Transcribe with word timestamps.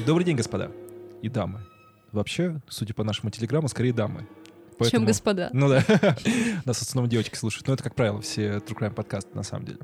Добрый 0.00 0.24
день, 0.24 0.36
господа 0.36 0.72
и 1.22 1.28
дамы. 1.28 1.60
Вообще, 2.10 2.60
судя 2.68 2.92
по 2.92 3.04
нашему 3.04 3.30
телеграмму, 3.30 3.68
скорее 3.68 3.92
дамы. 3.92 4.26
Чем 4.90 5.04
господа. 5.04 5.48
Ну 5.52 5.68
да. 5.68 5.84
Нас 6.64 6.78
в 6.78 6.82
основном 6.82 7.08
девочки 7.08 7.36
слушают. 7.36 7.68
Но 7.68 7.74
это, 7.74 7.84
как 7.84 7.94
правило, 7.94 8.20
все 8.20 8.56
True 8.56 8.76
Crime 8.76 8.92
подкасты 8.92 9.30
на 9.34 9.44
самом 9.44 9.66
деле. 9.66 9.78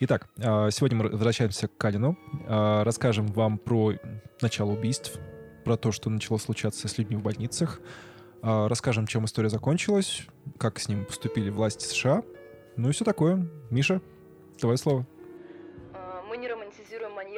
Итак, 0.00 0.28
а, 0.38 0.70
сегодня 0.70 0.98
мы 0.98 1.08
возвращаемся 1.08 1.68
к 1.68 1.76
Калину. 1.78 2.18
А, 2.46 2.84
расскажем 2.84 3.28
вам 3.28 3.56
про 3.56 3.94
начало 4.42 4.72
убийств, 4.72 5.18
про 5.64 5.78
то, 5.78 5.90
что 5.90 6.10
начало 6.10 6.36
случаться 6.36 6.86
с 6.86 6.98
людьми 6.98 7.16
в 7.16 7.22
больницах. 7.22 7.80
А, 8.42 8.68
расскажем, 8.68 9.06
чем 9.06 9.24
история 9.24 9.48
закончилась, 9.48 10.26
как 10.58 10.78
с 10.78 10.88
ним 10.88 11.06
поступили 11.06 11.48
власти 11.48 11.86
США. 11.86 12.22
Ну 12.76 12.90
и 12.90 12.92
все 12.92 13.06
такое. 13.06 13.48
Миша, 13.70 14.02
твое 14.58 14.76
слово 14.76 15.06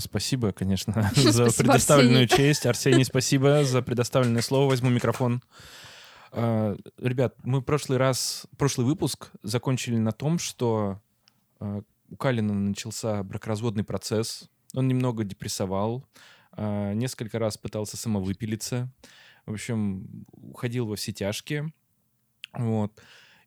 Спасибо, 0.00 0.52
конечно, 0.52 1.10
за 1.16 1.46
предоставленную 1.46 2.26
честь. 2.28 2.66
Арсений, 2.66 3.04
спасибо 3.04 3.64
за 3.64 3.82
предоставленное 3.82 4.42
слово. 4.42 4.70
Возьму 4.70 4.90
микрофон. 4.90 5.42
А, 6.36 6.76
ребят, 6.98 7.36
мы 7.44 7.62
прошлый 7.62 7.98
раз, 7.98 8.46
прошлый 8.58 8.86
выпуск 8.86 9.30
закончили 9.42 9.96
на 9.96 10.12
том, 10.12 10.38
что 10.38 11.00
а, 11.60 11.82
у 12.10 12.16
Калина 12.16 12.52
начался 12.52 13.22
бракоразводный 13.22 13.84
процесс. 13.84 14.48
Он 14.74 14.88
немного 14.88 15.22
депрессовал, 15.22 16.04
а, 16.52 16.92
несколько 16.92 17.38
раз 17.38 17.56
пытался 17.56 17.96
самовыпилиться. 17.96 18.92
В 19.46 19.52
общем, 19.52 20.26
уходил 20.32 20.86
во 20.86 20.96
все 20.96 21.12
тяжкие. 21.12 21.72
Вот. 22.52 23.00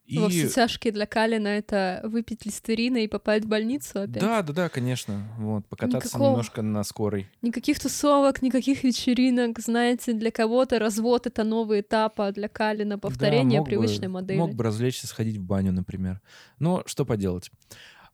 И... 0.08 0.18
Во 0.18 0.30
все 0.30 0.48
тяжкие 0.48 0.90
для 0.90 1.04
Калина 1.04 1.48
это 1.48 2.00
выпить 2.02 2.46
листерина 2.46 2.96
и 2.96 3.08
попасть 3.08 3.44
в 3.44 3.48
больницу 3.48 4.00
опять. 4.00 4.22
Да, 4.22 4.42
да, 4.42 4.52
да, 4.54 4.68
конечно. 4.70 5.28
Вот, 5.36 5.66
покататься 5.66 6.08
Никакого... 6.08 6.30
немножко 6.30 6.62
на 6.62 6.82
скорой. 6.82 7.28
Никаких 7.42 7.78
тусовок, 7.78 8.40
никаких 8.40 8.84
вечеринок. 8.84 9.58
Знаете, 9.58 10.14
для 10.14 10.30
кого-то 10.30 10.78
развод— 10.78 11.26
это 11.28 11.44
новый 11.44 11.82
этап, 11.82 12.18
а 12.22 12.32
для 12.32 12.48
Калина 12.48 12.98
повторение 12.98 13.60
да, 13.60 13.66
привычной 13.66 14.08
бы, 14.08 14.14
модели. 14.14 14.38
Мог 14.38 14.54
бы 14.54 14.64
развлечься, 14.64 15.06
сходить 15.06 15.36
в 15.36 15.42
баню, 15.42 15.72
например. 15.72 16.22
Но 16.58 16.82
что 16.86 17.04
поделать. 17.04 17.50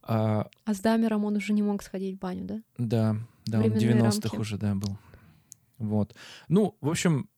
А, 0.03 0.49
а 0.65 0.75
с 0.75 0.81
Дамером 0.81 1.25
он 1.25 1.37
уже 1.37 1.53
не 1.53 1.63
мог 1.63 1.81
сходить 1.85 2.17
в 2.17 2.19
баню, 2.19 2.45
да? 2.45 2.63
Да, 2.77 3.17
да, 3.47 3.59
Временные 3.61 4.03
он 4.03 4.11
в 4.11 4.19
90-х 4.19 4.37
уже, 4.37 4.59
да, 4.59 4.75
был. 4.75 4.99
Вот. 5.79 6.17
Ну, 6.49 6.77
в 6.81 6.89
общем, 6.89 7.29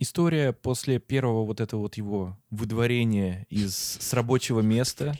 история 0.00 0.52
после 0.52 0.98
первого 0.98 1.44
вот 1.44 1.60
этого 1.60 1.82
вот 1.82 1.96
его 1.96 2.36
выдворения 2.50 3.46
из 3.50 3.76
с 3.76 4.12
рабочего 4.12 4.60
места. 4.60 5.16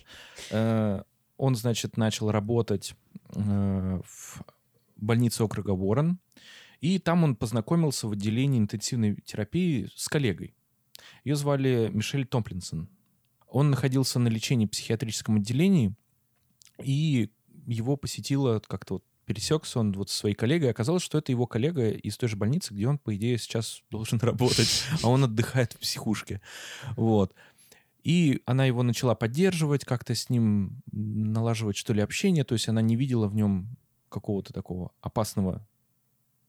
Э, 0.51 1.03
он, 1.37 1.55
значит, 1.55 1.97
начал 1.97 2.31
работать 2.33 2.97
э, 3.35 4.01
в 4.05 4.43
больнице 4.97 5.45
округа 5.45 5.71
Уоррен, 5.71 6.19
и 6.81 6.99
там 6.99 7.23
он 7.25 7.37
познакомился 7.37 8.09
в 8.09 8.13
отделении 8.13 8.59
интенсивной 8.59 9.17
терапии 9.25 9.89
с 9.95 10.09
коллегой. 10.09 10.55
Ее 11.25 11.37
звали 11.37 11.91
Мишель 11.93 12.27
Томплинсон. 12.27 12.89
Он 13.49 13.71
находился 13.71 14.19
на 14.19 14.29
лечении 14.29 14.67
в 14.67 14.71
психиатрическом 14.71 15.37
отделении, 15.37 15.95
и 16.83 17.31
его 17.67 17.97
посетила 17.97 18.61
как-то 18.61 18.95
вот 18.95 19.05
пересекся 19.31 19.79
он 19.79 19.93
вот 19.93 20.11
со 20.11 20.19
своей 20.19 20.35
коллегой, 20.35 20.73
оказалось, 20.73 21.05
что 21.05 21.17
это 21.17 21.31
его 21.31 21.47
коллега 21.47 21.91
из 21.91 22.17
той 22.17 22.29
же 22.29 22.35
больницы, 22.35 22.75
где 22.75 22.89
он, 22.89 22.99
по 22.99 23.15
идее, 23.15 23.39
сейчас 23.39 23.85
должен 23.89 24.19
работать, 24.23 24.83
а 25.05 25.09
он 25.09 25.23
отдыхает 25.23 25.75
в 25.75 25.79
психушке. 25.79 26.41
Вот. 26.97 27.33
И 28.03 28.43
она 28.45 28.65
его 28.65 28.83
начала 28.83 29.15
поддерживать, 29.15 29.85
как-то 29.85 30.17
с 30.17 30.31
ним 30.31 30.83
налаживать, 30.91 31.77
что 31.77 31.93
ли, 31.93 32.01
общение. 32.01 32.43
То 32.43 32.55
есть 32.55 32.69
она 32.69 32.83
не 32.83 32.97
видела 32.97 33.29
в 33.29 33.37
нем 33.37 33.77
какого-то 34.09 34.53
такого 34.53 34.91
опасного, 35.01 35.65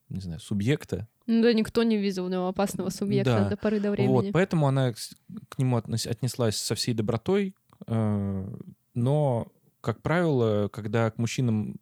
не 0.09 0.21
знаю, 0.21 0.39
субъекта. 0.39 1.07
Ну 1.27 1.43
да, 1.43 1.53
никто 1.53 1.83
не 1.83 1.97
видел 1.97 2.25
в 2.25 2.31
нем 2.31 2.47
опасного 2.47 2.89
субъекта 2.89 3.41
да. 3.43 3.49
до 3.49 3.57
поры 3.57 3.79
до 3.79 3.91
времени. 3.91 4.11
Вот, 4.11 4.31
поэтому 4.33 4.67
она 4.67 4.93
к 4.93 5.59
нему 5.59 5.77
отнеслась 5.77 6.57
со 6.57 6.73
всей 6.73 6.95
добротой, 6.95 7.53
э, 7.85 8.57
но 8.95 9.51
как 9.81 10.01
правило, 10.01 10.69
когда 10.69 11.09
к 11.11 11.17
мужчинам 11.17 11.75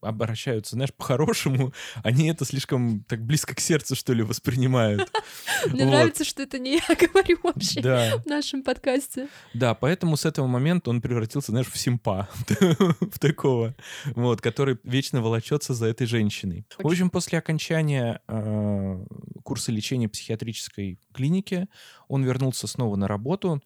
обращаются, 0.00 0.76
знаешь, 0.76 0.94
по-хорошему, 0.94 1.72
они 2.02 2.28
это 2.28 2.44
слишком 2.44 3.04
так 3.04 3.24
близко 3.24 3.54
к 3.54 3.60
сердцу, 3.60 3.94
что 3.94 4.12
ли, 4.12 4.22
воспринимают. 4.22 5.10
Мне 5.66 5.84
нравится, 5.84 6.24
что 6.24 6.42
это 6.42 6.58
не 6.58 6.76
я 6.76 6.94
говорю 7.12 7.38
вообще 7.42 7.82
в 7.82 8.26
нашем 8.26 8.62
подкасте. 8.62 9.28
Да, 9.52 9.74
поэтому 9.74 10.16
с 10.16 10.24
этого 10.24 10.46
момента 10.46 10.90
он 10.90 11.00
превратился, 11.00 11.52
знаешь, 11.52 11.68
в 11.68 11.78
симпа, 11.78 12.28
в 12.48 13.18
такого, 13.18 13.74
вот, 14.14 14.40
который 14.40 14.78
вечно 14.84 15.20
волочется 15.20 15.74
за 15.74 15.86
этой 15.86 16.06
женщиной. 16.06 16.66
В 16.78 16.86
общем, 16.86 17.10
после 17.10 17.38
окончания 17.38 18.20
а, 18.26 19.04
курса 19.42 19.72
лечения 19.72 20.08
психиатрической 20.08 20.98
клиники 21.12 21.68
он 22.08 22.24
вернулся 22.24 22.66
снова 22.66 22.96
на 22.96 23.08
работу 23.08 23.62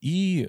и 0.00 0.48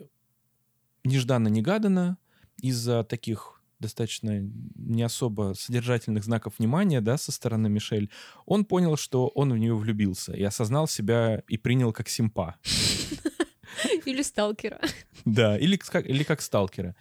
нежданно-негаданно 1.03 2.17
из-за 2.63 3.03
таких 3.03 3.61
достаточно 3.79 4.39
не 4.75 5.03
особо 5.03 5.53
содержательных 5.55 6.23
знаков 6.23 6.53
внимания, 6.57 7.01
да, 7.01 7.17
со 7.17 7.31
стороны 7.33 7.69
Мишель, 7.69 8.09
он 8.45 8.63
понял, 8.63 8.95
что 8.95 9.27
он 9.27 9.51
в 9.51 9.57
нее 9.57 9.75
влюбился 9.75 10.33
и 10.33 10.41
осознал 10.43 10.87
себя 10.87 11.43
и 11.49 11.57
принял 11.57 11.91
как 11.91 12.07
симпа. 12.07 12.55
Или 14.05 14.21
сталкера. 14.21 14.79
Да, 15.25 15.57
или 15.57 15.77
как, 15.77 16.05
или 16.05 16.23
как 16.23 16.41
сталкера. 16.41 16.95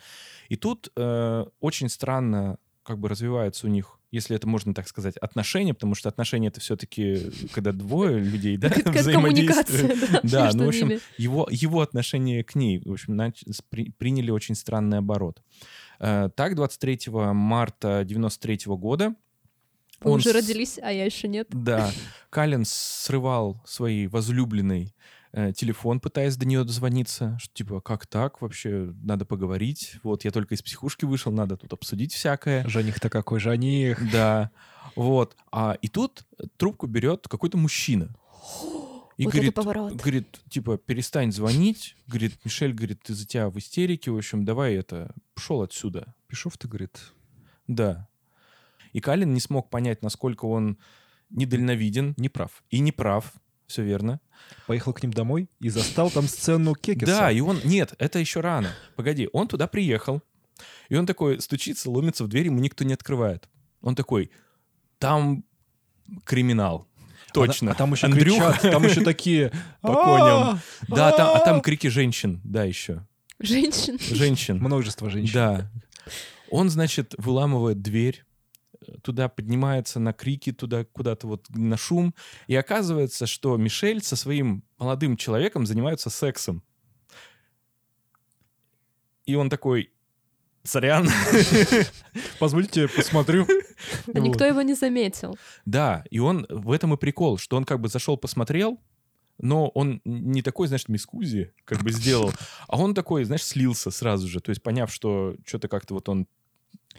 И 0.49 0.57
тут 0.57 0.91
э, 0.97 1.45
очень 1.61 1.89
странно 1.89 2.59
как 2.83 2.99
бы 2.99 3.09
развивается 3.09 3.67
у 3.67 3.71
них 3.71 3.99
если 4.13 4.37
это 4.37 4.47
можно 4.47 4.75
так 4.75 4.87
сказать, 4.87 5.17
отношения, 5.17 5.75
потому 5.75 5.97
что 5.97 6.09
отношения 6.09 6.49
это 6.49 6.61
все-таки, 6.61 7.33
когда 7.53 7.73
двое 7.73 8.21
людей, 8.21 8.57
да, 8.57 8.69
взаимодействуют. 8.87 10.23
Да, 10.23 10.51
ну, 10.53 10.67
в 10.67 10.69
общем, 10.69 11.01
его, 11.17 11.49
его 11.51 11.81
отношение 11.81 12.45
к 12.45 12.55
ней, 12.55 12.81
в 12.85 12.93
общем, 12.93 13.17
приняли 13.99 14.31
очень 14.31 14.55
странный 14.55 14.99
оборот. 14.99 15.43
Э, 15.99 16.29
так, 16.35 16.55
23 16.55 17.01
марта 17.11 18.05
93 18.05 18.61
года 18.67 19.15
вы 20.05 20.11
он 20.11 20.17
уже 20.19 20.33
родились, 20.33 20.79
а 20.83 20.93
я 20.93 21.05
еще 21.05 21.29
нет. 21.29 21.49
Да. 21.51 21.91
Каллен 22.31 22.65
срывал 22.67 23.63
своей 23.65 24.09
возлюбленной 24.09 24.95
э, 25.33 25.53
телефон, 25.53 26.01
пытаясь 26.01 26.37
до 26.37 26.47
нее 26.47 26.65
дозвониться, 26.65 27.37
что 27.41 27.55
типа, 27.55 27.81
как 27.81 28.07
так 28.07 28.41
вообще, 28.41 28.93
надо 29.03 29.25
поговорить, 29.25 29.97
вот 30.03 30.25
я 30.25 30.31
только 30.31 30.55
из 30.55 30.63
психушки 30.63 31.05
вышел, 31.05 31.33
надо 31.33 31.57
тут 31.57 31.73
обсудить 31.73 32.13
всякое. 32.13 32.67
Жених-то 32.69 33.11
какой 33.11 33.41
жених. 33.41 33.99
Да, 34.13 34.51
вот. 34.97 35.37
А, 35.51 35.77
и 35.81 35.89
тут 35.89 36.25
трубку 36.57 36.87
берет 36.87 37.27
какой-то 37.29 37.57
мужчина. 37.57 38.15
И 39.19 39.25
вот 39.27 39.35
говорит, 39.35 39.57
говорит, 39.57 40.41
типа, 40.49 40.79
перестань 40.79 41.33
звонить. 41.33 41.97
Говорит, 42.07 42.39
Мишель, 42.45 42.73
говорит, 42.73 43.09
из-за 43.09 43.27
тебя 43.27 43.51
в 43.51 43.59
истерике, 43.59 44.11
в 44.11 44.17
общем, 44.17 44.45
давай 44.45 44.75
это, 44.75 45.15
пошел 45.35 45.63
отсюда. 45.63 46.15
Пишов 46.29 46.57
ты, 46.57 46.67
говорит. 46.67 46.99
Да. 47.67 48.09
И 48.93 49.01
Калин 49.01 49.33
не 49.33 49.41
смог 49.41 49.71
понять, 49.71 50.03
насколько 50.03 50.47
он 50.47 50.79
недальновиден. 51.31 52.15
Не 52.17 52.29
прав. 52.29 52.63
И 52.71 52.81
не 52.81 52.91
прав 52.91 53.33
все 53.73 53.83
верно. 53.83 54.21
Поехал 54.67 54.93
к 54.93 55.03
ним 55.03 55.13
домой 55.13 55.49
и 55.61 55.71
застал 55.71 56.11
там 56.11 56.29
сцену 56.29 56.75
Кекиса. 56.75 57.07
Да, 57.07 57.31
и 57.33 57.41
он... 57.41 57.61
Нет, 57.65 57.95
это 57.99 58.19
еще 58.19 58.41
рано. 58.41 58.73
Погоди, 58.97 59.29
он 59.33 59.49
туда 59.49 59.67
приехал, 59.67 60.23
и 60.89 60.97
он 60.97 61.07
такой 61.07 61.41
стучится, 61.41 61.91
ломится 61.91 62.25
в 62.25 62.29
дверь, 62.29 62.47
ему 62.47 62.61
никто 62.61 62.85
не 62.85 62.93
открывает. 62.93 63.49
Он 63.81 63.95
такой, 63.95 64.31
там 64.99 65.45
криминал. 66.25 66.87
Точно. 67.33 67.71
А, 67.71 67.75
а 67.75 67.77
там 67.77 67.93
еще 67.93 68.07
Андрюха. 68.07 68.53
кричат, 68.53 68.73
там 68.73 68.85
еще 68.85 69.01
такие 69.03 69.53
по 69.81 69.95
коням. 69.95 70.61
Да, 70.89 71.13
там, 71.13 71.35
а 71.35 71.41
там 71.41 71.61
крики 71.63 71.87
женщин, 71.87 72.41
да, 72.45 72.65
еще. 72.65 73.07
Женщин? 73.39 73.99
Женщин. 73.99 74.59
Множество 74.59 75.09
женщин. 75.09 75.33
Да. 75.33 75.71
Он, 76.51 76.69
значит, 76.69 77.15
выламывает 77.17 77.81
дверь, 77.81 78.25
туда 79.03 79.29
поднимается 79.29 80.01
на 80.01 80.13
крики, 80.13 80.53
туда 80.53 80.85
куда-то 80.85 81.27
вот 81.27 81.49
на 81.51 81.77
шум. 81.77 82.15
И 82.47 82.57
оказывается, 82.57 83.27
что 83.27 83.57
Мишель 83.57 84.03
со 84.03 84.17
своим 84.17 84.65
молодым 84.79 85.17
человеком 85.17 85.67
занимаются 85.67 86.11
сексом. 86.11 86.63
И 89.25 89.35
он 89.35 89.51
такой, 89.51 89.93
сорян. 90.65 91.09
Позвольте, 92.39 92.89
посмотрю. 92.89 93.47
А 94.13 94.19
никто 94.19 94.45
его 94.45 94.63
не 94.63 94.75
заметил. 94.75 95.37
Да, 95.65 96.05
и 96.11 96.19
он 96.19 96.47
в 96.49 96.71
этом 96.71 96.95
и 96.95 96.97
прикол, 96.97 97.39
что 97.39 97.57
он 97.57 97.65
как 97.65 97.81
бы 97.81 97.89
зашел, 97.89 98.17
посмотрел, 98.17 98.81
но 99.39 99.69
он 99.69 100.01
не 100.05 100.43
такой, 100.43 100.69
знаешь, 100.69 100.89
мискузи 100.89 101.53
как 101.65 101.83
бы 101.83 101.91
сделал, 101.91 102.33
а 102.69 102.79
он 102.79 102.95
такой, 102.95 103.25
знаешь, 103.25 103.45
слился 103.45 103.91
сразу 103.91 104.29
же, 104.29 104.41
то 104.41 104.51
есть 104.51 104.63
поняв, 104.63 104.93
что 104.93 105.37
что-то 105.45 105.69
как-то 105.69 105.95
вот 105.95 106.09
он 106.09 106.27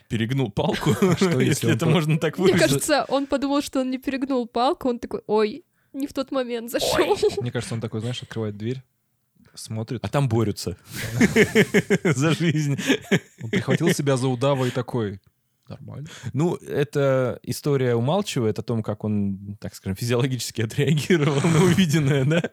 перегнул 0.07 0.51
палку, 0.51 0.91
если 1.39 1.73
это 1.73 1.85
можно 1.85 2.17
так 2.19 2.37
Мне 2.37 2.53
выразить. 2.53 2.67
кажется, 2.67 3.05
он 3.09 3.25
подумал, 3.27 3.61
что 3.61 3.81
он 3.81 3.91
не 3.91 3.97
перегнул 3.97 4.47
палку, 4.47 4.89
он 4.89 4.99
такой, 4.99 5.21
ой, 5.27 5.65
не 5.93 6.07
в 6.07 6.13
тот 6.13 6.31
момент 6.31 6.71
зашел. 6.71 7.17
Мне 7.41 7.51
кажется, 7.51 7.75
он 7.75 7.81
такой, 7.81 8.01
знаешь, 8.01 8.21
открывает 8.21 8.57
дверь, 8.57 8.81
смотрит. 9.53 10.03
А 10.03 10.09
там 10.09 10.27
борются 10.27 10.77
за 12.03 12.33
жизнь. 12.33 12.77
Он 13.41 13.49
прихватил 13.49 13.89
себя 13.89 14.17
за 14.17 14.27
удава 14.27 14.65
и 14.65 14.71
такой, 14.71 15.19
нормально. 15.67 16.09
Ну, 16.33 16.55
эта 16.55 17.39
история 17.43 17.95
умалчивает 17.95 18.59
о 18.59 18.63
том, 18.63 18.83
как 18.83 19.03
он, 19.03 19.57
так 19.59 19.75
скажем, 19.75 19.95
физиологически 19.95 20.61
отреагировал 20.61 21.41
на 21.41 21.63
увиденное, 21.63 22.25
да? 22.25 22.51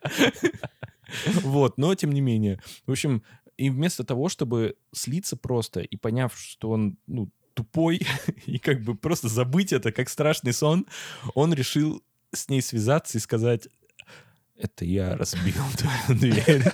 Вот, 1.43 1.76
но 1.76 1.94
тем 1.94 2.12
не 2.12 2.20
менее. 2.20 2.61
В 2.87 2.93
общем, 2.93 3.23
и 3.60 3.68
вместо 3.68 4.04
того, 4.04 4.30
чтобы 4.30 4.76
слиться 4.90 5.36
просто 5.36 5.80
и 5.80 5.96
поняв, 5.96 6.34
что 6.34 6.70
он, 6.70 6.96
ну, 7.06 7.28
тупой, 7.52 8.00
и 8.46 8.58
как 8.58 8.82
бы 8.82 8.94
просто 8.94 9.28
забыть 9.28 9.74
это, 9.74 9.92
как 9.92 10.08
страшный 10.08 10.54
сон, 10.54 10.86
он 11.34 11.52
решил 11.52 12.02
с 12.32 12.48
ней 12.48 12.62
связаться 12.62 13.18
и 13.18 13.20
сказать, 13.20 13.68
это 14.56 14.86
я 14.86 15.14
разбил 15.14 15.62
твою 15.76 16.18
дверь. 16.18 16.64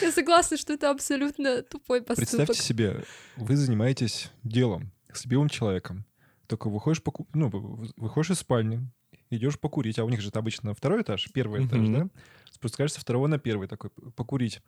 Я 0.00 0.12
согласна, 0.12 0.56
что 0.56 0.74
это 0.74 0.90
абсолютно 0.90 1.62
тупой 1.64 2.00
поступок. 2.00 2.28
Представьте 2.28 2.62
себе, 2.62 3.04
вы 3.36 3.56
занимаетесь 3.56 4.30
делом 4.44 4.92
с 5.12 5.24
любимым 5.24 5.48
человеком. 5.48 6.04
Только 6.46 6.70
выходишь, 6.70 7.02
поку... 7.02 7.26
ну, 7.34 7.48
вы- 7.48 7.90
выходишь 7.96 8.30
из 8.30 8.38
спальни, 8.38 8.88
идешь 9.30 9.58
покурить, 9.58 9.98
а 9.98 10.04
у 10.04 10.08
них 10.08 10.20
же 10.20 10.28
это 10.28 10.38
обычно 10.38 10.74
второй 10.74 11.02
этаж, 11.02 11.28
первый 11.32 11.66
этаж, 11.66 11.80
Мгм. 11.80 11.92
да? 11.92 12.08
Спускаешься 12.50 13.00
второго 13.00 13.26
на 13.26 13.38
первый, 13.38 13.68
такой, 13.68 13.90
покурить. 14.14 14.60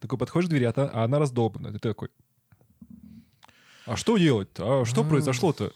Такой 0.00 0.18
подходишь 0.18 0.46
к 0.48 0.50
двери, 0.50 0.64
а, 0.64 0.72
та- 0.72 0.90
а 0.92 1.04
она 1.04 1.18
раздолбана. 1.18 1.72
Ты 1.72 1.78
такой, 1.78 2.08
а 3.86 3.96
что 3.96 4.16
делать-то? 4.18 4.80
А 4.80 4.84
что 4.84 5.02
А. 5.02 5.04
произошло-то? 5.04 5.72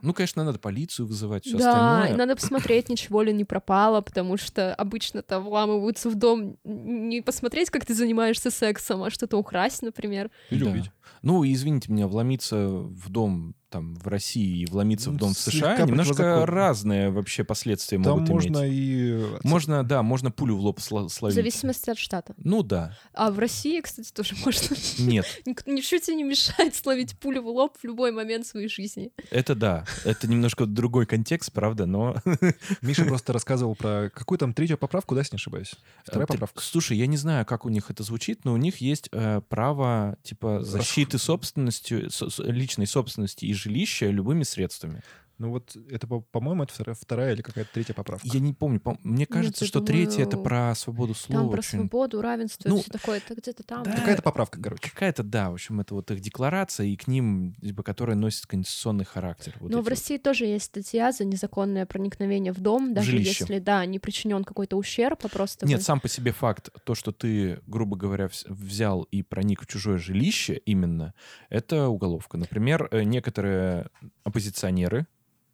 Ну, 0.00 0.14
конечно, 0.14 0.44
надо 0.44 0.60
полицию 0.60 1.06
вызывать, 1.08 1.44
все 1.44 1.58
да, 1.58 1.70
остальное. 1.70 2.14
и 2.14 2.16
надо 2.16 2.36
посмотреть, 2.36 2.88
ничего 2.88 3.20
ли 3.22 3.32
не 3.32 3.44
пропало, 3.44 4.00
потому 4.00 4.36
что 4.36 4.72
обычно-то 4.74 5.40
вламываются 5.40 6.08
в 6.08 6.14
дом 6.14 6.56
не 6.62 7.20
посмотреть, 7.20 7.70
как 7.70 7.84
ты 7.84 7.94
занимаешься 7.94 8.52
сексом, 8.52 9.02
а 9.02 9.10
что-то 9.10 9.36
украсть, 9.38 9.82
например. 9.82 10.30
Или 10.50 10.64
Да. 10.64 10.70
убить. 10.70 10.90
Ну, 11.22 11.44
извините 11.44 11.92
меня, 11.92 12.06
вломиться 12.06 12.68
в 12.68 13.08
дом 13.10 13.54
там 13.70 13.96
в 13.96 14.06
России 14.08 14.62
и 14.62 14.64
вломиться 14.64 15.10
в 15.10 15.12
Ну, 15.12 15.18
дом 15.18 15.34
в 15.34 15.38
США 15.38 15.76
немножко 15.82 16.46
разные 16.46 17.10
вообще 17.10 17.44
последствия 17.44 17.98
Там 18.02 18.12
могут 18.20 18.28
можно 18.30 18.66
иметь. 18.66 18.72
и... 18.72 19.46
Можно, 19.46 19.84
да, 19.84 20.02
можно 20.02 20.30
пулю 20.30 20.56
в 20.56 20.60
лоб 20.60 20.78
В 20.80 20.82
словить. 20.82 21.34
зависимости 21.34 21.90
от 21.90 21.98
штата. 21.98 22.34
Ну 22.38 22.62
да, 22.62 22.96
А 23.12 23.30
в 23.30 23.38
России, 23.38 23.78
кстати, 23.82 24.10
тоже 24.10 24.36
можно. 24.44 24.74
нет, 25.00 25.26
Ничего 25.66 26.00
тебе 26.00 26.16
не 26.16 26.22
мешает 26.22 26.74
словить 26.76 27.18
пулю 27.18 27.42
в 27.42 27.48
лоб 27.48 27.76
в 27.78 27.84
любой 27.84 28.10
момент 28.10 28.46
своей 28.46 28.68
жизни. 28.68 29.10
это 29.30 29.54
да, 29.54 29.84
это 30.06 30.26
немножко 30.28 30.64
другой 30.64 31.04
контекст, 31.04 31.52
правда, 31.52 31.84
но... 31.84 32.16
Миша 32.80 33.04
просто 33.04 33.34
рассказывал 33.34 33.74
про 33.76 34.10
какую 34.14 34.38
там 34.38 34.54
третью 34.54 34.78
поправку, 34.78 35.14
да, 35.14 35.20
если 35.20 35.34
не 35.34 35.40
ошибаюсь? 35.40 35.74
Вторая 36.06 36.26
Ты- 36.26 36.32
поправка. 36.32 36.62
Слушай, 36.62 36.96
я 36.96 37.06
не 37.06 37.18
знаю, 37.18 37.44
как 37.44 37.66
у 37.66 37.68
них 37.68 37.90
это 37.90 38.02
звучит, 38.02 38.46
но 38.46 38.54
у 38.54 38.56
них 38.56 38.78
есть 38.78 39.10
э, 39.12 39.42
право 39.50 40.16
типа 40.22 40.62
защиты 40.62 40.97
собственностью, 41.18 42.10
со- 42.10 42.30
с- 42.30 42.42
личной 42.42 42.86
собственности 42.86 43.44
и 43.44 43.54
жилища 43.54 44.10
любыми 44.10 44.42
средствами. 44.42 45.02
Ну 45.38 45.50
вот 45.50 45.76
это, 45.90 46.06
по- 46.08 46.20
по-моему, 46.20 46.64
это 46.64 46.72
вторая, 46.74 46.96
вторая 47.00 47.32
или 47.34 47.42
какая-то 47.42 47.70
третья 47.72 47.94
поправка. 47.94 48.26
Я 48.26 48.40
не 48.40 48.52
помню, 48.52 48.80
пом- 48.80 48.98
мне 49.04 49.24
кажется, 49.24 49.64
я 49.64 49.68
что 49.68 49.80
третья 49.80 50.22
это 50.22 50.32
думаю, 50.32 50.44
про 50.44 50.74
свободу 50.74 51.14
слова. 51.14 51.42
Там 51.42 51.50
про 51.50 51.58
очень. 51.60 51.78
свободу, 51.78 52.20
равенство, 52.20 52.68
Ну, 52.68 52.80
все 52.82 52.90
такое, 52.90 53.18
это 53.18 53.34
где-то 53.36 53.62
там. 53.62 53.84
да. 53.84 53.92
Какая-то 53.92 54.22
поправка, 54.22 54.60
короче. 54.60 54.90
Какая-то, 54.90 55.22
да, 55.22 55.50
в 55.50 55.54
общем, 55.54 55.80
это 55.80 55.94
вот 55.94 56.10
их 56.10 56.20
декларация, 56.20 56.86
и 56.86 56.96
к 56.96 57.06
ним, 57.06 57.54
типа, 57.62 57.84
которая 57.84 58.16
носит 58.16 58.46
конституционный 58.46 59.04
характер. 59.04 59.54
Вот 59.60 59.70
Но 59.70 59.80
в 59.80 59.86
России 59.86 60.16
тоже 60.18 60.46
есть 60.46 60.64
статья 60.64 61.12
за 61.12 61.24
незаконное 61.24 61.86
проникновение 61.86 62.52
в 62.52 62.60
дом, 62.60 62.92
даже 62.92 63.12
жилище. 63.12 63.44
если, 63.44 63.58
да, 63.60 63.86
не 63.86 64.00
причинен 64.00 64.42
какой-то 64.42 64.76
ущерб, 64.76 65.20
а 65.24 65.28
просто... 65.28 65.66
вот. 65.66 65.70
Нет, 65.70 65.78
вы- 65.78 65.84
сам 65.84 66.00
по 66.00 66.08
себе 66.08 66.32
факт, 66.32 66.70
то, 66.82 66.96
что 66.96 67.12
ты, 67.12 67.60
грубо 67.68 67.96
говоря, 67.96 68.28
взял 68.48 69.02
и 69.04 69.22
проник 69.22 69.62
в 69.62 69.66
чужое 69.68 69.98
жилище 69.98 70.60
именно, 70.66 71.14
это 71.48 71.86
уголовка. 71.88 72.36
Например, 72.38 72.88
э, 72.90 73.04
некоторые 73.04 73.88
оппозиционеры, 74.24 75.06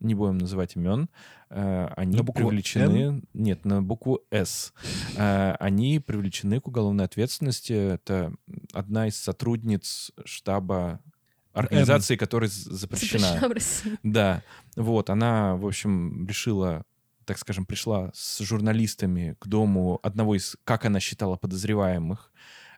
не 0.05 0.15
будем 0.15 0.39
называть 0.39 0.77
имен, 0.77 1.09
э, 1.51 1.89
они 1.97 2.17
На 2.19 2.23
букву 2.23 2.49
привлечены... 2.49 3.23
Нет, 3.33 3.65
на 3.65 3.83
букву 3.83 4.21
«С». 4.31 4.73
Э, 5.17 5.57
Они 5.59 5.99
привлечены 5.99 6.61
к 6.61 6.69
уголовной 6.69 7.05
ответственности. 7.05 7.73
Это 7.95 8.33
одна 8.73 9.09
из 9.09 9.17
сотрудниц 9.17 10.13
штаба 10.25 11.01
организации, 11.53 12.17
которая 12.17 12.49
з- 12.51 12.71
запрещена 12.71 13.39
запрещена. 13.41 13.99
Да, 14.03 14.43
вот, 14.77 15.11
она, 15.11 15.57
в 15.57 15.67
общем, 15.67 16.27
решила, 16.27 16.85
так 17.25 17.39
скажем, 17.39 17.65
пришла 17.65 18.11
с 18.15 18.41
журналистами 18.43 19.37
к 19.39 19.47
дому 19.47 20.01
одного 20.03 20.35
из, 20.37 20.57
как 20.65 20.85
она 20.85 21.01
считала, 21.01 21.37
подозреваемых, 21.37 22.33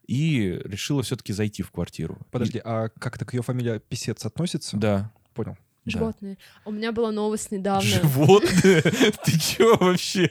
и 0.07 0.61
решила 0.65 1.03
все-таки 1.03 1.33
зайти 1.33 1.63
в 1.63 1.71
квартиру. 1.73 2.19
Подожди, 2.31 2.61
а 2.65 2.89
как-то 2.91 3.25
к 3.25 3.35
ее 3.35 3.43
фамилия 3.43 3.81
Писец 3.81 4.25
относится? 4.27 4.77
И- 4.77 4.81
Да. 4.81 5.11
Понял. 5.35 5.57
Да. 5.87 5.99
Животные. 5.99 6.39
У 6.65 6.73
меня 6.73 6.93
была 6.93 7.13
новость 7.13 7.51
недавно. 7.51 7.89
Животные? 7.89 8.83
Ты 9.25 9.39
чё 9.39 9.77
вообще? 9.77 10.31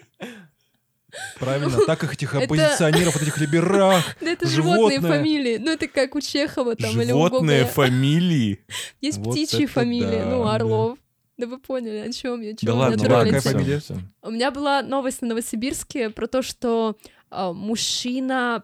Правильно, 1.39 1.71
так 1.85 2.03
их 2.03 2.13
этих 2.13 2.35
оппозиционеров, 2.35 3.13
вот 3.13 3.23
этих 3.23 3.37
либерах. 3.37 4.03
Да 4.21 4.31
это 4.31 4.47
животные 4.47 4.99
фамилии. 4.99 5.57
Ну, 5.57 5.71
это 5.71 5.87
как 5.87 6.15
у 6.15 6.21
Чехова 6.21 6.75
там 6.75 6.91
или 6.91 7.11
у 7.11 7.25
Животные 7.25 7.65
фамилии? 7.65 8.59
Есть 9.01 9.23
птичьи 9.23 9.65
фамилии, 9.65 10.23
ну. 10.25 10.47
Орлов. 10.47 10.97
Да 11.37 11.47
вы 11.47 11.57
поняли, 11.57 11.97
о 11.97 12.11
чем 12.13 12.41
я, 12.41 12.55
чё 12.55 12.65
Да 12.65 12.73
ладно, 12.73 12.95
меня 12.95 13.13
ладно, 13.13 13.29
троллите? 13.31 13.37
какая 13.37 13.53
фамилия? 13.53 13.81
У 14.21 14.31
меня 14.31 14.51
была 14.51 14.81
новость 14.81 15.21
на 15.21 15.29
Новосибирске 15.29 16.09
про 16.09 16.27
то, 16.27 16.41
что 16.41 16.95
а, 17.29 17.51
мужчина 17.51 18.63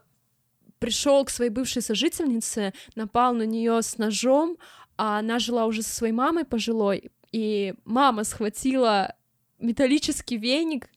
пришел 0.79 1.23
к 1.25 1.29
своей 1.29 1.51
бывшей 1.51 1.81
сожительнице, 1.81 2.73
напал 2.95 3.33
на 3.33 3.43
нее 3.43 3.81
с 3.81 3.97
ножом, 3.97 4.57
а 5.01 5.18
она 5.18 5.39
жила 5.39 5.65
уже 5.65 5.81
со 5.81 5.89
своей 5.95 6.13
мамой 6.13 6.45
пожилой, 6.45 7.09
и 7.31 7.74
мама 7.86 8.24
схватила 8.24 9.15
металлический 9.57 10.38
веник 10.38 10.91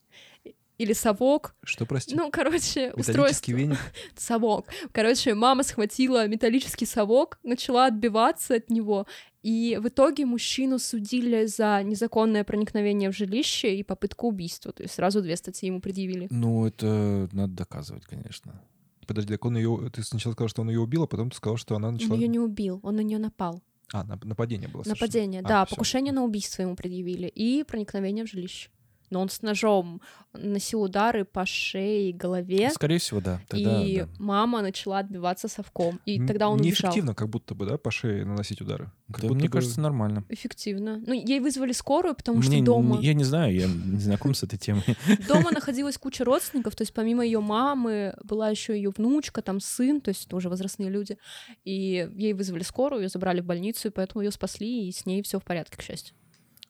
или 0.77 0.93
совок, 0.93 1.55
Что, 1.63 1.87
прости? 1.87 2.15
ну, 2.15 2.31
короче, 2.31 2.93
устройство, 2.93 3.53
веник. 3.53 3.79
совок. 4.15 4.67
Короче, 4.93 5.33
мама 5.33 5.63
схватила 5.63 6.29
металлический 6.29 6.85
совок, 6.85 7.39
начала 7.43 7.87
отбиваться 7.87 8.57
от 8.57 8.69
него, 8.69 9.07
и 9.43 9.79
в 9.81 9.89
итоге 9.89 10.27
мужчину 10.27 10.79
судили 10.79 11.47
за 11.47 11.83
незаконное 11.83 12.45
проникновение 12.45 13.11
в 13.11 13.17
жилище 13.17 13.75
и 13.75 13.83
попытку 13.83 14.29
убийства. 14.29 14.73
То 14.73 14.83
есть 14.83 14.97
сразу 14.97 15.23
две 15.23 15.35
статьи 15.35 15.69
ему 15.69 15.81
предъявили. 15.81 16.29
Ну, 16.31 16.67
это 16.67 17.27
надо 17.33 17.55
доказывать, 17.55 18.05
конечно. 18.05 18.61
Подожди, 19.07 19.33
так 19.33 19.47
он 19.47 19.57
ее... 19.57 19.91
Ты 19.95 20.03
сначала 20.03 20.35
сказал, 20.35 20.49
что 20.49 20.61
он 20.61 20.69
ее 20.69 20.81
убил, 20.81 21.05
а 21.05 21.07
потом 21.07 21.31
ты 21.31 21.37
сказал, 21.39 21.57
что 21.57 21.75
она 21.75 21.89
Он 21.89 21.95
начала... 21.95 22.17
ее 22.17 22.29
не 22.29 22.39
убил, 22.39 22.81
он 22.83 22.97
на 22.97 23.01
нее 23.01 23.19
напал. 23.19 23.63
А, 23.93 24.05
нап- 24.05 24.25
нападение 24.25 24.69
было. 24.69 24.83
Нападение, 24.87 25.41
А, 25.45 25.49
да, 25.49 25.65
всё. 25.65 25.77
покушение 25.77 26.13
на 26.13 26.25
убийство 26.25 26.63
ему 26.63 26.75
предъявили 26.77 27.27
и 27.29 27.65
проникновение 27.65 28.25
в 28.25 28.29
жилище. 28.29 28.71
Но 29.11 29.21
он 29.21 29.29
с 29.29 29.43
ножом 29.43 30.01
наносил 30.33 30.83
удары 30.83 31.25
по 31.25 31.47
шее 31.47 32.11
и 32.11 32.13
голове, 32.13 32.71
Скорее 32.71 32.99
всего, 32.99 33.21
да. 33.21 33.41
Тогда, 33.49 33.83
и 33.85 33.99
да. 34.01 34.09
мама 34.19 34.63
начала 34.63 34.99
отбиваться 34.99 35.47
совком. 35.47 36.01
И 36.07 36.19
М, 36.19 36.27
тогда 36.27 36.49
он 36.49 36.59
убежал. 36.61 36.89
Неэффективно, 36.91 37.15
как 37.15 37.29
будто 37.29 37.55
бы, 37.55 37.67
да, 37.67 37.77
по 37.79 37.91
шее 37.91 38.25
наносить 38.25 38.61
удары. 38.61 38.91
Как 39.13 39.21
Да, 39.21 39.29
будто 39.29 39.39
мне 39.39 39.49
бы- 39.49 39.53
кажется, 39.53 39.81
нормально. 39.81 40.25
Эффективно. 40.29 41.01
Ну, 41.07 41.13
ей 41.13 41.39
вызвали 41.41 41.73
скорую, 41.73 42.15
потому 42.17 42.39
Мне 42.39 42.47
что 42.47 42.57
н- 42.57 42.65
дома... 42.65 43.01
Я 43.01 43.15
не 43.15 43.25
знаю, 43.25 43.55
я 43.55 43.67
не 43.69 44.01
знаком 44.01 44.35
с 44.35 44.43
этой 44.43 44.59
темой. 44.59 44.83
Дома 45.29 45.51
находилась 45.53 45.99
куча 45.99 46.25
родственников, 46.25 46.75
то 46.75 46.83
есть 46.83 46.93
помимо 46.95 47.25
ее 47.25 47.41
мамы 47.41 48.15
была 48.25 48.49
еще 48.49 48.75
ее 48.75 48.91
внучка, 48.97 49.43
там 49.43 49.61
сын, 49.61 50.01
то 50.01 50.09
есть 50.09 50.27
это 50.27 50.35
уже 50.37 50.49
возрастные 50.49 50.89
люди. 50.91 51.19
И 51.65 52.09
ей 52.17 52.33
вызвали 52.33 52.63
скорую, 52.63 53.03
ее 53.03 53.09
забрали 53.09 53.41
в 53.41 53.45
больницу, 53.45 53.89
и 53.89 53.91
поэтому 53.91 54.23
ее 54.25 54.33
спасли, 54.33 54.89
и 54.89 54.93
с 54.93 55.07
ней 55.07 55.23
все 55.23 55.39
в 55.39 55.45
порядке, 55.45 55.77
к 55.77 55.83
счастью. 55.83 56.17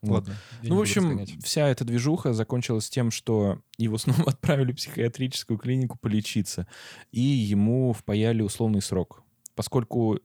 Вот. 0.05 0.29
Ладно. 0.29 0.35
я 0.63 0.63
не 0.63 0.69
Ну, 0.71 0.77
в 0.77 0.81
общем, 0.81 1.27
вся 1.43 1.69
эта 1.69 1.85
движуха 1.85 2.33
закончилась 2.33 2.91
тем, 2.91 3.11
что 3.11 3.61
его 3.79 3.99
снова 3.99 4.25
отправили 4.31 4.73
в 4.73 4.77
психиатрическую 4.77 5.59
клинику 5.59 5.99
полечиться, 5.99 6.67
и 7.13 7.21
ему 7.21 7.93
впаяли 7.93 8.43
условный 8.43 8.83
срок. 8.83 9.23
Поскольку 9.55 10.19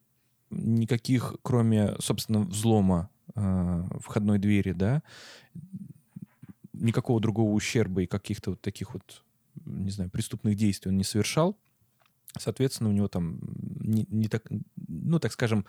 никаких, 0.50 1.36
кроме, 1.44 1.96
собственно, 2.00 2.42
взлома 2.42 3.10
э, 3.36 3.84
входной 4.00 4.40
двери, 4.40 4.72
да, 4.72 5.04
никакого 6.74 7.20
другого 7.20 7.52
ущерба 7.52 8.04
и 8.04 8.08
каких-то 8.08 8.52
вот 8.52 8.62
таких 8.62 8.94
вот, 8.94 9.24
не 9.66 9.92
знаю, 9.92 10.10
преступных 10.10 10.56
действий 10.56 10.90
он 10.90 10.98
не 10.98 11.04
совершал, 11.04 11.58
соответственно, 12.38 12.90
у 12.90 12.94
него 12.94 13.08
там 13.08 13.40
не, 13.80 14.06
не 14.10 14.28
так, 14.28 14.44
ну, 14.88 15.20
так 15.20 15.32
скажем, 15.32 15.66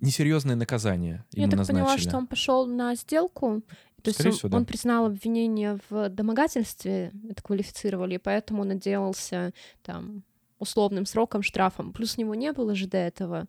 несерьезное 0.00 0.56
наказание 0.56 1.24
Я 1.32 1.42
ему 1.42 1.50
так 1.50 1.58
назначили. 1.60 1.84
поняла, 1.84 1.98
что 1.98 2.16
он 2.16 2.26
пошел 2.26 2.66
на 2.66 2.94
сделку. 2.94 3.62
То 4.02 4.08
есть 4.10 4.14
Скорее 4.16 4.30
он, 4.30 4.36
всего, 4.36 4.48
да. 4.50 4.56
он 4.58 4.64
признал 4.64 5.06
обвинение 5.06 5.78
в 5.90 6.08
домогательстве, 6.08 7.12
это 7.28 7.42
квалифицировали, 7.42 8.14
и 8.14 8.18
поэтому 8.18 8.62
он 8.62 8.70
отделался 8.70 9.52
там 9.82 10.22
условным 10.60 11.04
сроком, 11.06 11.42
штрафом. 11.42 11.92
Плюс 11.92 12.16
у 12.16 12.20
него 12.20 12.34
не 12.34 12.52
было 12.52 12.74
же 12.74 12.86
до 12.86 12.98
этого 12.98 13.46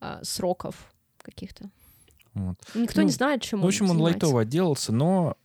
а, 0.00 0.20
сроков 0.22 0.92
каких-то. 1.22 1.70
Вот. 2.34 2.56
Никто 2.74 3.00
Ну, 3.00 3.06
не 3.06 3.12
знает, 3.12 3.42
чем 3.42 3.60
В 3.60 3.66
общем, 3.66 3.86
он 3.86 3.96
занимается. 3.96 4.26
лайтово 4.26 4.42
отделался, 4.42 4.92
но 4.92 5.36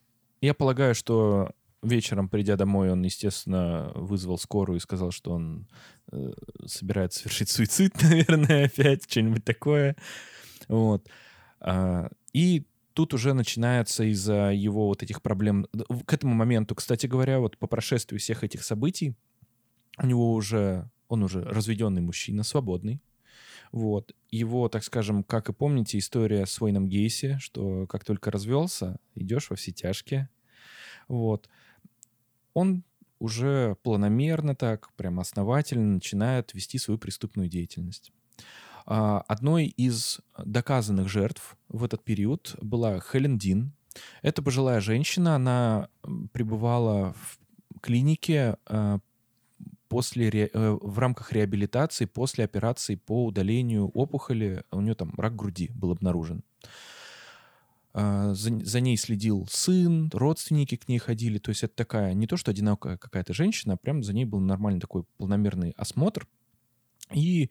я 0.42 0.54
полагаю, 0.54 0.94
что 0.96 1.52
вечером, 1.82 2.30
придя 2.30 2.56
домой, 2.56 2.92
он, 2.92 3.02
естественно, 3.04 3.92
вызвал 3.96 4.38
скорую 4.38 4.78
и 4.78 4.82
сказал, 4.82 5.12
что 5.12 5.32
он 5.32 5.68
э, 6.12 6.32
собирается 6.66 7.20
совершить 7.20 7.50
суицид, 7.50 7.94
наверное, 8.02 8.66
опять, 8.66 9.10
что-нибудь 9.10 9.44
такое. 9.44 9.96
Вот. 10.68 11.08
А, 11.60 12.10
и 12.34 12.66
тут 12.94 13.14
уже 13.14 13.34
начинается 13.34 14.04
из-за 14.06 14.52
его 14.52 14.88
вот 14.88 15.04
этих 15.04 15.22
проблем. 15.22 15.68
К 16.06 16.14
этому 16.14 16.34
моменту, 16.34 16.76
кстати 16.76 17.08
говоря, 17.08 17.40
вот 17.40 17.58
по 17.58 17.68
прошествии 17.68 18.18
всех 18.18 18.44
этих 18.44 18.64
событий, 18.64 19.16
у 19.98 20.06
него 20.06 20.34
уже, 20.34 20.90
он 21.08 21.24
уже 21.24 21.44
разведенный 21.44 22.02
мужчина, 22.02 22.44
свободный. 22.44 23.02
Вот. 23.72 24.16
Его, 24.32 24.70
так 24.70 24.84
скажем, 24.84 25.24
как 25.24 25.50
и 25.50 25.54
помните, 25.54 25.98
история 25.98 26.46
с 26.46 26.62
Уэйном 26.62 26.88
Гейси, 26.88 27.38
что 27.40 27.88
как 27.88 28.06
только 28.06 28.32
развелся, 28.32 28.98
идешь 29.16 29.50
во 29.50 29.56
все 29.56 29.72
тяжкие. 29.72 30.30
Вот. 31.08 31.50
Он 32.54 32.84
уже 33.20 33.76
планомерно 33.84 34.56
так, 34.56 34.94
прям 34.94 35.20
основательно 35.20 35.96
начинает 35.96 36.54
вести 36.54 36.78
свою 36.78 36.98
преступную 36.98 37.50
деятельность. 37.50 38.12
А, 38.86 39.22
Одной 39.28 39.66
из 39.66 40.20
доказанных 40.44 41.10
жертв 41.10 41.58
в 41.70 41.84
этот 41.84 42.04
период 42.04 42.56
была 42.62 43.00
Хелен 43.00 43.38
Дин. 43.38 43.74
Это 44.22 44.42
пожилая 44.42 44.82
женщина, 44.82 45.36
она 45.36 45.90
пребывала 46.34 47.14
в 47.14 47.40
клинике 47.82 48.58
а, 48.66 49.00
после 49.88 50.30
э, 50.30 50.78
в 50.82 51.00
рамках 51.00 51.32
реабилитации 51.32 52.06
после 52.06 52.44
операции 52.44 52.96
по 52.96 53.26
удалению 53.26 53.88
опухоли. 53.90 54.64
У 54.72 54.82
нее 54.82 54.96
там 54.96 55.14
рак 55.18 55.36
груди 55.36 55.70
был 55.74 55.92
обнаружен. 55.92 56.44
А, 57.94 58.34
За, 58.34 58.60
за 58.60 58.80
ней 58.82 58.98
следил 58.98 59.48
сын, 59.50 60.10
родственники 60.14 60.76
к 60.76 60.88
ней 60.88 61.00
ходили. 61.00 61.38
То 61.38 61.50
есть 61.50 61.64
это 61.64 61.76
такая, 61.76 62.14
не 62.14 62.28
то 62.28 62.38
что 62.38 62.52
одинокая 62.52 62.98
какая-то 62.98 63.34
женщина, 63.34 63.76
а 63.76 63.78
прям 63.78 64.04
за 64.04 64.14
ней 64.14 64.26
был 64.26 64.40
нормальный 64.40 64.82
такой 64.82 65.04
полномерный 65.18 65.72
осмотр. 65.78 66.28
И 67.14 67.50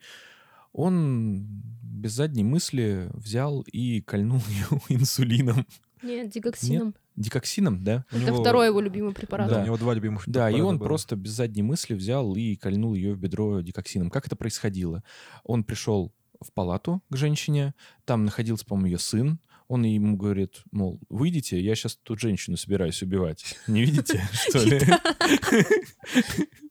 он 0.75 1.45
без 1.81 2.11
задней 2.13 2.43
мысли 2.43 3.09
взял 3.13 3.61
и 3.61 4.01
кольнул 4.01 4.41
ее 4.49 4.81
инсулином. 4.89 5.65
Нет, 6.03 6.29
дигоксином. 6.29 6.93
Дикоксином, 7.15 7.83
да? 7.83 8.05
У 8.11 8.17
Это 8.17 8.25
него- 8.27 8.41
второй 8.41 8.67
его 8.67 8.81
любимый 8.81 9.13
препарат. 9.13 9.49
Да, 9.49 9.61
у 9.61 9.65
него 9.65 9.77
два 9.77 9.93
любимых 9.93 10.23
Да, 10.27 10.49
и 10.51 10.59
он 10.59 10.77
было. 10.77 10.87
просто 10.87 11.15
без 11.15 11.31
задней 11.31 11.63
мысли 11.63 11.93
взял 11.93 12.35
и 12.35 12.55
кольнул 12.57 12.93
ее 12.93 13.13
в 13.13 13.19
бедро 13.19 13.61
дикоксином. 13.61 14.09
Как 14.09 14.27
это 14.27 14.35
происходило? 14.35 15.01
Он 15.43 15.63
пришел 15.63 16.13
в 16.41 16.51
палату 16.51 17.01
к 17.09 17.15
женщине, 17.15 17.73
там 18.03 18.25
находился, 18.25 18.65
по-моему, 18.65 18.87
ее 18.87 18.99
сын, 18.99 19.39
он 19.67 19.83
ему 19.83 20.15
говорит, 20.17 20.61
мол, 20.71 20.99
выйдите, 21.09 21.59
я 21.59 21.73
сейчас 21.73 21.97
тут 22.03 22.19
женщину 22.19 22.57
собираюсь 22.57 23.01
убивать. 23.01 23.57
Не 23.67 23.83
видите, 23.85 24.21
что 24.49 24.59
ли? 24.59 24.79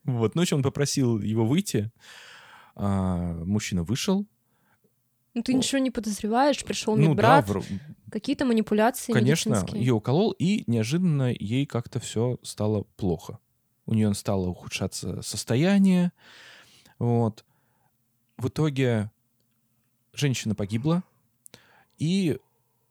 Вот, 0.04 0.34
ночью 0.34 0.58
он 0.58 0.62
попросил 0.62 1.18
его 1.18 1.46
выйти, 1.46 1.90
а, 2.74 3.32
мужчина 3.44 3.82
вышел. 3.82 4.26
Ну 5.34 5.42
ты 5.42 5.52
ничего 5.54 5.78
не 5.80 5.90
подозреваешь, 5.90 6.64
пришел 6.64 6.94
Ну 6.96 7.02
да, 7.14 7.40
медбрат, 7.40 7.48
вр- 7.48 7.80
какие-то 8.10 8.44
манипуляции 8.44 9.12
конечно, 9.12 9.64
ее 9.72 9.94
уколол, 9.94 10.30
и 10.32 10.62
неожиданно 10.68 11.32
ей 11.36 11.66
как-то 11.66 11.98
все 11.98 12.38
стало 12.42 12.84
плохо. 12.96 13.40
У 13.86 13.94
нее 13.94 14.14
стало 14.14 14.48
ухудшаться 14.48 15.22
состояние. 15.22 16.12
Вот. 16.98 17.44
В 18.36 18.48
итоге 18.48 19.10
женщина 20.12 20.54
погибла, 20.54 21.02
и 21.98 22.38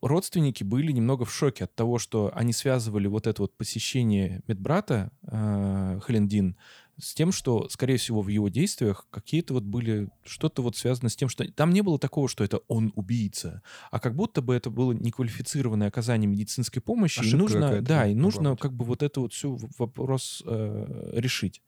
родственники 0.01 0.63
были 0.63 0.91
немного 0.91 1.25
в 1.25 1.33
шоке 1.33 1.63
от 1.63 1.73
того, 1.73 1.97
что 1.97 2.31
они 2.35 2.51
связывали 2.53 3.07
вот 3.07 3.25
это 3.25 3.41
вот 3.41 3.55
посещение 3.55 4.41
медбрата 4.47 5.11
э, 5.23 5.99
Хелендин 6.05 6.57
с 6.99 7.13
тем, 7.15 7.31
что, 7.31 7.67
скорее 7.69 7.97
всего, 7.97 8.21
в 8.21 8.27
его 8.27 8.49
действиях 8.49 9.07
какие-то 9.09 9.55
вот 9.55 9.63
были 9.63 10.09
что-то 10.23 10.61
вот 10.61 10.77
связано 10.77 11.09
с 11.09 11.15
тем, 11.15 11.27
что 11.27 11.43
там 11.51 11.71
не 11.71 11.81
было 11.81 11.97
такого, 11.97 12.27
что 12.29 12.43
это 12.43 12.59
он 12.67 12.91
убийца, 12.95 13.61
а 13.89 13.99
как 13.99 14.15
будто 14.15 14.41
бы 14.41 14.53
это 14.53 14.69
было 14.69 14.91
неквалифицированное 14.91 15.87
оказание 15.87 16.27
медицинской 16.27 16.81
помощи, 16.81 17.17
и 17.17 17.21
Ошибка 17.21 17.37
нужно, 17.37 17.61
какая-то 17.61 17.85
да, 17.85 18.05
и 18.05 18.09
могла 18.13 18.21
нужно 18.23 18.51
быть. 18.51 18.59
как 18.59 18.73
бы 18.73 18.85
вот 18.85 19.01
это 19.03 19.21
вот 19.21 19.33
всю 19.33 19.55
в- 19.55 19.69
вопрос 19.79 20.43
э, 20.45 21.09
решить. 21.13 21.61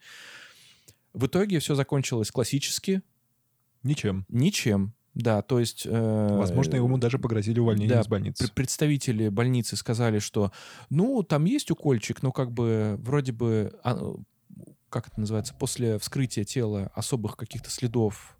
В 1.13 1.25
итоге 1.27 1.59
все 1.59 1.75
закончилось 1.75 2.29
классически, 2.29 3.01
Ничем. 3.83 4.25
ничем. 4.29 4.93
Да, 5.13 5.41
то 5.41 5.59
есть... 5.61 5.83
э, 5.85 6.37
Возможно, 6.37 6.75
ему 6.75 6.97
даже 6.97 7.17
погрозили 7.19 7.59
увольнением 7.59 7.95
да, 7.95 8.01
из 8.01 8.07
больницы. 8.07 8.43
пр- 8.43 8.53
представители 8.53 9.29
больницы 9.29 9.77
сказали, 9.77 10.19
что, 10.19 10.51
ну, 10.89 11.23
там 11.23 11.45
есть 11.45 11.71
укольчик, 11.71 12.21
но 12.21 12.33
как 12.33 12.51
бы 12.51 12.97
вроде 12.99 13.31
бы, 13.31 13.73
а, 13.83 14.13
как 14.95 15.09
это 15.09 15.19
называется, 15.19 15.53
после 15.53 15.99
вскрытия 15.99 16.45
тела 16.45 16.89
особых 16.95 17.35
каких-то 17.35 17.69
следов 17.69 18.37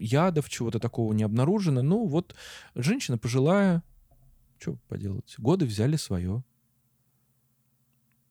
ядов, 0.00 0.50
чего-то 0.50 0.80
такого 0.80 1.12
не 1.12 1.22
обнаружено. 1.22 1.80
Ну, 1.80 2.06
вот 2.06 2.34
женщина 2.74 3.18
пожилая, 3.18 3.84
что 4.58 4.78
поделать, 4.88 5.36
годы 5.38 5.64
взяли 5.64 5.94
свое. 5.94 6.42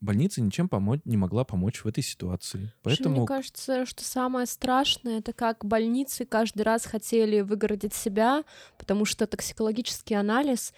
Больница 0.01 0.41
ничем 0.41 0.67
помочь 0.67 0.99
не 1.05 1.15
могла 1.15 1.45
помочь 1.45 1.85
в 1.85 1.87
этой 1.87 2.03
ситуации. 2.03 2.73
Поэтому 2.83 3.19
Мне 3.19 3.25
кажется, 3.25 3.85
что 3.85 4.03
самое 4.03 4.47
страшное, 4.47 5.19
это 5.19 5.31
как 5.31 5.63
больницы 5.63 6.25
каждый 6.25 6.63
раз 6.63 6.85
хотели 6.85 7.39
выгородить 7.39 7.93
себя, 7.93 8.43
потому 8.77 9.05
что 9.05 9.27
токсикологический 9.27 10.17
анализ 10.17 10.73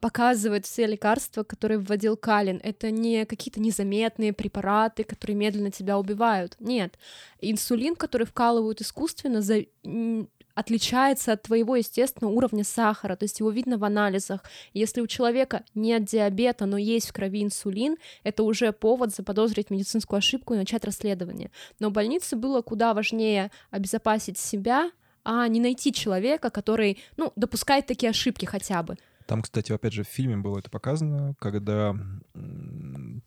показывает 0.00 0.64
все 0.64 0.86
лекарства, 0.86 1.42
которые 1.42 1.78
вводил 1.78 2.16
Калин. 2.16 2.60
Это 2.62 2.90
не 2.90 3.26
какие-то 3.26 3.60
незаметные 3.60 4.32
препараты, 4.32 5.04
которые 5.04 5.36
медленно 5.36 5.70
тебя 5.70 5.98
убивают. 5.98 6.56
Нет. 6.60 6.98
Инсулин, 7.40 7.96
который 7.96 8.26
вкалывают 8.26 8.80
искусственно, 8.80 9.42
за- 9.42 9.64
отличается 10.54 11.32
от 11.32 11.42
твоего 11.42 11.76
естественного 11.76 12.32
уровня 12.32 12.62
сахара, 12.62 13.16
то 13.16 13.24
есть 13.24 13.40
его 13.40 13.50
видно 13.50 13.78
в 13.78 13.84
анализах. 13.84 14.44
Если 14.72 15.00
у 15.00 15.06
человека 15.06 15.64
нет 15.74 16.04
диабета, 16.04 16.66
но 16.66 16.76
есть 16.76 17.08
в 17.08 17.12
крови 17.12 17.42
инсулин, 17.42 17.96
это 18.22 18.42
уже 18.42 18.72
повод 18.72 19.14
заподозрить 19.14 19.70
медицинскую 19.70 20.18
ошибку 20.18 20.54
и 20.54 20.58
начать 20.58 20.84
расследование. 20.84 21.50
Но 21.80 21.90
больнице 21.90 22.36
было 22.36 22.62
куда 22.62 22.94
важнее 22.94 23.50
обезопасить 23.70 24.38
себя, 24.38 24.90
а 25.24 25.46
не 25.48 25.60
найти 25.60 25.92
человека, 25.92 26.50
который, 26.50 26.98
ну, 27.16 27.32
допускает 27.36 27.86
такие 27.86 28.10
ошибки 28.10 28.44
хотя 28.44 28.82
бы. 28.82 28.96
Там, 29.26 29.42
кстати, 29.42 29.72
опять 29.72 29.92
же, 29.92 30.04
в 30.04 30.08
фильме 30.08 30.36
было 30.36 30.58
это 30.58 30.70
показано, 30.70 31.34
когда 31.38 31.94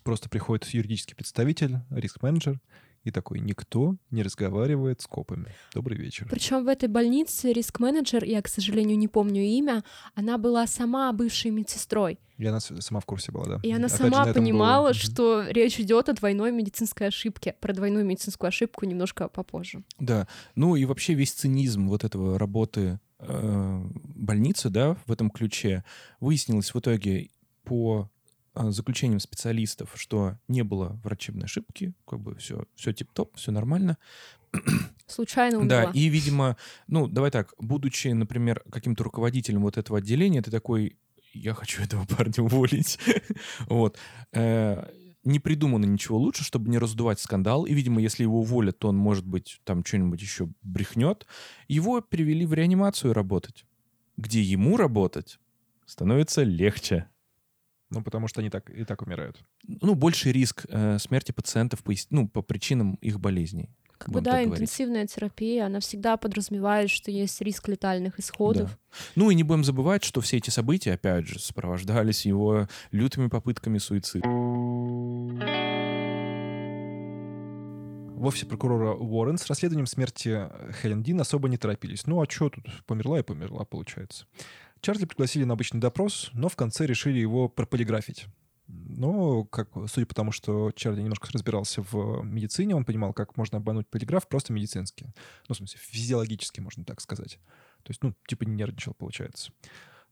просто 0.04 0.30
приходит 0.30 0.66
юридический 0.68 1.16
представитель, 1.16 1.78
риск-менеджер, 1.90 2.60
и 3.04 3.12
такой, 3.12 3.40
никто 3.40 3.98
не 4.10 4.24
разговаривает 4.24 5.00
с 5.02 5.06
копами. 5.06 5.46
Добрый 5.76 5.96
вечер. 5.96 6.28
Причем 6.30 6.66
в 6.66 6.68
этой 6.68 6.90
больнице 6.90 7.54
риск-менеджер, 7.54 8.24
я, 8.24 8.42
к 8.42 8.48
сожалению, 8.48 8.98
не 8.98 9.08
помню 9.08 9.44
имя, 9.44 9.84
она 10.16 10.40
была 10.40 10.66
сама 10.66 11.14
бывшей 11.14 11.52
медсестрой. 11.52 12.18
И 12.38 12.46
она 12.48 12.60
сама 12.60 13.00
в 13.00 13.06
курсе 13.06 13.32
была, 13.32 13.46
да. 13.46 13.60
И 13.62 13.72
она 13.72 13.86
Опять 13.86 13.92
же, 13.92 13.98
сама 14.10 14.26
было- 14.26 14.34
понимала, 14.34 14.88
Мгм. 14.90 14.94
что 14.96 15.46
речь 15.48 15.80
идет 15.80 16.10
о 16.10 16.14
двойной 16.14 16.52
медицинской 16.52 17.08
ошибке. 17.08 17.56
Про 17.62 17.74
двойную 17.74 18.04
медицинскую 18.06 18.48
ошибку 18.48 18.86
немножко 18.86 19.28
попозже. 19.30 19.84
Да, 20.00 20.28
ну 20.56 20.76
и 20.76 20.84
вообще 20.86 21.14
весь 21.14 21.32
цинизм 21.32 21.88
вот 21.88 22.04
этого 22.04 22.40
работы 22.40 23.00
больницы, 23.20 24.70
да, 24.70 24.98
в 25.06 25.12
этом 25.12 25.30
ключе, 25.30 25.84
выяснилось 26.20 26.74
в 26.74 26.80
итоге 26.80 27.30
по 27.64 28.10
э, 28.56 28.70
заключениям 28.72 29.20
специалистов, 29.20 29.92
что 29.96 30.38
не 30.48 30.64
было 30.64 31.00
врачебной 31.04 31.46
ошибки, 31.46 31.94
как 32.08 32.20
бы 32.20 32.36
все, 32.36 32.66
все 32.76 32.94
тип-топ, 32.94 33.36
все 33.36 33.52
нормально. 33.52 33.98
Случайно 35.08 35.66
Да, 35.68 35.78
умерла. 35.78 35.92
и, 35.94 36.08
видимо, 36.08 36.58
ну, 36.88 37.08
давай 37.08 37.32
так, 37.32 37.54
будучи, 37.60 38.08
например, 38.10 38.64
каким-то 38.72 39.04
руководителем 39.04 39.62
вот 39.62 39.78
этого 39.78 40.00
отделения, 40.00 40.42
ты 40.42 40.50
такой, 40.52 40.98
я 41.34 41.54
хочу 41.54 41.84
этого 41.84 42.06
парня 42.18 42.44
уволить. 42.44 43.00
Вот. 43.68 43.98
Не 45.26 45.40
придумано 45.40 45.86
ничего 45.86 46.18
лучше, 46.18 46.44
чтобы 46.44 46.70
не 46.70 46.78
раздувать 46.78 47.20
скандал. 47.20 47.66
И, 47.66 47.74
видимо, 47.74 48.00
если 48.00 48.24
его 48.24 48.40
уволят, 48.40 48.78
то 48.80 48.90
он, 48.90 48.96
может 48.96 49.26
быть, 49.26 49.60
там 49.64 49.84
что-нибудь 49.84 50.22
еще 50.22 50.50
брехнет. 50.62 51.26
Его 51.68 52.00
перевели 52.00 52.46
в 52.46 52.54
реанимацию 52.54 53.14
работать, 53.14 53.66
где 54.18 54.42
ему 54.42 54.78
работать 54.78 55.40
становится 55.86 56.44
легче. 56.44 57.10
Ну, 57.90 58.04
потому 58.04 58.28
что 58.28 58.42
они 58.42 58.50
так 58.50 58.70
и 58.70 58.84
так 58.84 59.02
умирают. 59.02 59.44
Ну, 59.68 59.96
больший 59.96 60.32
риск 60.32 60.66
э, 60.70 60.98
смерти 61.00 61.32
пациентов 61.32 61.84
по, 61.84 61.94
ну, 62.10 62.28
по 62.28 62.42
причинам 62.42 62.96
их 62.96 63.20
болезней. 63.20 63.70
Как 63.98 64.10
бы, 64.10 64.22
да, 64.22 64.44
интенсивная 64.44 65.08
терапия, 65.08 65.66
она 65.66 65.80
всегда 65.80 66.18
подразумевает, 66.18 66.90
что 66.90 67.12
есть 67.12 67.42
риск 67.42 67.68
летальных 67.68 68.20
исходов. 68.20 68.70
Да. 68.70 68.78
Ну 69.16 69.30
и 69.32 69.36
не 69.36 69.44
будем 69.44 69.64
забывать, 69.64 70.04
что 70.04 70.22
все 70.22 70.38
эти 70.38 70.50
события, 70.50 70.94
опять 70.94 71.28
же, 71.28 71.40
сопровождались 71.40 72.26
его 72.26 72.68
лютыми 72.92 73.28
попытками 73.28 73.78
суицида. 73.78 74.28
В 78.16 78.26
офисе 78.28 78.46
прокурора 78.46 78.94
Уоррен 78.94 79.38
с 79.38 79.46
расследованием 79.48 79.88
смерти 79.88 80.50
Хелен 80.82 81.04
Дин 81.04 81.20
особо 81.22 81.50
не 81.50 81.58
торопились. 81.58 82.08
Ну 82.08 82.22
а 82.22 82.26
что 82.30 82.50
тут? 82.50 82.66
Померла 82.86 83.20
и 83.20 83.24
померла, 83.24 83.66
получается. 83.66 84.26
Чарли 84.82 85.06
пригласили 85.06 85.44
на 85.44 85.54
обычный 85.54 85.80
допрос, 85.80 86.30
но 86.34 86.48
в 86.48 86.56
конце 86.56 86.86
решили 86.86 87.20
его 87.20 87.50
прополиграфить. 87.50 88.28
Но, 88.68 89.44
как, 89.46 89.70
судя 89.88 90.06
по 90.06 90.16
тому, 90.16 90.32
что 90.32 90.72
Чарли 90.72 91.02
немножко 91.02 91.30
разбирался 91.32 91.82
в 91.84 92.24
медицине, 92.24 92.76
он 92.76 92.86
понимал, 92.86 93.14
как 93.14 93.38
можно 93.38 93.58
обмануть 93.60 93.88
полиграф 93.88 94.28
просто 94.28 94.54
медицински. 94.54 95.14
Ну, 95.48 95.54
в 95.54 95.58
смысле, 95.58 95.80
физиологически, 95.82 96.60
можно 96.62 96.84
так 96.84 97.02
сказать. 97.02 97.40
То 97.84 97.92
есть, 97.92 98.02
ну, 98.04 98.16
типа 98.28 98.44
не 98.44 98.56
нервничал, 98.56 98.94
получается 98.94 99.52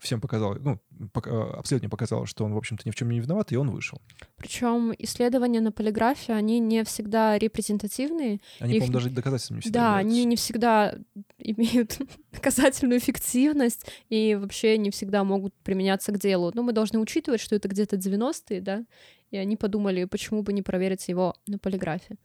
всем 0.04 0.22
показал, 0.22 0.56
ну, 0.56 0.80
обследование 1.14 1.90
показало, 1.90 2.28
что 2.28 2.46
он, 2.46 2.54
в 2.54 2.58
общем-то, 2.58 2.84
ни 2.86 2.92
в 2.92 2.96
чем 2.96 3.10
не 3.10 3.20
виноват, 3.20 3.52
и 3.52 3.56
он 3.56 3.72
вышел. 3.72 4.02
Причем 4.38 4.94
исследования 5.00 5.62
на 5.62 5.72
полиграфе, 5.72 6.34
они 6.34 6.60
не 6.60 6.84
всегда 6.84 7.38
репрезентативные. 7.40 8.40
Они, 8.60 8.74
Их... 8.74 8.80
по-моему, 8.80 8.94
даже 8.94 9.10
доказательствами 9.10 9.58
не 9.58 9.62
всегда 9.62 9.80
Да, 9.80 10.00
являются. 10.00 10.10
они 10.10 10.26
не 10.26 10.36
всегда 10.36 10.96
имеют 11.38 11.98
доказательную 12.32 13.00
эффективность 13.00 13.86
и 14.10 14.36
вообще 14.36 14.78
не 14.78 14.92
всегда 14.92 15.24
могут 15.24 15.54
применяться 15.64 16.12
к 16.12 16.20
делу. 16.20 16.52
Но 16.54 16.64
мы 16.64 16.74
должны 16.74 17.00
учитывать, 17.00 17.42
что 17.42 17.56
это 17.56 17.68
где-то 17.68 17.96
90-е, 17.96 18.62
да, 18.62 18.86
и 19.32 19.38
они 19.38 19.58
подумали, 19.58 20.06
почему 20.06 20.44
бы 20.44 20.54
не 20.54 20.62
проверить 20.62 21.08
его 21.08 21.36
на 21.48 21.58
полиграфе. 21.58 22.18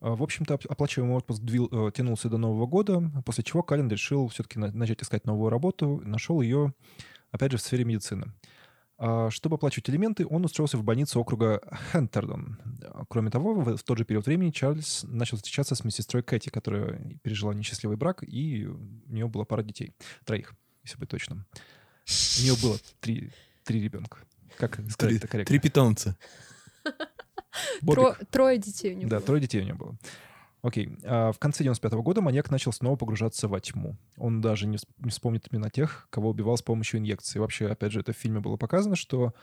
А, 0.00 0.14
в 0.14 0.22
общем-то, 0.22 0.58
оплачиваемый 0.68 1.16
отпуск 1.16 1.42
двил, 1.42 1.68
э, 1.70 1.90
тянулся 1.92 2.28
до 2.28 2.38
Нового 2.38 2.66
года, 2.66 3.02
после 3.24 3.44
чего 3.44 3.62
Каллен 3.62 3.88
решил 3.88 4.28
все-таки 4.28 4.58
начать 4.58 5.02
искать 5.02 5.24
новую 5.24 5.50
работу. 5.50 6.00
Нашел 6.04 6.40
ее, 6.40 6.74
опять 7.30 7.52
же, 7.52 7.58
в 7.58 7.62
сфере 7.62 7.84
медицины. 7.84 8.32
А, 9.00 9.30
чтобы 9.30 9.56
оплачивать 9.56 9.88
элементы, 9.90 10.26
он 10.26 10.44
устроился 10.44 10.76
в 10.76 10.82
больницу 10.82 11.20
округа 11.20 11.60
Хентердон. 11.92 12.58
Кроме 13.08 13.30
того, 13.30 13.54
в 13.54 13.82
тот 13.82 13.98
же 13.98 14.04
период 14.04 14.26
времени 14.26 14.50
Чарльз 14.50 15.04
начал 15.04 15.36
встречаться 15.36 15.74
с 15.74 15.84
медсестрой 15.84 16.22
Кэти, 16.22 16.48
которая 16.48 17.18
пережила 17.22 17.54
несчастливый 17.54 17.96
брак, 17.96 18.24
и 18.26 18.66
у 18.66 19.12
нее 19.12 19.28
была 19.28 19.44
пара 19.44 19.62
детей. 19.62 19.94
Троих, 20.24 20.54
если 20.82 20.98
быть 20.98 21.08
точным. 21.08 21.46
У 22.38 22.42
нее 22.42 22.54
было 22.60 22.76
три, 23.00 23.30
три 23.64 23.80
ребенка. 23.80 24.18
Как 24.56 24.80
сказать 24.90 25.16
это 25.16 25.28
корректно? 25.28 25.52
Три 25.52 25.60
питомца. 25.60 26.16
Тро, 27.86 28.14
трое 28.30 28.58
детей 28.58 28.94
у 28.94 28.96
него 28.96 29.10
Да, 29.10 29.16
было. 29.16 29.26
трое 29.26 29.40
детей 29.40 29.62
у 29.62 29.64
него 29.64 29.78
было. 29.78 29.96
Окей. 30.62 30.90
А 31.04 31.30
в 31.32 31.38
конце 31.38 31.62
95 31.62 31.92
-го 31.92 32.02
года 32.02 32.20
маньяк 32.20 32.50
начал 32.50 32.72
снова 32.72 32.96
погружаться 32.96 33.46
во 33.48 33.60
тьму. 33.60 33.96
Он 34.16 34.40
даже 34.40 34.66
не, 34.66 34.78
не 34.98 35.10
вспомнит 35.10 35.46
именно 35.50 35.70
тех, 35.70 36.08
кого 36.10 36.30
убивал 36.30 36.56
с 36.56 36.62
помощью 36.62 36.98
инъекции. 37.00 37.38
Вообще, 37.38 37.68
опять 37.68 37.92
же, 37.92 38.00
это 38.00 38.12
в 38.12 38.16
фильме 38.16 38.40
было 38.40 38.56
показано, 38.56 38.96
что 38.96 39.34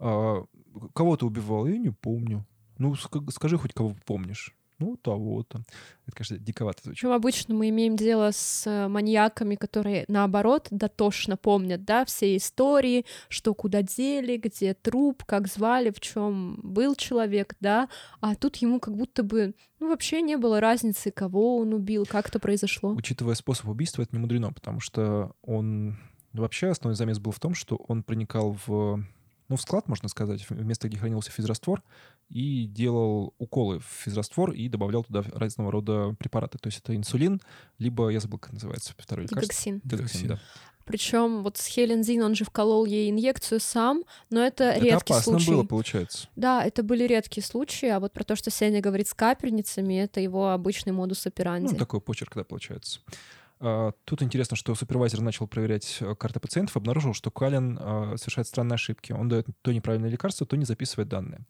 а, 0.00 0.44
кого 0.92 1.16
то 1.16 1.26
убивал, 1.26 1.66
я 1.66 1.78
не 1.78 1.90
помню. 1.90 2.44
Ну, 2.78 2.94
скажи 2.96 3.56
хоть 3.56 3.72
кого 3.72 3.96
помнишь. 4.04 4.52
Ну, 4.84 4.96
того-то. 4.96 5.62
Это, 6.06 6.16
конечно, 6.16 6.38
диковато 6.38 6.82
звучит. 6.84 7.00
Причем 7.00 7.12
обычно 7.12 7.54
мы 7.54 7.70
имеем 7.70 7.96
дело 7.96 8.30
с 8.32 8.66
э, 8.66 8.86
маньяками, 8.88 9.54
которые, 9.54 10.04
наоборот, 10.08 10.68
дотошно 10.70 11.38
помнят, 11.38 11.84
да, 11.84 12.04
все 12.04 12.36
истории, 12.36 13.06
что 13.28 13.54
куда 13.54 13.80
дели, 13.80 14.36
где 14.36 14.74
труп, 14.74 15.24
как 15.24 15.48
звали, 15.48 15.90
в 15.90 16.00
чем 16.00 16.60
был 16.62 16.94
человек, 16.96 17.56
да, 17.60 17.88
а 18.20 18.34
тут 18.34 18.56
ему 18.56 18.78
как 18.78 18.94
будто 18.94 19.22
бы, 19.22 19.54
ну, 19.80 19.88
вообще 19.88 20.20
не 20.20 20.36
было 20.36 20.60
разницы, 20.60 21.10
кого 21.10 21.56
он 21.56 21.72
убил, 21.72 22.04
как 22.06 22.28
это 22.28 22.38
произошло. 22.38 22.90
Учитывая 22.90 23.36
способ 23.36 23.68
убийства, 23.68 24.02
это 24.02 24.14
не 24.14 24.20
мудрено, 24.20 24.52
потому 24.52 24.80
что 24.80 25.32
он... 25.42 25.96
Вообще 26.34 26.66
основной 26.66 26.96
замес 26.96 27.20
был 27.20 27.30
в 27.30 27.38
том, 27.38 27.54
что 27.54 27.76
он 27.76 28.02
проникал 28.02 28.58
в 28.66 29.04
ну, 29.48 29.56
в 29.56 29.60
склад, 29.60 29.88
можно 29.88 30.08
сказать, 30.08 30.48
в 30.48 30.64
место, 30.64 30.88
где 30.88 30.98
хранился 30.98 31.30
физраствор, 31.30 31.82
и 32.28 32.66
делал 32.66 33.34
уколы 33.38 33.80
в 33.80 33.84
физраствор 33.84 34.52
и 34.52 34.68
добавлял 34.68 35.04
туда 35.04 35.22
разного 35.32 35.70
рода 35.70 36.14
препараты. 36.18 36.58
То 36.58 36.68
есть 36.68 36.80
это 36.80 36.96
инсулин, 36.96 37.40
либо, 37.78 38.08
я 38.08 38.20
забыл, 38.20 38.38
как 38.38 38.52
называется 38.52 38.92
второй 38.96 39.24
лекарство. 39.24 39.42
Дигоксин. 39.42 39.80
Дигоксин, 39.84 40.28
да. 40.28 40.40
Причем 40.84 41.42
вот 41.42 41.56
с 41.56 41.66
Хелен 41.66 42.02
Зин 42.02 42.22
он 42.22 42.34
же 42.34 42.44
вколол 42.44 42.84
ей 42.84 43.10
инъекцию 43.10 43.58
сам, 43.58 44.04
но 44.30 44.44
это, 44.44 44.64
это 44.64 44.84
редкий 44.84 45.14
опасно 45.14 45.32
случай. 45.38 45.50
было, 45.50 45.64
получается. 45.64 46.28
Да, 46.36 46.62
это 46.62 46.82
были 46.82 47.04
редкие 47.04 47.44
случаи, 47.44 47.88
а 47.88 48.00
вот 48.00 48.12
про 48.12 48.22
то, 48.22 48.36
что 48.36 48.50
Сеня 48.50 48.82
говорит 48.82 49.08
с 49.08 49.14
капельницами, 49.14 49.94
это 49.94 50.20
его 50.20 50.50
обычный 50.50 50.92
модус 50.92 51.26
операнди. 51.26 51.72
Ну, 51.72 51.78
такой 51.78 52.02
почерк, 52.02 52.34
да, 52.34 52.44
получается. 52.44 53.00
А, 53.60 53.92
тут 54.04 54.22
интересно, 54.22 54.56
что 54.56 54.74
супервайзер 54.74 55.22
начал 55.22 55.46
проверять 55.46 55.98
э, 56.00 56.14
карты 56.16 56.38
пациентов, 56.38 56.76
обнаружил, 56.76 57.14
что 57.14 57.30
Калин 57.30 57.78
а, 57.80 58.16
совершает 58.18 58.46
странные 58.46 58.74
ошибки. 58.74 59.12
Он 59.12 59.28
дает 59.28 59.46
то 59.62 59.72
неправильное 59.72 60.10
лекарство, 60.10 60.46
то 60.46 60.56
не 60.56 60.66
записывает 60.66 61.08
данные. 61.08 61.46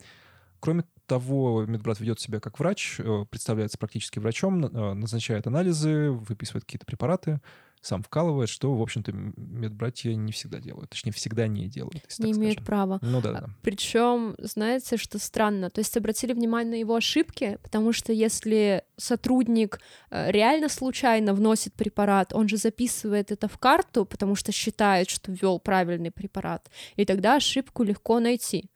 Кроме 0.65 0.85
того, 1.07 1.67
медбрат 1.67 2.01
ведет 2.01 2.21
себя 2.21 2.41
как 2.41 2.59
врач, 2.59 2.99
э, 2.99 3.27
представляется 3.29 3.77
практически 3.77 4.19
врачом, 4.19 4.65
э, 4.65 4.95
назначает 4.95 5.47
анализы, 5.47 6.11
выписывает 6.11 6.65
какие-то 6.65 6.87
препараты, 6.87 7.43
сам 7.83 8.03
вкалывает, 8.03 8.49
что, 8.49 8.75
в 8.75 8.81
общем-то, 8.81 9.13
медбратья 9.13 10.15
не 10.15 10.33
всегда 10.33 10.61
делают. 10.61 10.89
Точнее, 10.89 11.13
всегда 11.13 11.49
не 11.49 11.69
делают. 11.69 12.03
Не 12.19 12.33
имеют 12.33 12.55
скажем. 12.55 12.65
права. 12.65 12.99
Ну 13.03 13.21
да, 13.21 13.33
да. 13.33 13.47
Причем, 13.61 14.37
знаете, 14.39 14.97
что 14.97 15.19
странно? 15.19 15.69
То 15.69 15.81
есть 15.81 15.95
обратили 15.99 16.33
внимание 16.33 16.71
на 16.71 16.81
его 16.81 16.95
ошибки, 16.95 17.59
потому 17.63 17.93
что 17.93 18.15
если 18.15 18.85
сотрудник 18.97 19.81
э, 20.11 20.31
реально 20.31 20.71
случайно 20.71 21.35
вносит 21.35 21.75
препарат, 21.75 22.33
он 22.33 22.49
же 22.49 22.57
записывает 22.57 23.31
это 23.31 23.49
в 23.49 23.59
карту, 23.59 24.07
потому 24.07 24.35
что 24.35 24.51
считает, 24.51 25.11
что 25.11 25.31
ввел 25.31 25.59
правильный 25.59 26.11
препарат, 26.11 26.71
и 26.97 27.05
тогда 27.05 27.37
ошибку 27.37 27.83
легко 27.83 28.19
найти. 28.19 28.71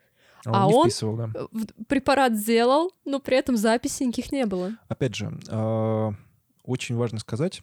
А, 0.44 0.66
он, 0.68 0.74
а 0.74 0.76
он 0.76 0.82
вписывал, 0.84 1.16
да. 1.16 1.30
препарат 1.88 2.34
сделал, 2.34 2.92
но 3.04 3.20
при 3.20 3.36
этом 3.36 3.56
записей 3.56 4.06
никаких 4.06 4.32
не 4.32 4.46
было. 4.46 4.72
Опять 4.88 5.14
же, 5.14 5.38
а, 5.48 6.12
очень 6.64 6.96
важно 6.96 7.18
сказать, 7.18 7.62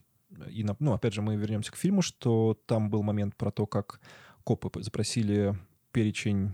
и, 0.49 0.65
ну, 0.79 0.93
опять 0.93 1.13
же, 1.13 1.21
мы 1.21 1.35
вернемся 1.35 1.71
к 1.71 1.77
фильму, 1.77 2.01
что 2.01 2.57
там 2.65 2.89
был 2.89 3.03
момент 3.03 3.35
про 3.35 3.51
то, 3.51 3.65
как 3.65 3.99
копы 4.43 4.83
запросили 4.83 5.57
перечень 5.91 6.53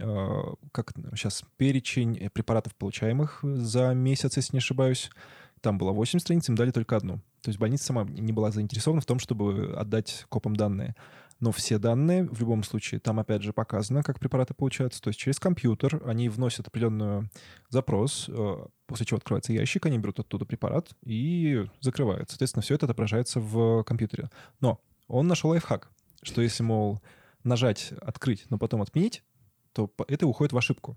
а, 0.00 0.54
как 0.72 0.92
сейчас 1.14 1.42
перечень 1.56 2.30
препаратов, 2.30 2.74
получаемых 2.76 3.40
за 3.42 3.94
месяц, 3.94 4.36
если 4.36 4.56
не 4.56 4.58
ошибаюсь. 4.58 5.10
Там 5.60 5.78
было 5.78 5.90
8 5.90 6.20
страниц, 6.20 6.48
им 6.48 6.54
дали 6.54 6.70
только 6.70 6.96
одну. 6.96 7.16
То 7.42 7.50
есть 7.50 7.58
больница 7.58 7.86
сама 7.86 8.04
не 8.04 8.32
была 8.32 8.50
заинтересована 8.50 9.00
в 9.00 9.06
том, 9.06 9.18
чтобы 9.18 9.74
отдать 9.76 10.24
копам 10.28 10.54
данные 10.54 10.94
но 11.40 11.52
все 11.52 11.78
данные 11.78 12.24
в 12.24 12.40
любом 12.40 12.62
случае 12.64 13.00
там 13.00 13.20
опять 13.20 13.42
же 13.42 13.52
показано, 13.52 14.02
как 14.02 14.18
препараты 14.18 14.54
получаются. 14.54 15.00
То 15.00 15.08
есть 15.08 15.20
через 15.20 15.38
компьютер 15.38 16.02
они 16.04 16.28
вносят 16.28 16.66
определенный 16.66 17.28
запрос, 17.68 18.26
э, 18.28 18.66
после 18.86 19.06
чего 19.06 19.18
открывается 19.18 19.52
ящик, 19.52 19.86
они 19.86 19.98
берут 19.98 20.18
оттуда 20.18 20.44
препарат 20.44 20.90
и 21.04 21.64
закрывают. 21.80 22.30
Соответственно, 22.30 22.62
все 22.62 22.74
это 22.74 22.86
отображается 22.86 23.40
в 23.40 23.84
компьютере. 23.84 24.30
Но 24.60 24.80
он 25.06 25.28
нашел 25.28 25.50
лайфхак, 25.50 25.90
что 26.22 26.42
если, 26.42 26.62
мол, 26.64 27.00
нажать 27.44 27.92
«открыть», 28.00 28.46
но 28.50 28.58
потом 28.58 28.82
«отменить», 28.82 29.22
то 29.72 29.92
это 30.08 30.26
уходит 30.26 30.52
в 30.52 30.58
ошибку. 30.58 30.96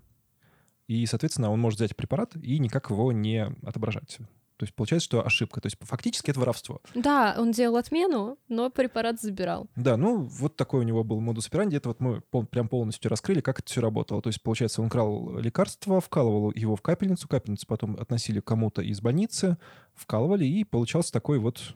И, 0.88 1.06
соответственно, 1.06 1.50
он 1.50 1.60
может 1.60 1.78
взять 1.78 1.96
препарат 1.96 2.34
и 2.36 2.58
никак 2.58 2.90
его 2.90 3.12
не 3.12 3.46
отображать. 3.62 4.18
То 4.62 4.64
есть 4.64 4.76
получается, 4.76 5.06
что 5.06 5.26
ошибка. 5.26 5.60
То 5.60 5.66
есть 5.66 5.76
фактически 5.80 6.30
это 6.30 6.38
воровство. 6.38 6.80
Да, 6.94 7.34
он 7.36 7.50
делал 7.50 7.78
отмену, 7.78 8.38
но 8.46 8.70
препарат 8.70 9.20
забирал. 9.20 9.66
Да, 9.74 9.96
ну 9.96 10.18
вот 10.22 10.54
такой 10.54 10.78
у 10.78 10.82
него 10.84 11.02
был 11.02 11.18
модус 11.18 11.48
операнди. 11.48 11.74
Это 11.74 11.88
вот 11.88 11.98
мы 11.98 12.20
пол, 12.20 12.46
прям 12.46 12.68
полностью 12.68 13.10
раскрыли, 13.10 13.40
как 13.40 13.58
это 13.58 13.68
все 13.68 13.80
работало. 13.80 14.22
То 14.22 14.28
есть, 14.28 14.40
получается, 14.40 14.80
он 14.80 14.88
крал 14.88 15.36
лекарство, 15.36 16.00
вкалывал 16.00 16.52
его 16.52 16.76
в 16.76 16.80
капельницу, 16.80 17.26
капельницу 17.26 17.66
потом 17.66 17.96
относили 17.96 18.38
кому-то 18.38 18.82
из 18.82 19.00
больницы, 19.00 19.58
вкалывали, 19.96 20.44
и 20.44 20.62
получался 20.62 21.12
такой 21.12 21.40
вот 21.40 21.74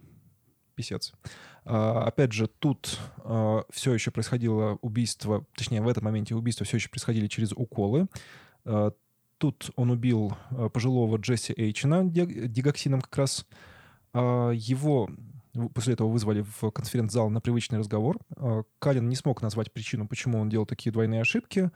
писец. 0.76 1.12
А, 1.64 2.04
опять 2.04 2.30
же, 2.30 2.46
тут 2.46 3.00
а, 3.24 3.64
все 3.68 3.94
еще 3.94 4.12
происходило 4.12 4.78
убийство, 4.80 5.44
точнее, 5.56 5.82
в 5.82 5.88
этом 5.88 6.04
моменте 6.04 6.36
убийства 6.36 6.64
все 6.64 6.76
еще 6.76 6.88
происходили 6.88 7.26
через 7.26 7.50
уколы. 7.50 8.06
А, 8.64 8.92
Тут 9.38 9.70
он 9.76 9.90
убил 9.90 10.36
э, 10.50 10.70
пожилого 10.72 11.18
Джесси 11.18 11.52
Эйчина 11.56 12.04
дигоксином 12.04 13.02
как 13.02 13.16
раз. 13.18 13.46
А, 14.12 14.50
его 14.50 15.10
после 15.74 15.94
этого 15.94 16.08
вызвали 16.08 16.44
в 16.60 16.70
конференц-зал 16.70 17.28
на 17.30 17.40
привычный 17.40 17.78
разговор. 17.78 18.18
А, 18.36 18.62
Калин 18.78 19.08
не 19.08 19.16
смог 19.16 19.42
назвать 19.42 19.72
причину, 19.72 20.08
почему 20.08 20.40
он 20.40 20.48
делал 20.48 20.66
такие 20.66 20.90
двойные 20.90 21.20
ошибки, 21.20 21.70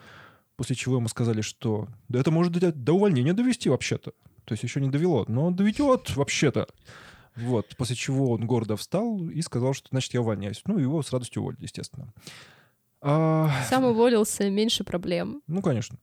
после 0.56 0.74
чего 0.74 0.96
ему 0.96 1.08
сказали, 1.08 1.42
что 1.42 1.88
да 2.08 2.18
это 2.18 2.30
может 2.30 2.52
до 2.52 2.92
увольнения 2.92 3.34
довести 3.34 3.68
вообще-то. 3.68 4.12
То 4.44 4.52
есть 4.52 4.62
еще 4.62 4.80
не 4.80 4.88
довело, 4.88 5.24
но 5.28 5.50
доведет 5.50 6.16
вообще-то. 6.16 6.66
Вот, 7.36 7.76
после 7.76 7.94
чего 7.94 8.32
он 8.32 8.46
гордо 8.46 8.76
встал 8.76 9.28
и 9.28 9.40
сказал, 9.42 9.72
что 9.72 9.88
значит 9.90 10.14
я 10.14 10.20
увольняюсь. 10.20 10.62
Ну, 10.66 10.78
его 10.78 11.02
с 11.02 11.12
радостью 11.12 11.42
уволили, 11.42 11.62
естественно. 11.62 12.12
А... 13.02 13.50
Сам 13.68 13.84
уволился, 13.84 14.50
меньше 14.50 14.84
проблем. 14.84 15.42
Ну, 15.46 15.62
конечно. 15.62 15.98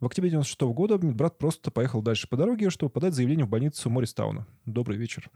В 0.00 0.06
октябре 0.06 0.30
96 0.30 0.60
года 0.60 0.96
медбрат 1.04 1.38
просто 1.38 1.72
поехал 1.72 2.02
дальше 2.02 2.28
по 2.28 2.36
дороге, 2.36 2.70
чтобы 2.70 2.90
подать 2.90 3.14
заявление 3.14 3.46
в 3.46 3.48
больницу 3.48 3.90
Морристауна. 3.90 4.46
Добрый 4.64 4.96
вечер. 4.96 5.28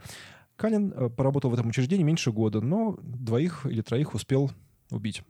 Калин 0.55 0.93
э, 0.95 1.09
поработал 1.11 1.51
в 1.51 1.55
этом 1.55 1.69
учреждении 1.69 2.05
меньше 2.05 2.31
года, 2.31 2.61
но 2.61 2.97
двоих 3.03 3.67
или 3.67 3.83
троих 3.83 4.15
успел 4.15 4.53
убить. 4.91 5.23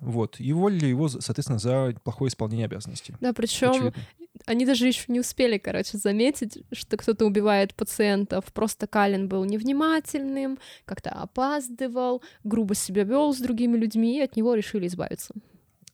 Вот. 0.00 0.38
И 0.38 0.52
уволили 0.52 0.86
его, 0.86 1.08
соответственно, 1.08 1.58
за 1.58 1.92
плохое 2.04 2.28
исполнение 2.28 2.66
обязанностей. 2.66 3.14
Да, 3.20 3.32
причем 3.32 3.70
Очевидно. 3.70 4.02
они 4.46 4.64
даже 4.64 4.86
еще 4.86 5.06
не 5.08 5.18
успели, 5.18 5.58
короче, 5.58 5.98
заметить, 5.98 6.62
что 6.70 6.96
кто-то 6.96 7.26
убивает 7.26 7.74
пациентов. 7.74 8.44
Просто 8.52 8.86
Калин 8.86 9.28
был 9.28 9.44
невнимательным, 9.44 10.60
как-то 10.84 11.10
опаздывал, 11.10 12.22
грубо 12.44 12.76
себя 12.76 13.02
вел 13.02 13.34
с 13.34 13.38
другими 13.38 13.76
людьми, 13.76 14.18
и 14.18 14.22
от 14.22 14.36
него 14.36 14.54
решили 14.54 14.86
избавиться. 14.86 15.34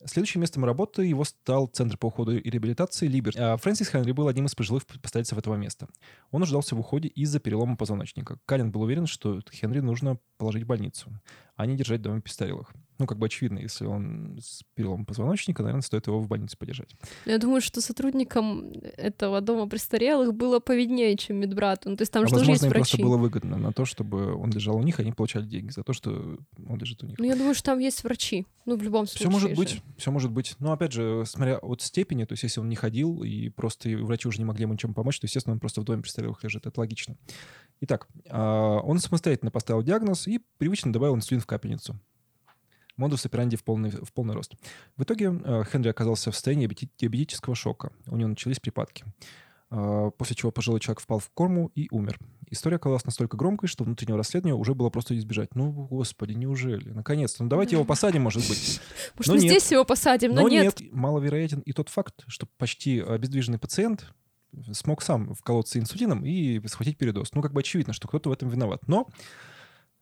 Следующим 0.07 0.41
местом 0.41 0.65
работы 0.65 1.05
его 1.05 1.25
стал 1.25 1.67
Центр 1.67 1.99
по 1.99 2.07
уходу 2.07 2.37
и 2.37 2.51
реабилитации 2.51 3.09
Либерти. 3.09 3.39
А 3.39 3.57
Фрэнсис 3.57 3.89
Хенри 3.89 4.13
был 4.13 4.29
одним 4.29 4.47
из 4.47 4.55
пожилых 4.55 4.87
постояльцев 4.87 5.37
этого 5.37 5.57
места. 5.57 5.89
Он 6.31 6.41
нуждался 6.41 6.77
в 6.77 6.81
уходе 6.81 7.09
из-за 7.09 7.41
перелома 7.41 7.77
позвоночника. 7.77 8.39
Калин 8.47 8.71
был 8.71 8.83
уверен, 8.83 9.07
что 9.07 9.41
Хенри 9.53 9.81
нужно 9.81 10.19
положить 10.39 10.63
в 10.63 10.67
больницу, 10.67 11.11
а 11.57 11.67
не 11.67 11.77
держать 11.77 12.03
дома 12.03 12.21
престарелых. 12.21 12.73
Ну, 12.99 13.07
как 13.07 13.19
бы 13.19 13.27
очевидно, 13.27 13.59
если 13.59 13.85
он 13.85 14.39
с 14.41 14.63
переломом 14.75 15.05
позвоночника, 15.05 15.63
наверное, 15.63 15.83
стоит 15.83 16.07
его 16.07 16.21
в 16.21 16.29
больнице 16.29 16.57
подержать. 16.57 16.95
Я 17.27 17.39
думаю, 17.39 17.61
что 17.61 17.81
сотрудникам 17.81 18.73
этого 18.97 19.41
дома 19.41 19.69
престарелых 19.69 20.35
было 20.35 20.61
повиднее, 20.61 21.17
чем 21.17 21.37
медбрату. 21.37 21.91
Ну, 21.91 21.97
то 21.97 22.03
есть 22.03 22.13
там 22.13 22.25
а 22.25 22.27
же 22.27 22.33
возможно, 22.33 22.53
есть 22.53 22.65
им 22.65 22.71
врачи. 22.71 22.97
просто 22.97 23.03
было 23.03 23.17
выгодно 23.17 23.59
на 23.59 23.73
то, 23.73 23.85
чтобы 23.85 24.35
он 24.35 24.51
лежал 24.51 24.77
у 24.77 24.83
них, 24.83 24.99
они 24.99 25.13
получали 25.13 25.45
деньги 25.45 25.71
за 25.71 25.83
то, 25.83 25.93
что 25.93 26.39
он 26.69 26.79
лежит 26.79 27.03
у 27.03 27.07
них. 27.07 27.19
Ну, 27.19 27.25
я 27.25 27.37
думаю, 27.37 27.55
что 27.55 27.65
там 27.65 27.79
есть 27.79 28.03
врачи. 28.03 28.47
Ну, 28.65 28.77
в 28.77 28.83
любом 28.83 29.07
случае. 29.07 29.29
Все 29.29 29.31
может 29.31 29.51
же. 29.51 29.57
быть, 29.57 29.83
все 29.97 30.11
может 30.11 30.31
быть. 30.33 30.57
Но, 30.59 30.73
опять 30.73 30.93
же, 30.93 31.25
смотря 31.27 31.59
от 31.59 31.83
степени, 31.83 32.25
то 32.25 32.33
есть 32.33 32.43
если 32.43 32.61
он 32.61 32.69
не 32.69 32.77
ходил, 32.77 33.23
и 33.23 33.49
просто 33.51 33.91
врачи 33.91 34.27
уже 34.27 34.39
не 34.39 34.45
могли 34.45 34.63
ему 34.63 34.73
ничем 34.73 34.95
помочь, 34.95 35.21
то, 35.21 35.27
естественно, 35.27 35.55
он 35.55 35.61
просто 35.61 35.81
в 35.81 35.85
доме 35.85 36.03
престарелых 36.03 36.43
лежит. 36.43 36.67
Это 36.67 36.81
логично. 36.81 37.17
Итак, 37.81 38.09
а, 38.29 38.79
он 38.81 38.99
самостоятельно 38.99 39.51
поставил 39.51 39.83
диагноз 39.83 40.27
и 40.27 40.41
привычно 40.59 40.93
добавил 40.93 41.15
инсулин 41.15 41.41
в 41.41 41.47
капельницу 41.47 42.01
модус 42.97 43.25
операнди 43.27 43.57
в 43.57 43.65
полный, 43.65 43.91
в 43.91 44.13
полный 44.13 44.35
рост. 44.35 44.55
В 44.97 45.03
итоге 45.03 45.27
э, 45.27 45.65
Хенри 45.71 45.89
оказался 45.89 46.31
в 46.31 46.35
состоянии 46.35 46.69
диабетического 46.99 47.55
шока. 47.55 47.93
У 48.07 48.17
него 48.17 48.29
начались 48.29 48.61
припадки. 48.61 49.05
Э, 49.71 50.11
после 50.17 50.37
чего 50.37 50.53
пожилой 50.53 50.81
человек 50.81 51.01
впал 51.01 51.19
в 51.19 51.29
корму 51.31 51.73
и 51.75 51.89
умер. 51.91 52.19
История 52.49 52.77
оказалась 52.77 53.05
настолько 53.05 53.37
громкой, 53.37 53.69
что 53.69 53.83
внутреннего 53.83 54.19
расследования 54.19 54.55
уже 54.55 54.75
было 54.75 54.89
просто 54.91 55.17
избежать. 55.17 55.55
Ну, 55.57 55.73
господи, 55.73 56.33
неужели? 56.33 56.91
Наконец-то. 56.91 57.43
Ну, 57.43 57.49
давайте 57.49 57.75
его 57.75 57.85
посадим, 57.85 58.23
может 58.23 58.49
быть. 58.49 58.81
Может, 59.17 59.33
мы 59.33 59.39
здесь 59.41 59.73
его 59.73 59.85
посадим, 59.85 60.33
но, 60.35 60.43
но 60.43 60.49
нет. 60.49 60.81
нет. 60.81 60.93
Маловероятен 60.93 61.61
и 61.61 61.73
тот 61.73 61.89
факт, 61.89 62.23
что 62.29 62.47
почти 62.59 63.01
обездвиженный 63.01 63.59
пациент 63.59 64.15
смог 64.73 65.03
сам 65.03 65.35
вколоться 65.35 65.79
инсулином 65.81 66.25
и 66.25 66.65
схватить 66.69 66.97
передоз. 66.99 67.33
Ну, 67.35 67.43
как 67.43 67.53
бы 67.53 67.61
очевидно, 67.61 67.93
что 67.93 68.07
кто-то 68.07 68.29
в 68.31 68.33
этом 68.33 68.49
виноват. 68.49 68.87
Но 68.87 69.09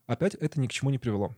опять 0.06 0.34
это 0.34 0.60
ни 0.60 0.66
к 0.66 0.72
чему 0.72 0.90
не 0.90 0.98
привело. 0.98 1.34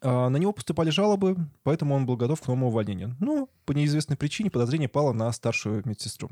А, 0.00 0.28
на 0.28 0.36
него 0.36 0.52
поступали 0.52 0.90
жалобы, 0.90 1.36
поэтому 1.62 1.94
он 1.94 2.06
был 2.06 2.16
готов 2.16 2.40
к 2.40 2.46
новому 2.46 2.68
увольнению. 2.68 3.16
Но 3.20 3.48
по 3.64 3.72
неизвестной 3.72 4.16
причине 4.16 4.50
подозрение 4.50 4.88
пало 4.88 5.12
на 5.12 5.30
старшую 5.32 5.82
медсестру. 5.84 6.30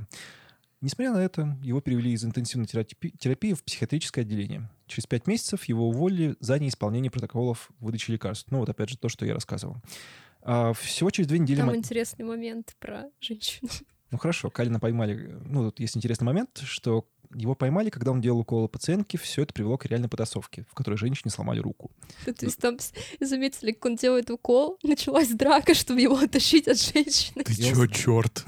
Несмотря 0.81 1.13
на 1.13 1.19
это, 1.19 1.59
его 1.61 1.81
перевели 1.81 2.13
из 2.13 2.25
интенсивной 2.25 2.67
терапии 2.67 3.53
в 3.53 3.65
психиатрическое 3.65 4.25
отделение. 4.25 4.71
Через 4.87 5.07
пять 5.07 5.27
месяцев 5.27 5.65
его 5.65 5.89
уволили 5.89 6.37
за 6.39 6.59
неисполнение 6.59 7.11
протоколов 7.11 7.71
выдачи 7.81 8.13
лекарств. 8.13 8.51
Ну 8.51 8.61
вот 8.61 8.69
опять 8.69 8.91
же 8.91 8.97
то, 8.97 9.09
что 9.09 9.27
я 9.27 9.35
рассказывал. 9.35 9.79
А, 10.43 10.73
всего 10.75 11.11
через 11.11 11.29
две 11.29 11.41
недели... 11.41 11.59
Там 11.59 11.75
интересный 11.75 12.25
момент 12.25 12.77
про 12.79 13.07
женщину. 13.21 13.69
Ну 14.11 14.19
хорошо, 14.19 14.51
Калина 14.51 14.81
поймали. 14.81 15.37
Ну, 15.45 15.65
тут 15.65 15.81
есть 15.81 15.97
интересный 15.97 16.25
момент, 16.25 16.61
что 16.65 17.07
его 17.35 17.55
поймали, 17.55 17.91
когда 17.91 18.11
он 18.13 18.21
делал 18.21 18.41
уколы 18.41 18.69
пациентке. 18.69 19.19
Все 19.19 19.43
это 19.43 19.53
привело 19.53 19.77
к 19.77 19.87
реальной 19.87 20.09
потасовке, 20.09 20.65
в 20.71 20.75
которой 20.75 20.97
женщине 20.97 21.31
сломали 21.31 21.61
руку. 21.61 21.91
То 22.25 22.47
есть 22.47 22.59
там 22.59 22.79
заметили, 23.21 23.73
как 23.73 23.85
он 23.85 23.97
делает 23.97 24.31
укол, 24.31 24.79
началась 24.83 25.29
драка, 25.29 25.75
чтобы 25.75 26.01
его 26.01 26.17
оттащить 26.17 26.69
от 26.69 26.81
женщины. 26.81 27.45
Ты 27.45 27.55
чё, 27.55 27.87
черт? 27.87 28.45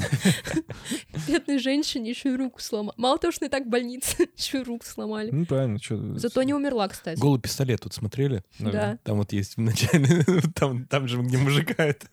Бедной 1.29 1.59
женщине 1.59 2.11
еще 2.11 2.33
и 2.33 2.37
руку 2.37 2.61
сломали. 2.61 2.95
Мало 2.97 3.19
того, 3.19 3.33
что 3.33 3.45
и 3.45 3.49
так 3.49 3.67
в 3.67 3.69
больнице, 3.69 4.29
еще 4.37 4.61
и 4.61 4.63
руку 4.63 4.85
сломали. 4.87 5.31
Ну, 5.31 5.47
правильно. 5.47 5.79
Что... 5.79 6.19
Зато 6.19 6.43
не 6.43 6.55
умерла, 6.55 6.89
кстати. 6.89 7.19
Голый 7.19 7.41
пистолет 7.41 7.81
тут 7.81 7.95
смотрели? 7.95 8.43
Да. 8.59 8.99
Там 9.05 9.19
вот 9.19 9.33
есть 9.33 9.57
в 9.57 9.61
начале, 9.61 10.25
там, 10.55 10.87
там 10.87 11.09
же 11.09 11.21
где 11.21 11.39
мужика 11.39 11.85
это. 11.85 12.07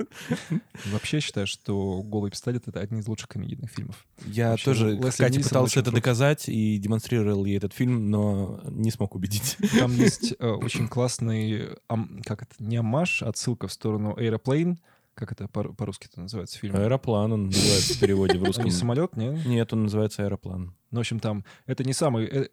Вообще 0.85 1.19
считаю, 1.19 1.47
что 1.47 2.01
«Голый 2.03 2.31
пистолет»— 2.31 2.63
это 2.67 2.79
один 2.79 2.99
из 2.99 3.07
лучших 3.07 3.29
комедийных 3.29 3.71
фильмов. 3.71 4.05
Я 4.25 4.51
Вообще, 4.51 4.65
тоже, 4.65 4.99
Катя 5.17 5.39
пытался 5.41 5.79
это 5.79 5.91
доказать, 5.91 6.49
и 6.49 6.56
демонстрировал 6.77 7.45
ей 7.45 7.57
этот 7.57 7.73
фильм, 7.73 8.09
но 8.09 8.61
не 8.69 8.91
смог 8.91 9.15
убедить. 9.15 9.57
Там 9.79 9.91
есть 9.95 10.33
э, 10.39 10.47
очень 10.63 10.87
классный, 10.87 11.69
ам, 11.87 12.21
как 12.25 12.43
это, 12.43 12.53
не 12.59 12.77
амаш, 12.77 13.23
а 13.23 13.29
отсылка 13.29 13.67
в 13.67 13.73
сторону 13.73 14.15
Aeroplane, 14.17 14.77
как 15.17 15.31
это 15.31 15.47
по- 15.47 15.73
по-русски 15.73 16.07
это 16.11 16.21
называется 16.21 16.59
фильм? 16.59 16.75
Аэроплан 16.75 17.31
он 17.33 17.45
называется 17.47 17.95
в 17.95 17.99
переводе 17.99 18.37
в 18.37 18.43
русском. 18.43 18.65
Не 18.65 18.71
самолет, 18.71 19.17
нет? 19.17 19.45
Нет, 19.45 19.73
он 19.73 19.83
называется 19.83 20.23
аэроплан. 20.23 20.75
Ну, 20.91 20.97
в 20.97 20.99
общем, 20.99 21.19
там, 21.19 21.43
это 21.65 21.83
не 21.83 21.93
самый... 21.93 22.25
э, 22.25 22.47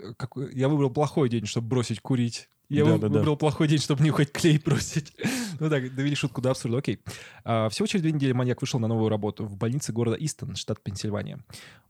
я 0.53 0.69
выбрал 0.69 0.91
плохой 0.91 1.29
день, 1.29 1.47
чтобы 1.47 1.69
бросить 1.69 2.01
курить. 2.01 2.49
Я 2.71 2.85
выбрал 2.87 3.37
плохой 3.37 3.69
день, 3.69 3.79
чтобы 3.79 4.03
нюхать 4.03 4.33
клей 4.33 4.59
бросить. 4.59 5.13
ну 5.61 5.69
так, 5.69 5.95
довели 5.95 6.15
шутку 6.15 6.41
до 6.41 6.51
абсурда, 6.51 6.79
окей. 6.79 6.99
А, 7.45 7.69
всего 7.69 7.87
через 7.87 8.03
две 8.03 8.13
недели 8.13 8.33
маньяк 8.33 8.63
вышел 8.63 8.81
на 8.81 8.89
новую 8.89 9.11
работу 9.11 9.45
в 9.45 9.57
больнице 9.57 9.93
города 9.93 10.17
Истон, 10.19 10.57
штат 10.57 10.83
Пенсильвания. 10.83 11.41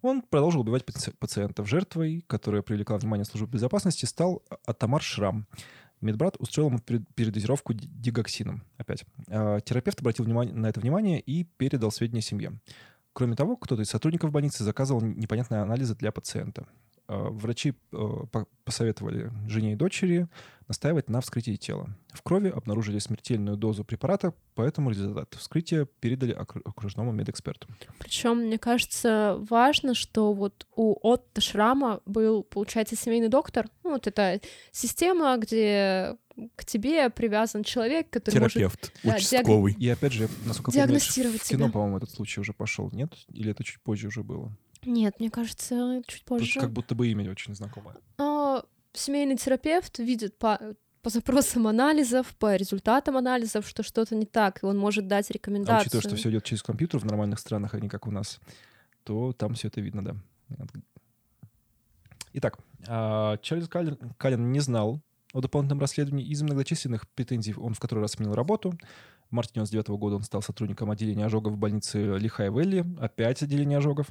Он 0.02 0.20
продолжил 0.22 0.62
убивать 0.62 0.82
паци- 0.84 1.14
пациентов. 1.18 1.68
Жертвой, 1.68 2.24
которая 2.26 2.62
привлекла 2.62 2.98
внимание 2.98 3.24
службы 3.24 3.48
безопасности, 3.48 4.04
стал 4.04 4.42
Атамар 4.66 5.00
Шрам. 5.00 5.46
Медбрат 6.04 6.36
устроил 6.38 6.68
ему 6.68 6.78
перед- 6.78 7.08
передозировку 7.14 7.72
ди- 7.72 7.88
дигоксином. 7.88 8.62
Опять. 8.76 9.04
А, 9.28 9.60
терапевт 9.60 10.00
обратил 10.00 10.24
внимание, 10.24 10.54
на 10.54 10.66
это 10.66 10.80
внимание 10.80 11.20
и 11.20 11.44
передал 11.44 11.90
сведения 11.90 12.20
семье. 12.20 12.60
Кроме 13.12 13.36
того, 13.36 13.56
кто-то 13.56 13.82
из 13.82 13.88
сотрудников 13.88 14.30
больницы 14.30 14.64
заказывал 14.64 15.00
непонятные 15.00 15.60
анализы 15.62 15.94
для 15.94 16.12
пациента. 16.12 16.66
А, 17.06 17.28
Врачи 17.30 17.74
э, 17.92 17.96
по- 18.32 18.46
посоветовали 18.64 19.30
жене 19.46 19.72
и 19.72 19.76
дочери 19.76 20.26
настаивать 20.68 21.10
на 21.10 21.20
вскрытии 21.20 21.56
тела. 21.56 21.94
В 22.14 22.22
крови 22.22 22.48
обнаружили 22.48 22.98
смертельную 22.98 23.58
дозу 23.58 23.84
препарата, 23.84 24.32
поэтому 24.54 24.88
результат 24.88 25.34
вскрытия 25.34 25.86
передали 26.00 26.32
окру- 26.34 26.62
окружному 26.64 27.12
медэксперту. 27.12 27.68
Причем, 27.98 28.38
мне 28.46 28.56
кажется, 28.58 29.36
важно, 29.50 29.94
что 29.94 30.32
вот 30.32 30.66
у 30.74 30.96
Отто 31.02 31.42
Шрама 31.42 32.00
был, 32.06 32.42
получается, 32.42 32.96
семейный 32.96 33.28
доктор. 33.28 33.68
Ну, 33.82 33.90
вот 33.90 34.06
это 34.06 34.40
система, 34.72 35.36
где 35.36 36.16
к 36.56 36.64
тебе 36.64 37.10
привязан 37.10 37.62
человек, 37.62 38.08
который 38.10 38.40
может 38.40 38.54
Терапевт, 38.54 38.92
Да, 39.04 39.16
участковый. 39.16 39.74
И 39.78 39.88
опять 39.88 40.12
же, 40.12 40.28
насколько 40.46 40.70
я 40.76 40.86
помню, 40.86 40.98
в 40.98 41.48
кино, 41.48 41.70
по-моему, 41.70 41.98
этот 41.98 42.10
случай 42.10 42.40
уже 42.40 42.54
пошел, 42.54 42.90
нет? 42.92 43.12
Или 43.28 43.50
это 43.50 43.62
чуть 43.62 43.80
позже 43.80 44.08
уже 44.08 44.22
было? 44.22 44.50
Нет, 44.86 45.18
мне 45.20 45.30
кажется, 45.30 46.02
чуть 46.06 46.20
Тут 46.24 46.38
позже. 46.38 46.60
как 46.60 46.72
будто 46.72 46.94
бы 46.94 47.08
имя 47.08 47.30
очень 47.30 47.54
знакомое. 47.54 47.96
А, 48.18 48.64
семейный 48.92 49.36
терапевт 49.36 49.98
видит 49.98 50.38
по, 50.38 50.58
по 51.02 51.10
запросам 51.10 51.66
анализов, 51.66 52.34
по 52.36 52.56
результатам 52.56 53.16
анализов, 53.16 53.68
что 53.68 53.82
что-то 53.82 54.14
не 54.14 54.26
так, 54.26 54.62
и 54.62 54.66
он 54.66 54.78
может 54.78 55.06
дать 55.08 55.30
А 55.30 55.32
рекомендацию. 55.32 55.80
учитывая, 55.82 56.02
что 56.02 56.16
все 56.16 56.30
идет 56.30 56.44
через 56.44 56.62
компьютер 56.62 57.00
в 57.00 57.04
нормальных 57.04 57.38
странах, 57.38 57.74
а 57.74 57.80
не 57.80 57.88
как 57.88 58.06
у 58.06 58.10
нас, 58.10 58.40
то 59.04 59.32
там 59.32 59.54
все 59.54 59.68
это 59.68 59.80
видно, 59.80 60.04
да. 60.04 60.16
Итак, 62.34 62.58
а, 62.88 63.36
Чарльз 63.38 63.68
Каллен, 63.68 63.96
Каллен 64.18 64.50
не 64.50 64.60
знал 64.60 65.00
о 65.32 65.40
дополнительном 65.40 65.80
расследовании. 65.80 66.26
Из 66.26 66.42
многочисленных 66.42 67.08
претензий 67.08 67.54
он 67.54 67.74
в 67.74 67.80
который 67.80 68.00
раз 68.00 68.12
сменил 68.12 68.34
работу. 68.34 68.74
В 69.30 69.32
марте 69.34 69.52
99 69.54 69.88
года 69.98 70.16
он 70.16 70.22
стал 70.22 70.42
сотрудником 70.42 70.90
отделения 70.90 71.26
ожогов 71.26 71.54
в 71.54 71.56
больнице 71.56 72.16
Лихай 72.18 72.50
Вэлли. 72.50 72.84
Опять 73.00 73.42
отделение 73.42 73.78
ожогов. 73.78 74.08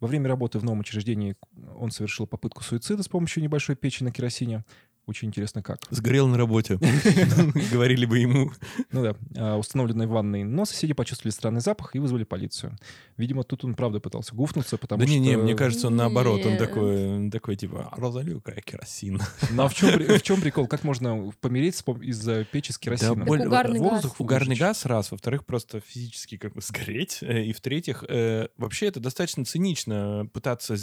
Во 0.00 0.08
время 0.08 0.28
работы 0.28 0.58
в 0.58 0.64
новом 0.64 0.80
учреждении 0.80 1.36
он 1.76 1.90
совершил 1.90 2.26
попытку 2.26 2.62
суицида 2.62 3.02
с 3.02 3.08
помощью 3.08 3.42
небольшой 3.42 3.76
печи 3.76 4.04
на 4.04 4.12
керосине. 4.12 4.64
Очень 5.06 5.28
интересно, 5.28 5.62
как. 5.62 5.78
Сгорел 5.90 6.26
на 6.26 6.36
работе. 6.36 6.78
Говорили 7.72 8.06
бы 8.06 8.18
ему. 8.18 8.50
Ну 8.90 9.02
да, 9.04 9.16
а, 9.36 9.56
установленной 9.56 10.06
в 10.06 10.10
ванной. 10.10 10.42
Но 10.42 10.64
соседи 10.64 10.94
почувствовали 10.94 11.32
странный 11.32 11.60
запах 11.60 11.94
и 11.94 12.00
вызвали 12.00 12.24
полицию. 12.24 12.76
Видимо, 13.16 13.44
тут 13.44 13.64
он 13.64 13.74
правда 13.76 14.00
пытался 14.00 14.34
гуфнуться, 14.34 14.78
потому 14.78 15.00
Да 15.00 15.06
что... 15.06 15.12
не-не, 15.16 15.36
мне 15.36 15.54
кажется, 15.54 15.86
он 15.86 15.96
наоборот. 15.96 16.44
Он 16.44 16.56
такой, 16.58 17.30
такой 17.30 17.54
типа, 17.54 17.90
«А, 17.92 18.00
разолью 18.00 18.40
как 18.40 18.60
керосин. 18.64 19.20
Ну 19.52 19.62
а 19.62 19.68
в 19.68 19.74
чем, 19.74 19.92
при- 19.92 20.06
в 20.18 20.22
чем 20.22 20.40
прикол? 20.40 20.66
Как 20.66 20.82
можно 20.82 21.30
помереть 21.40 21.82
из-за 22.02 22.44
печи 22.44 22.72
с 22.72 22.78
керосином? 22.78 23.28
угарный 23.28 23.78
газ. 23.78 23.92
Воздух 23.92 24.20
Угарный 24.20 24.56
газ, 24.56 24.86
раз. 24.86 25.12
Во-вторых, 25.12 25.46
просто 25.46 25.80
физически 25.80 26.36
как 26.36 26.54
бы 26.54 26.60
сгореть. 26.60 27.18
Э, 27.22 27.44
И 27.44 27.52
в-третьих, 27.52 28.04
э, 28.08 28.48
вообще 28.56 28.86
это 28.86 28.98
достаточно 28.98 29.44
цинично 29.44 30.28
пытаться 30.32 30.76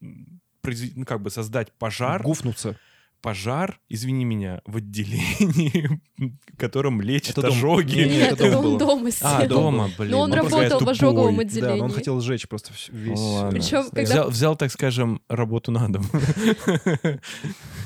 ну, 0.00 1.04
как 1.06 1.22
бы 1.22 1.30
создать 1.30 1.72
пожар 1.72 2.22
Гуфнуться. 2.22 2.76
Пожар, 3.22 3.80
извини 3.88 4.24
меня, 4.24 4.60
в 4.66 4.76
отделении, 4.76 6.00
которым 6.58 7.00
лечат 7.00 7.38
Это 7.38 7.42
дом. 7.48 7.50
ожоги. 7.56 7.94
Не, 7.94 8.04
не, 8.04 8.16
Нет, 8.16 8.32
это 8.32 8.44
это 8.46 8.52
дом 8.56 8.66
он 8.72 8.78
дома 8.78 9.10
А, 9.22 9.46
дома, 9.46 9.90
блин. 9.96 10.10
Но 10.10 10.20
он 10.20 10.32
какая 10.32 10.50
работал 10.68 10.80
в 10.84 10.88
ожоговом 10.88 11.36
Да, 11.36 11.42
отделении. 11.42 11.78
но 11.78 11.84
он 11.86 11.92
хотел 11.92 12.20
сжечь 12.20 12.48
просто 12.48 12.72
весь... 12.90 13.18
Ладно. 13.18 13.50
Причем, 13.52 13.84
когда- 13.90 14.02
Взял, 14.02 14.30
взял, 14.30 14.56
так 14.56 14.70
скажем, 14.72 15.22
работу 15.28 15.70
на 15.72 15.88
дом. 15.90 16.04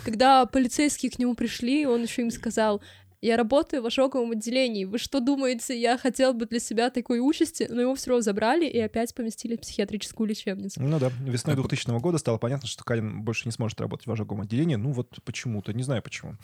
Когда 0.05 0.46
полицейские 0.46 1.11
к 1.11 1.18
нему 1.18 1.35
пришли, 1.35 1.87
он 1.87 2.03
еще 2.03 2.22
им 2.22 2.31
сказал, 2.31 2.83
я 3.26 3.36
работаю 3.36 3.82
в 3.82 3.86
ожоговом 3.86 4.30
отделении. 4.30 4.84
Вы 4.84 4.98
что 4.98 5.20
думаете, 5.20 5.78
я 5.78 5.98
хотел 5.98 6.32
бы 6.32 6.46
для 6.46 6.60
себя 6.60 6.90
такой 6.90 7.18
участи? 7.18 7.66
Но 7.68 7.80
его 7.80 7.94
все 7.94 8.10
равно 8.10 8.22
забрали 8.22 8.66
и 8.66 8.78
опять 8.78 9.14
поместили 9.14 9.56
в 9.56 9.60
психиатрическую 9.60 10.28
лечебницу. 10.28 10.80
Ну 10.80 10.98
да, 10.98 11.10
весной 11.20 11.54
А 11.54 11.56
по- 11.56 11.62
2000 11.62 11.98
года 12.00 12.18
стало 12.18 12.38
понятно, 12.38 12.68
что 12.68 12.84
Калин 12.84 13.22
больше 13.22 13.42
не 13.46 13.52
сможет 13.52 13.80
работать 13.80 14.06
в 14.06 14.12
ожоговом 14.12 14.42
отделении. 14.42 14.76
Ну 14.76 14.92
вот 14.92 15.18
почему-то, 15.24 15.72
не 15.72 15.82
знаю 15.82 16.02
почему. 16.02 16.36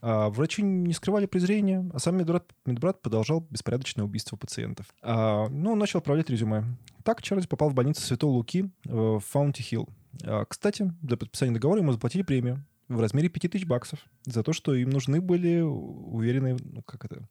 А, 0.00 0.30
врачи 0.30 0.62
не 0.62 0.94
скрывали 0.94 1.26
презрения, 1.26 1.88
а 1.92 1.98
сам 1.98 2.16
медбрат, 2.16 2.50
медбрат 2.64 3.02
продолжал 3.02 3.46
беспорядочное 3.50 4.04
убийство 4.06 4.36
пациентов. 4.36 4.86
А, 5.02 5.46
ну, 5.48 5.72
он 5.72 5.78
начал 5.78 5.98
отправлять 5.98 6.30
резюме. 6.30 6.64
Так 7.04 7.22
Чарльз 7.22 7.46
попал 7.46 7.68
в 7.68 7.74
больницу 7.74 8.00
Святого 8.00 8.32
Луки 8.32 8.70
э, 8.86 8.90
в 8.90 9.22
Фаунтин-Хилл. 9.34 9.88
А, 10.24 10.44
кстати, 10.46 10.90
для 11.02 11.16
подписания 11.18 11.52
договора 11.52 11.80
ему 11.80 11.92
заплатили 11.92 12.22
премию 12.22 12.64
в 12.90 13.00
размере 13.00 13.28
5000 13.28 13.64
баксов 13.66 14.04
за 14.26 14.42
то, 14.42 14.52
что 14.52 14.74
им 14.74 14.90
нужны 14.90 15.20
были 15.20 15.60
уверенные, 15.60 16.56
ну, 16.60 16.82
как 16.82 17.04
это, 17.04 17.26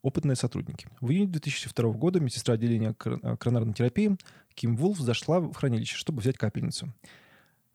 опытные 0.00 0.36
сотрудники. 0.36 0.86
В 1.00 1.10
июне 1.10 1.26
2002 1.26 1.92
года 1.92 2.20
медсестра 2.20 2.54
отделения 2.54 2.94
э, 3.04 3.36
коронарной 3.36 3.74
терапии 3.74 4.16
Ким 4.54 4.76
Вулф 4.76 4.98
зашла 4.98 5.40
в 5.40 5.52
хранилище, 5.54 5.96
чтобы 5.96 6.20
взять 6.20 6.38
капельницу. 6.38 6.94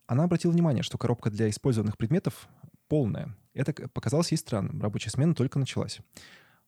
Она 0.07 0.23
обратила 0.23 0.51
внимание, 0.51 0.83
что 0.83 0.97
коробка 0.97 1.29
для 1.29 1.49
использованных 1.49 1.97
предметов 1.97 2.47
полная. 2.87 3.35
Это 3.53 3.73
показалось 3.89 4.31
ей 4.31 4.37
странным. 4.37 4.81
Рабочая 4.81 5.09
смена 5.09 5.35
только 5.35 5.59
началась. 5.59 5.99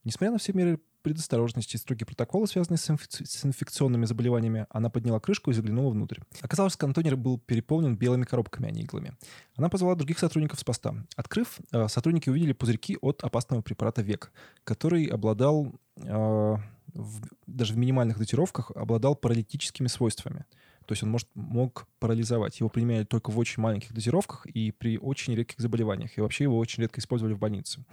Несмотря 0.04 0.32
на 0.32 0.38
все 0.40 0.52
меры 0.52 0.80
предосторожности 1.04 1.76
и 1.76 1.80
строгие 1.80 2.08
протоколы, 2.08 2.48
связанные 2.48 2.80
с, 2.80 2.90
инфек- 2.90 3.26
с 3.26 3.46
инфекционными 3.46 4.06
заболеваниями, 4.06 4.66
она 4.70 4.90
подняла 4.90 5.20
крышку 5.20 5.52
и 5.52 5.54
заглянула 5.54 5.92
внутрь. 5.92 6.20
Оказалось, 6.42 6.76
контейнер 6.76 7.16
был 7.16 7.38
переполнен 7.38 7.96
белыми 7.96 8.24
коробками, 8.24 8.70
а 8.70 8.72
не 8.72 8.82
иглами. 8.82 9.14
Она 9.56 9.70
позвала 9.70 9.96
других 9.96 10.18
сотрудников 10.18 10.60
с 10.60 10.64
поста. 10.64 10.96
Открыв, 11.16 11.60
э, 11.72 11.88
сотрудники 11.88 12.30
увидели 12.30 12.54
пузырьки 12.54 12.98
от 13.02 13.24
опасного 13.24 13.62
препарата 13.62 14.02
ВЕК, 14.02 14.32
который 14.64 15.06
обладал, 15.06 15.76
э, 15.98 16.56
в- 16.94 17.22
даже 17.48 17.74
в 17.74 17.78
минимальных 17.78 18.18
дозировках, 18.18 18.72
обладал 18.72 19.16
паралитическими 19.16 19.88
свойствами. 19.88 20.46
То 20.86 20.94
есть 20.94 21.04
он 21.04 21.12
может, 21.12 21.30
мог 21.34 21.88
парализовать. 22.00 22.60
Его 22.60 22.70
применяли 22.70 23.06
только 23.06 23.32
в 23.32 23.38
очень 23.38 23.62
маленьких 23.64 23.94
дозировках 23.94 24.46
и 24.46 24.72
при 24.72 24.98
очень 24.98 25.34
редких 25.34 25.60
заболеваниях. 25.60 26.18
И 26.18 26.22
вообще 26.22 26.44
его 26.44 26.58
очень 26.58 26.82
редко 26.84 27.00
использовали 27.00 27.34
в 27.34 27.40
больнице. 27.40 27.86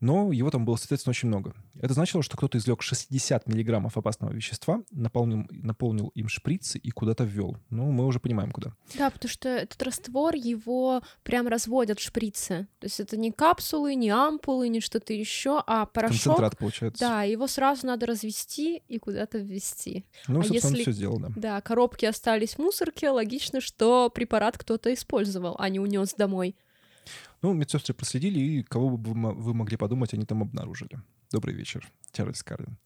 Но 0.00 0.32
его 0.32 0.50
там 0.50 0.64
было, 0.64 0.76
соответственно, 0.76 1.10
очень 1.10 1.28
много. 1.28 1.54
Это 1.78 1.92
значило, 1.94 2.22
что 2.22 2.36
кто-то 2.36 2.56
извлек 2.56 2.80
60 2.82 3.46
миллиграммов 3.46 3.96
опасного 3.98 4.32
вещества, 4.32 4.82
наполнил, 4.90 5.46
наполнил 5.50 6.08
им 6.14 6.28
шприцы 6.28 6.78
и 6.78 6.90
куда-то 6.90 7.24
ввел. 7.24 7.58
Ну, 7.68 7.90
мы 7.92 8.06
уже 8.06 8.18
понимаем, 8.18 8.50
куда. 8.50 8.72
Да, 8.96 9.10
потому 9.10 9.30
что 9.30 9.48
этот 9.50 9.82
раствор, 9.82 10.34
его 10.34 11.02
прям 11.22 11.48
разводят 11.48 11.98
в 11.98 12.02
шприце. 12.02 12.66
То 12.78 12.86
есть 12.86 12.98
это 12.98 13.16
не 13.18 13.30
капсулы, 13.30 13.94
не 13.94 14.08
ампулы, 14.10 14.68
не 14.68 14.80
что-то 14.80 15.12
еще, 15.12 15.62
а 15.66 15.84
порошок. 15.86 16.24
Концентрат, 16.24 16.56
получается. 16.58 17.00
Да, 17.04 17.22
его 17.24 17.46
сразу 17.46 17.86
надо 17.86 18.06
развести 18.06 18.82
и 18.88 18.98
куда-то 18.98 19.38
ввести. 19.38 20.04
Ну, 20.28 20.40
А 20.40 20.44
собственно, 20.44 20.70
если- 20.76 20.82
все 20.82 20.92
сделал, 20.92 21.18
да. 21.18 21.28
Да, 21.36 21.60
коробки 21.60 22.06
остались 22.06 22.54
в 22.54 22.58
мусорке, 22.58 23.10
логично, 23.10 23.60
что 23.60 24.08
препарат 24.08 24.56
кто-то 24.56 24.92
использовал, 24.94 25.56
а 25.58 25.68
не 25.68 25.78
унес 25.78 26.14
домой. 26.14 26.56
Ну, 27.42 27.52
медсестры 27.54 27.94
проследили, 27.94 28.38
и 28.38 28.62
кого 28.62 28.96
бы 28.96 29.10
вы 29.10 29.16
мо- 29.16 29.32
вы 29.32 29.54
могли 29.54 29.76
подумать, 29.76 30.12
они 30.14 30.24
там 30.26 30.42
обнаружили. 30.42 31.00
Добрый 31.32 31.54
вечер, 31.54 31.88
Чарльз 32.12 32.42
Карлин. 32.42 32.76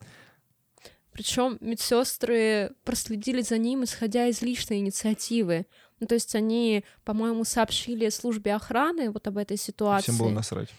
Причем 1.12 1.58
медсестры 1.60 2.72
проследили 2.84 3.40
за 3.40 3.56
ним, 3.58 3.84
исходя 3.84 4.26
из 4.26 4.42
личной 4.42 4.78
инициативы. 4.78 5.66
Ну, 6.00 6.06
то 6.08 6.14
есть 6.14 6.34
они, 6.34 6.84
по-моему, 7.04 7.44
сообщили 7.44 8.08
службе 8.08 8.54
охраны 8.54 9.10
вот 9.10 9.26
об 9.28 9.38
этой 9.38 9.56
ситуации. 9.56 10.10
Всем 10.10 10.18
было 10.18 10.30
насрать. 10.30 10.70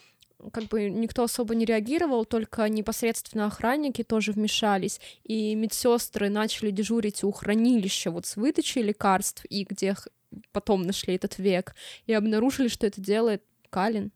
как 0.52 0.65
бы 0.65 0.89
никто 0.89 1.24
особо 1.24 1.56
не 1.56 1.63
реагировал, 1.65 2.26
только 2.26 2.67
непосредственно 2.67 3.45
охранники 3.48 4.04
тоже 4.04 4.34
вмешались, 4.34 5.00
и 5.24 5.56
медсестры 5.56 6.30
начали 6.30 6.69
дежурить 6.69 7.24
у 7.24 7.32
хранилища 7.32 8.12
вот 8.12 8.26
с 8.26 8.36
выдачей 8.36 8.82
лекарств, 8.82 9.45
и 9.50 9.63
где 9.63 9.95
потом 10.52 10.84
нашли 10.84 11.15
этот 11.15 11.38
век, 11.38 11.76
и 12.06 12.13
обнаружили, 12.13 12.67
что 12.67 12.86
это 12.88 13.02
делает 13.02 13.43
Калин. 13.69 14.12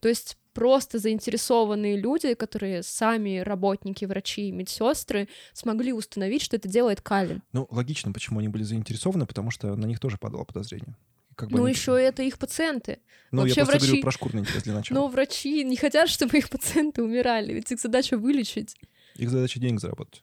То 0.00 0.08
есть 0.08 0.36
просто 0.52 0.98
заинтересованные 0.98 1.96
люди, 1.96 2.34
которые 2.34 2.82
сами 2.82 3.38
работники, 3.38 4.04
врачи 4.04 4.48
и 4.48 4.52
медсестры, 4.52 5.28
смогли 5.52 5.92
установить, 5.92 6.42
что 6.42 6.56
это 6.56 6.68
делает 6.68 7.00
Калин. 7.00 7.42
Ну, 7.52 7.66
логично, 7.70 8.12
почему 8.12 8.38
они 8.38 8.48
были 8.48 8.62
заинтересованы, 8.62 9.26
потому 9.26 9.50
что 9.50 9.74
на 9.76 9.86
них 9.86 9.98
тоже 10.00 10.16
падало 10.18 10.44
подозрение. 10.44 10.96
Как 11.36 11.48
бы 11.50 11.58
Ну, 11.58 11.64
они- 11.64 11.74
еще 11.74 12.00
это 12.00 12.22
их 12.22 12.38
пациенты. 12.38 12.98
Ну, 13.32 13.40
вообще 13.42 13.60
я 13.60 13.64
просто 13.64 13.78
врачи- 13.78 13.86
говорю 13.88 14.02
про 14.02 14.10
шкурный 14.12 14.40
интерес 14.42 14.62
для 14.62 14.74
начала. 14.74 14.98
Но 15.00 15.08
врачи 15.08 15.64
не 15.64 15.76
хотят, 15.76 16.08
чтобы 16.08 16.38
их 16.38 16.48
пациенты 16.48 17.02
умирали, 17.02 17.52
ведь 17.52 17.72
их 17.72 17.80
задача 17.80 18.16
вылечить. 18.16 18.76
Их 19.16 19.30
задача 19.30 19.58
денег 19.58 19.80
заработать. 19.80 20.22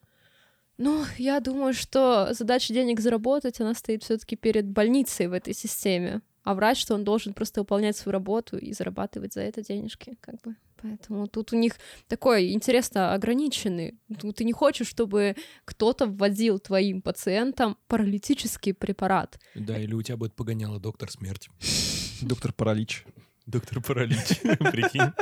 Ну, 0.82 1.06
я 1.20 1.40
думаю, 1.40 1.76
что 1.76 2.34
задача 2.34 2.74
денег 2.74 3.02
заработать, 3.02 3.62
она 3.62 3.76
стоит 3.76 4.04
все 4.04 4.18
таки 4.18 4.36
перед 4.36 4.66
больницей 4.66 5.28
в 5.28 5.34
этой 5.34 5.54
системе. 5.54 6.22
А 6.44 6.56
врач, 6.56 6.80
что 6.80 6.96
он 6.96 7.04
должен 7.04 7.36
просто 7.36 7.62
выполнять 7.62 7.96
свою 7.96 8.14
работу 8.14 8.58
и 8.58 8.74
зарабатывать 8.74 9.34
за 9.34 9.42
это 9.42 9.62
денежки, 9.62 10.18
как 10.22 10.42
бы. 10.42 10.56
Поэтому 10.82 11.28
тут 11.28 11.54
у 11.54 11.56
них 11.56 11.74
такой, 12.08 12.52
интересно, 12.52 13.14
ограниченный. 13.14 14.00
Тут 14.20 14.38
ты 14.38 14.44
не 14.44 14.54
хочешь, 14.54 14.88
чтобы 14.88 15.36
кто-то 15.66 16.08
вводил 16.08 16.58
твоим 16.58 17.04
пациентам 17.04 17.78
паралитический 17.88 18.74
препарат. 18.74 19.40
Да, 19.54 19.78
или 19.78 19.94
у 19.94 20.02
тебя 20.02 20.18
будет 20.18 20.34
погоняло 20.34 20.80
доктор 20.80 21.12
смерть. 21.12 21.50
Доктор 22.24 22.54
Паралич. 22.54 23.06
Доктор 23.46 23.82
паралич, 23.82 24.40
прикинь. 24.72 25.14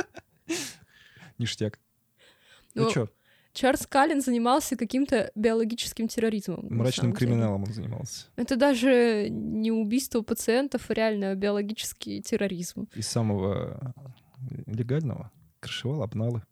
Ништяк. 1.36 1.78
Ну, 2.74 2.84
Ну, 2.84 2.90
что, 2.90 3.10
Чарльз 3.52 3.86
Каллен 3.86 4.20
занимался 4.20 4.76
каким-то 4.76 5.30
биологическим 5.34 6.08
терроризмом. 6.08 6.66
мрачным 6.70 7.12
криминалом 7.12 7.64
он 7.64 7.72
занимался. 7.72 8.26
Это 8.36 8.56
даже 8.56 9.28
не 9.30 9.72
убийство 9.72 10.22
пациентов, 10.22 10.88
а 10.88 10.94
реально 10.94 11.34
биологический 11.34 12.22
терроризм. 12.22 12.86
Из 12.94 13.08
самого 13.08 13.94
легального 14.66 15.30
крышевал 15.58 16.02
обналы. 16.02 16.42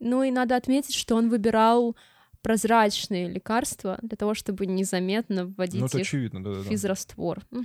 Ну 0.00 0.22
и 0.22 0.30
надо 0.30 0.56
отметить, 0.56 0.94
что 0.94 1.16
он 1.16 1.28
выбирал 1.28 1.96
прозрачные 2.42 3.28
лекарства 3.28 3.98
для 4.02 4.16
того, 4.18 4.34
чтобы 4.34 4.66
незаметно 4.66 5.46
вводить 5.46 5.80
Ну, 5.80 5.86
их 5.86 5.94
очевидно, 5.94 6.40
в 6.40 6.42
да-да-да. 6.42 6.68
физраствор. 6.68 7.42
Ну, 7.50 7.64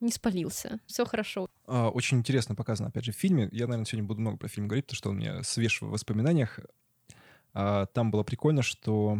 не 0.00 0.12
спалился. 0.12 0.78
Все 0.86 1.06
хорошо. 1.06 1.48
А, 1.66 1.88
Очень 1.88 2.18
интересно 2.18 2.54
показано, 2.54 2.90
опять 2.90 3.06
же, 3.06 3.12
в 3.12 3.16
фильме. 3.16 3.48
Я, 3.50 3.64
наверное, 3.66 3.86
сегодня 3.86 4.06
буду 4.06 4.20
много 4.20 4.36
про 4.36 4.48
фильм 4.48 4.68
говорить, 4.68 4.84
потому 4.86 4.96
что 4.96 5.08
он 5.10 5.16
у 5.16 5.18
меня 5.20 5.42
свеж 5.42 5.80
в 5.80 5.86
воспоминаниях. 5.88 6.60
А, 7.52 7.86
Там 7.86 8.10
было 8.10 8.22
прикольно, 8.22 8.62
что 8.62 9.18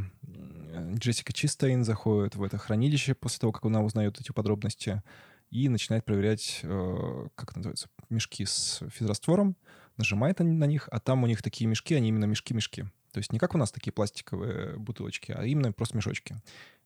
Джессика 0.95 1.33
Чистейн 1.33 1.85
заходит 1.85 2.37
в 2.37 2.43
это 2.43 2.59
хранилище 2.59 3.15
после 3.15 3.41
того, 3.41 3.53
как 3.53 3.65
она 3.65 3.83
узнает 3.83 4.21
эти 4.21 4.33
подробности 4.33 5.03
и 5.51 5.69
начинает 5.69 6.05
проверять, 6.05 6.61
э, 6.63 7.29
как 7.35 7.51
это 7.51 7.59
называется, 7.59 7.89
мешки 8.09 8.45
с 8.45 8.83
физраствором, 8.93 9.57
нажимает 9.97 10.39
на 10.39 10.45
на 10.45 10.65
них, 10.65 10.89
а 10.93 11.01
там 11.01 11.25
у 11.25 11.27
них 11.27 11.43
такие 11.43 11.67
мешки, 11.67 11.95
они 11.95 12.09
именно 12.09 12.25
мешки-мешки. 12.27 12.85
То 13.13 13.19
есть 13.19 13.33
не 13.33 13.39
как 13.41 13.55
у 13.55 13.59
нас 13.59 13.73
такие 13.73 13.93
пластиковые 13.93 14.77
бутылочки, 14.77 15.33
а 15.33 15.45
именно 15.45 15.73
просто 15.73 15.97
мешочки. 15.97 16.37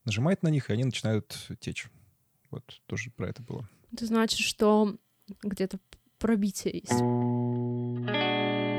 Нажимает 0.04 0.42
на 0.42 0.48
них, 0.48 0.70
и 0.70 0.72
они 0.72 0.84
начинают 0.84 1.36
течь. 1.60 1.88
Вот 2.50 2.80
тоже 2.86 3.10
про 3.10 3.28
это 3.28 3.42
было. 3.42 3.68
Это 3.92 4.06
значит, 4.06 4.38
что 4.38 4.96
где-то 5.42 5.78
пробитие 6.18 6.80
есть. 6.82 8.73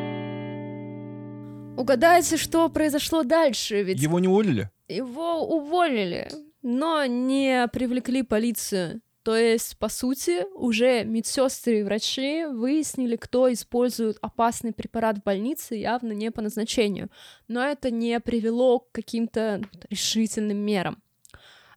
Угадайте, 1.78 2.38
что 2.38 2.70
произошло 2.70 3.24
дальше, 3.24 3.84
ведь 3.84 4.02
Его 4.02 4.20
не 4.20 4.28
уволили? 4.28 4.70
Его 4.88 5.42
уволили, 5.46 6.32
но 6.62 7.06
не 7.06 7.68
привлекли 7.68 8.24
полицию. 8.24 9.02
То 9.24 9.36
есть, 9.36 9.78
по 9.80 9.90
сути, 9.90 10.46
уже 10.54 11.04
медсестры 11.04 11.80
и 11.80 11.84
врачи 11.84 12.46
выяснили, 12.46 13.16
кто 13.16 13.52
использует 13.52 14.18
опасный 14.22 14.72
препарат 14.72 15.18
в 15.18 15.24
больнице 15.24 15.76
явно 15.76 16.12
не 16.12 16.32
по 16.32 16.42
назначению. 16.42 17.10
Но 17.48 17.64
это 17.64 17.90
не 17.90 18.20
привело 18.20 18.80
к 18.80 18.92
каким-то 18.92 19.62
решительным 19.90 20.58
мерам. 20.58 21.02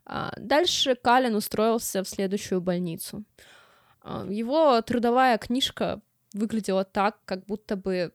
А, 0.05 0.31
Дальше 0.37 0.95
Калин 0.95 1.35
устроился 1.35 2.03
в 2.03 2.07
следующую 2.07 2.61
больницу. 2.61 3.23
А, 4.01 4.25
Его 4.29 4.79
трудовая 4.81 5.37
книжка 5.39 6.01
выглядела 6.33 6.85
так, 6.85 7.17
как 7.25 7.45
будто 7.45 7.75
бы 7.75 8.13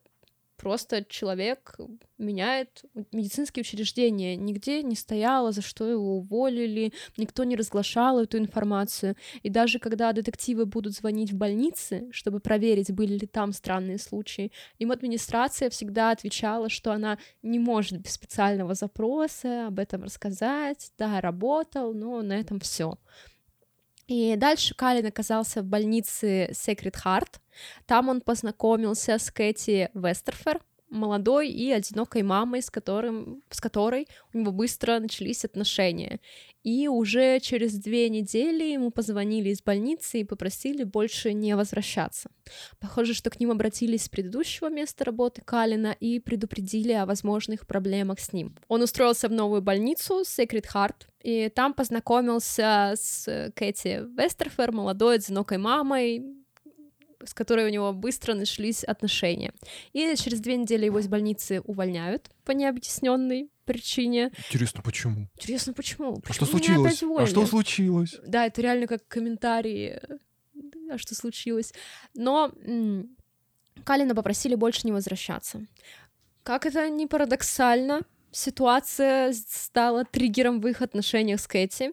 Просто 0.64 1.04
человек 1.04 1.76
меняет 2.16 2.86
медицинские 3.12 3.60
учреждения. 3.60 4.34
Нигде 4.34 4.82
не 4.82 4.96
стояло, 4.96 5.52
за 5.52 5.60
что 5.60 5.86
его 5.86 6.16
уволили, 6.16 6.94
никто 7.18 7.44
не 7.44 7.54
разглашал 7.54 8.18
эту 8.18 8.38
информацию. 8.38 9.14
И 9.42 9.50
даже 9.50 9.78
когда 9.78 10.10
детективы 10.14 10.64
будут 10.64 10.94
звонить 10.94 11.32
в 11.32 11.36
больницы, 11.36 12.08
чтобы 12.12 12.40
проверить, 12.40 12.90
были 12.90 13.12
ли 13.18 13.26
там 13.26 13.52
странные 13.52 13.98
случаи, 13.98 14.52
им 14.78 14.90
администрация 14.90 15.68
всегда 15.68 16.12
отвечала, 16.12 16.70
что 16.70 16.92
она 16.92 17.18
не 17.42 17.58
может 17.58 18.00
без 18.00 18.12
специального 18.12 18.72
запроса 18.72 19.66
об 19.66 19.78
этом 19.78 20.02
рассказать. 20.02 20.92
Да, 20.96 21.20
работал, 21.20 21.92
но 21.92 22.22
на 22.22 22.40
этом 22.40 22.58
все. 22.58 22.96
И 24.06 24.34
дальше 24.36 24.74
Калин 24.74 25.04
оказался 25.04 25.60
в 25.60 25.66
больнице 25.66 26.48
Secret 26.52 26.94
Heart. 27.04 27.40
Там 27.86 28.08
он 28.08 28.20
познакомился 28.20 29.18
с 29.18 29.30
Кэти 29.30 29.90
Вестерфер, 29.94 30.60
молодой 30.94 31.48
и 31.48 31.70
одинокой 31.70 32.22
мамой, 32.22 32.62
с, 32.62 32.70
которым, 32.70 33.42
с 33.50 33.60
которой 33.60 34.06
у 34.32 34.38
него 34.38 34.52
быстро 34.52 34.98
начались 34.98 35.44
отношения. 35.44 36.20
И 36.62 36.88
уже 36.88 37.40
через 37.40 37.74
две 37.74 38.08
недели 38.08 38.64
ему 38.64 38.90
позвонили 38.90 39.50
из 39.50 39.60
больницы 39.60 40.20
и 40.20 40.24
попросили 40.24 40.84
больше 40.84 41.34
не 41.34 41.54
возвращаться. 41.56 42.30
Похоже, 42.80 43.12
что 43.12 43.28
к 43.28 43.38
ним 43.38 43.50
обратились 43.50 44.04
с 44.04 44.08
предыдущего 44.08 44.70
места 44.70 45.04
работы 45.04 45.42
Калина 45.42 45.94
и 46.00 46.20
предупредили 46.20 46.92
о 46.92 47.06
возможных 47.06 47.66
проблемах 47.66 48.20
с 48.20 48.32
ним. 48.32 48.56
Он 48.68 48.82
устроился 48.82 49.28
в 49.28 49.32
новую 49.32 49.60
больницу 49.60 50.22
Sacred 50.22 50.64
Heart, 50.72 51.08
и 51.22 51.48
там 51.50 51.74
познакомился 51.74 52.94
с 52.96 53.52
Кэти 53.54 54.02
Вестерфер, 54.16 54.72
молодой 54.72 55.16
одинокой 55.16 55.58
мамой, 55.58 56.43
с 57.26 57.34
которой 57.34 57.66
у 57.66 57.70
него 57.70 57.92
быстро 57.92 58.34
нашлись 58.34 58.84
отношения. 58.84 59.52
И 59.92 60.14
через 60.16 60.40
две 60.40 60.56
недели 60.56 60.86
его 60.86 60.98
из 60.98 61.08
больницы 61.08 61.60
увольняют 61.60 62.30
по 62.44 62.52
необъясненной 62.52 63.50
причине. 63.64 64.30
Интересно, 64.38 64.82
почему? 64.82 65.28
Интересно, 65.36 65.72
почему? 65.72 66.22
А 66.28 66.32
что 66.32 66.46
случилось? 66.46 67.02
А 67.18 67.26
что 67.26 67.46
случилось? 67.46 68.16
Да, 68.26 68.46
это 68.46 68.60
реально 68.62 68.86
как 68.86 69.06
комментарии. 69.08 70.00
А 70.90 70.98
что 70.98 71.14
случилось? 71.14 71.72
Но 72.14 72.52
Калина 73.84 74.14
попросили 74.14 74.54
больше 74.54 74.82
не 74.84 74.92
возвращаться. 74.92 75.66
Как 76.42 76.66
это 76.66 76.88
не 76.90 77.06
парадоксально, 77.06 78.02
ситуация 78.30 79.32
стала 79.32 80.04
триггером 80.04 80.60
в 80.60 80.68
их 80.68 80.82
отношениях 80.82 81.40
с 81.40 81.46
Кэти. 81.46 81.92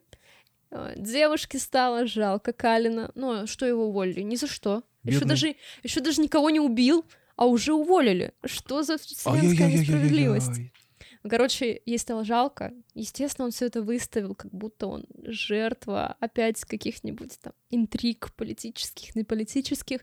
Э, 0.71 0.93
девушке 0.97 1.59
стало 1.59 2.07
жалко 2.07 2.53
Калина. 2.53 3.11
Ну, 3.15 3.45
что 3.47 3.65
его 3.65 3.87
уволили? 3.87 4.21
Ни 4.21 4.35
за 4.35 4.47
что. 4.47 4.83
Еще 5.03 5.19
даже, 5.25 5.55
еще 5.83 5.99
даже 6.01 6.21
никого 6.21 6.49
не 6.49 6.59
убил, 6.59 7.05
а 7.35 7.45
уже 7.45 7.73
уволили. 7.73 8.33
Что 8.45 8.83
за 8.83 8.97
вселенская 8.97 9.67
несправедливость? 9.71 10.61
Короче, 11.29 11.81
ей 11.85 11.97
стало 11.99 12.23
жалко. 12.25 12.73
Естественно, 12.95 13.45
он 13.45 13.51
все 13.51 13.65
это 13.67 13.81
выставил, 13.83 14.33
как 14.33 14.51
будто 14.51 14.87
он 14.87 15.05
жертва 15.23 16.15
опять 16.19 16.63
каких-нибудь 16.65 17.37
там 17.39 17.53
интриг 17.69 18.33
политических, 18.35 19.15
не 19.15 19.23
политических. 19.23 20.01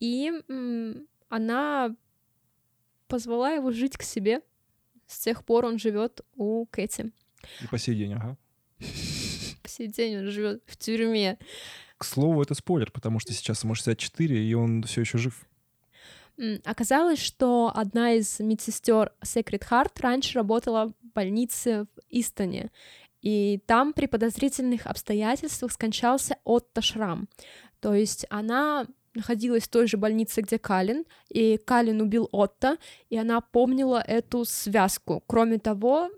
И 0.00 0.32
м- 0.48 1.06
она 1.28 1.94
позвала 3.06 3.50
его 3.52 3.70
жить 3.70 3.96
к 3.96 4.02
себе. 4.02 4.40
С 5.06 5.20
тех 5.20 5.44
пор 5.44 5.66
он 5.66 5.78
живет 5.78 6.22
у 6.34 6.66
Кэти. 6.66 7.12
И 7.62 7.66
по 7.68 7.78
сей 7.78 7.94
день, 7.94 8.14
ага. 8.14 8.36
По 9.66 9.70
сей 9.70 9.88
день 9.88 10.18
он 10.18 10.30
живет 10.30 10.62
в 10.64 10.76
тюрьме. 10.76 11.38
К 11.98 12.04
слову, 12.04 12.40
это 12.40 12.54
спойлер, 12.54 12.92
потому 12.92 13.18
что 13.18 13.32
сейчас 13.32 13.64
ему 13.64 13.74
64, 13.74 14.38
и 14.48 14.54
он 14.54 14.84
все 14.84 15.00
еще 15.00 15.18
жив. 15.18 15.44
Оказалось, 16.64 17.18
что 17.18 17.72
одна 17.74 18.12
из 18.12 18.38
медсестер 18.38 19.10
Secret 19.24 19.68
Heart 19.68 19.90
раньше 20.00 20.34
работала 20.38 20.86
в 20.86 20.94
больнице 21.14 21.86
в 21.96 22.00
Истоне, 22.10 22.70
и 23.22 23.60
там 23.66 23.92
при 23.92 24.06
подозрительных 24.06 24.86
обстоятельствах 24.86 25.72
скончался 25.72 26.38
Отто 26.44 26.80
Шрам. 26.80 27.28
То 27.80 27.92
есть 27.92 28.24
она 28.30 28.86
находилась 29.14 29.64
в 29.64 29.68
той 29.68 29.88
же 29.88 29.96
больнице, 29.96 30.42
где 30.42 30.60
Калин, 30.60 31.06
и 31.28 31.56
Калин 31.56 32.00
убил 32.00 32.28
Отто, 32.30 32.78
и 33.10 33.16
она 33.16 33.40
помнила 33.40 34.00
эту 34.00 34.44
связку. 34.44 35.24
Кроме 35.26 35.58
того, 35.58 36.08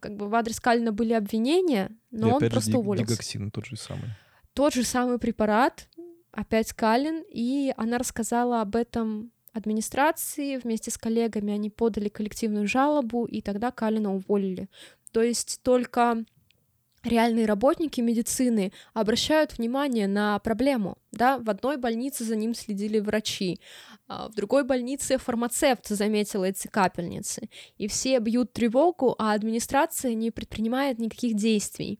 как 0.00 0.16
бы 0.16 0.28
в 0.28 0.34
адрес 0.34 0.60
Калина 0.60 0.92
были 0.92 1.12
обвинения, 1.12 1.90
но 2.10 2.28
и 2.28 2.32
он 2.32 2.50
просто 2.50 2.72
же 2.72 2.78
уволился. 2.78 3.12
Дигоксин 3.12 3.50
тот 3.50 3.66
же 3.66 3.76
самый 3.76 4.10
тот 4.56 4.72
же 4.72 4.84
самый 4.84 5.18
препарат, 5.18 5.86
опять 6.32 6.72
Калин, 6.72 7.22
и 7.30 7.74
она 7.76 7.98
рассказала 7.98 8.62
об 8.62 8.74
этом 8.74 9.30
администрации, 9.52 10.56
вместе 10.56 10.90
с 10.90 10.96
коллегами 10.96 11.52
они 11.52 11.68
подали 11.68 12.08
коллективную 12.08 12.66
жалобу, 12.66 13.26
и 13.26 13.42
тогда 13.42 13.70
Калина 13.70 14.14
уволили. 14.14 14.70
То 15.12 15.22
есть 15.22 15.60
только 15.62 16.24
реальные 17.04 17.44
работники 17.44 18.00
медицины 18.00 18.72
обращают 18.94 19.58
внимание 19.58 20.08
на 20.08 20.38
проблему. 20.38 20.96
Да? 21.16 21.38
В 21.38 21.48
одной 21.48 21.78
больнице 21.78 22.24
за 22.24 22.36
ним 22.36 22.54
следили 22.54 22.98
врачи, 22.98 23.60
а 24.06 24.28
в 24.28 24.34
другой 24.34 24.64
больнице 24.64 25.18
фармацевт 25.18 25.88
заметил 25.88 26.44
эти 26.44 26.68
капельницы. 26.68 27.48
И 27.78 27.88
все 27.88 28.18
бьют 28.18 28.52
тревогу, 28.52 29.14
а 29.18 29.32
администрация 29.32 30.14
не 30.14 30.30
предпринимает 30.30 30.98
никаких 30.98 31.34
действий. 31.34 31.98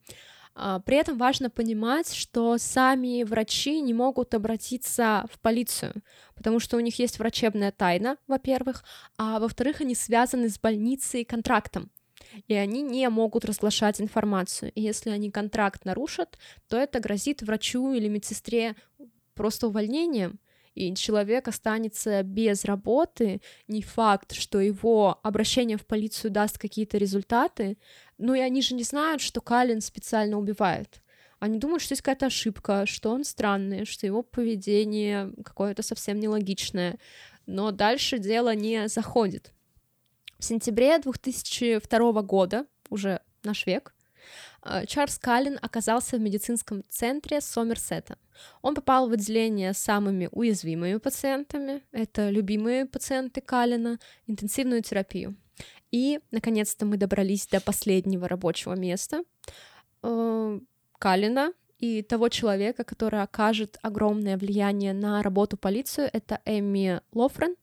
А, 0.54 0.80
при 0.80 0.96
этом 0.96 1.18
важно 1.18 1.50
понимать, 1.50 2.12
что 2.12 2.56
сами 2.58 3.22
врачи 3.24 3.80
не 3.80 3.92
могут 3.92 4.34
обратиться 4.34 5.26
в 5.30 5.38
полицию, 5.40 6.02
потому 6.34 6.60
что 6.60 6.76
у 6.76 6.80
них 6.80 6.98
есть 6.98 7.18
врачебная 7.18 7.72
тайна, 7.72 8.16
во-первых, 8.26 8.84
а 9.18 9.38
во-вторых, 9.38 9.82
они 9.82 9.94
связаны 9.94 10.48
с 10.48 10.58
больницей 10.58 11.24
контрактом, 11.24 11.90
и 12.48 12.54
они 12.54 12.82
не 12.82 13.08
могут 13.10 13.44
разглашать 13.44 14.00
информацию. 14.00 14.72
И 14.72 14.80
если 14.80 15.10
они 15.10 15.30
контракт 15.30 15.84
нарушат, 15.84 16.38
то 16.68 16.78
это 16.78 17.00
грозит 17.00 17.42
врачу 17.42 17.92
или 17.92 18.08
медсестре 18.08 18.76
просто 19.36 19.68
увольнением, 19.68 20.40
и 20.74 20.94
человек 20.94 21.48
останется 21.48 22.22
без 22.22 22.64
работы, 22.64 23.40
не 23.68 23.82
факт, 23.82 24.32
что 24.32 24.60
его 24.60 25.18
обращение 25.22 25.78
в 25.78 25.86
полицию 25.86 26.30
даст 26.30 26.58
какие-то 26.58 26.98
результаты, 26.98 27.78
ну 28.18 28.34
и 28.34 28.40
они 28.40 28.60
же 28.60 28.74
не 28.74 28.82
знают, 28.82 29.22
что 29.22 29.40
Калин 29.40 29.80
специально 29.80 30.38
убивает. 30.38 31.00
Они 31.38 31.58
думают, 31.58 31.82
что 31.82 31.92
есть 31.92 32.02
какая-то 32.02 32.26
ошибка, 32.26 32.86
что 32.86 33.10
он 33.10 33.24
странный, 33.24 33.84
что 33.84 34.06
его 34.06 34.22
поведение 34.22 35.32
какое-то 35.44 35.82
совсем 35.82 36.18
нелогичное. 36.18 36.98
Но 37.46 37.70
дальше 37.70 38.18
дело 38.18 38.54
не 38.54 38.88
заходит. 38.88 39.52
В 40.38 40.44
сентябре 40.44 40.98
2002 40.98 42.22
года, 42.22 42.66
уже 42.90 43.20
наш 43.42 43.66
век, 43.66 43.94
э, 44.62 44.84
Чарльз 44.86 45.18
Каллин 45.18 45.58
оказался 45.62 46.16
в 46.16 46.20
медицинском 46.20 46.82
центре 46.88 47.40
Сомерсета. 47.40 48.18
Он 48.62 48.74
попал 48.74 49.08
в 49.08 49.12
отделение 49.12 49.72
с 49.72 49.78
самыми 49.78 50.28
уязвимыми 50.32 50.98
пациентами, 50.98 51.82
это 51.92 52.30
любимые 52.30 52.86
пациенты 52.86 53.40
Каллина, 53.40 53.98
интенсивную 54.26 54.82
терапию. 54.82 55.36
И, 55.90 56.20
наконец-то, 56.30 56.84
мы 56.86 56.96
добрались 56.96 57.46
до 57.46 57.60
последнего 57.60 58.28
рабочего 58.28 58.74
места 58.74 59.22
э, 60.02 60.60
Калина 60.98 61.52
и 61.78 62.02
того 62.02 62.28
человека, 62.28 62.84
который 62.84 63.22
окажет 63.22 63.78
огромное 63.82 64.36
влияние 64.36 64.92
на 64.92 65.22
работу 65.22 65.56
полицию, 65.56 66.10
это 66.12 66.40
Эми 66.44 67.00
Лофрен, 67.12 67.56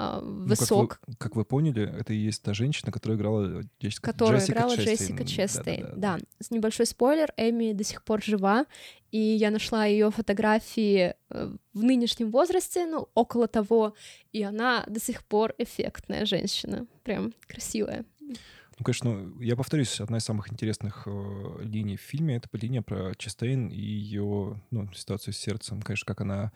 а, 0.00 0.20
высок. 0.20 0.80
Ну, 0.80 0.86
как, 0.86 1.08
вы, 1.08 1.14
как 1.18 1.36
вы 1.36 1.44
поняли, 1.44 1.82
это 1.82 2.12
и 2.12 2.16
есть 2.16 2.40
та 2.44 2.54
женщина, 2.54 2.92
которая 2.92 3.18
играла 3.18 3.64
Джессика, 3.82 4.12
которая 4.12 4.38
Джессика 4.38 4.52
играла 4.52 4.76
Честейн. 4.76 4.96
Джессика 4.96 5.24
Честейн. 5.24 5.82
Да, 5.82 5.88
да, 5.88 5.96
да, 5.96 6.18
да. 6.18 6.56
Небольшой 6.56 6.86
спойлер, 6.86 7.32
Эми 7.36 7.72
до 7.72 7.82
сих 7.82 8.04
пор 8.04 8.22
жива, 8.22 8.66
и 9.10 9.18
я 9.18 9.50
нашла 9.50 9.86
ее 9.86 10.12
фотографии 10.12 11.14
э, 11.30 11.56
в 11.72 11.82
нынешнем 11.82 12.30
возрасте, 12.30 12.86
ну, 12.86 13.08
около 13.14 13.48
того, 13.48 13.94
и 14.30 14.40
она 14.40 14.84
до 14.86 15.00
сих 15.00 15.24
пор 15.24 15.52
эффектная 15.58 16.26
женщина, 16.26 16.86
прям 17.02 17.32
красивая. 17.48 18.04
Ну, 18.20 18.84
конечно, 18.84 19.32
я 19.40 19.56
повторюсь, 19.56 20.00
одна 20.00 20.18
из 20.18 20.24
самых 20.24 20.52
интересных 20.52 21.08
э, 21.08 21.62
линий 21.62 21.96
в 21.96 22.02
фильме— 22.02 22.36
это 22.36 22.48
линия 22.52 22.82
про 22.82 23.16
Честейн 23.16 23.66
и 23.66 23.80
ее 23.80 24.62
ну, 24.70 24.92
ситуацию 24.92 25.34
с 25.34 25.38
сердцем. 25.38 25.82
Конечно, 25.82 26.06
как 26.06 26.20
она 26.20 26.52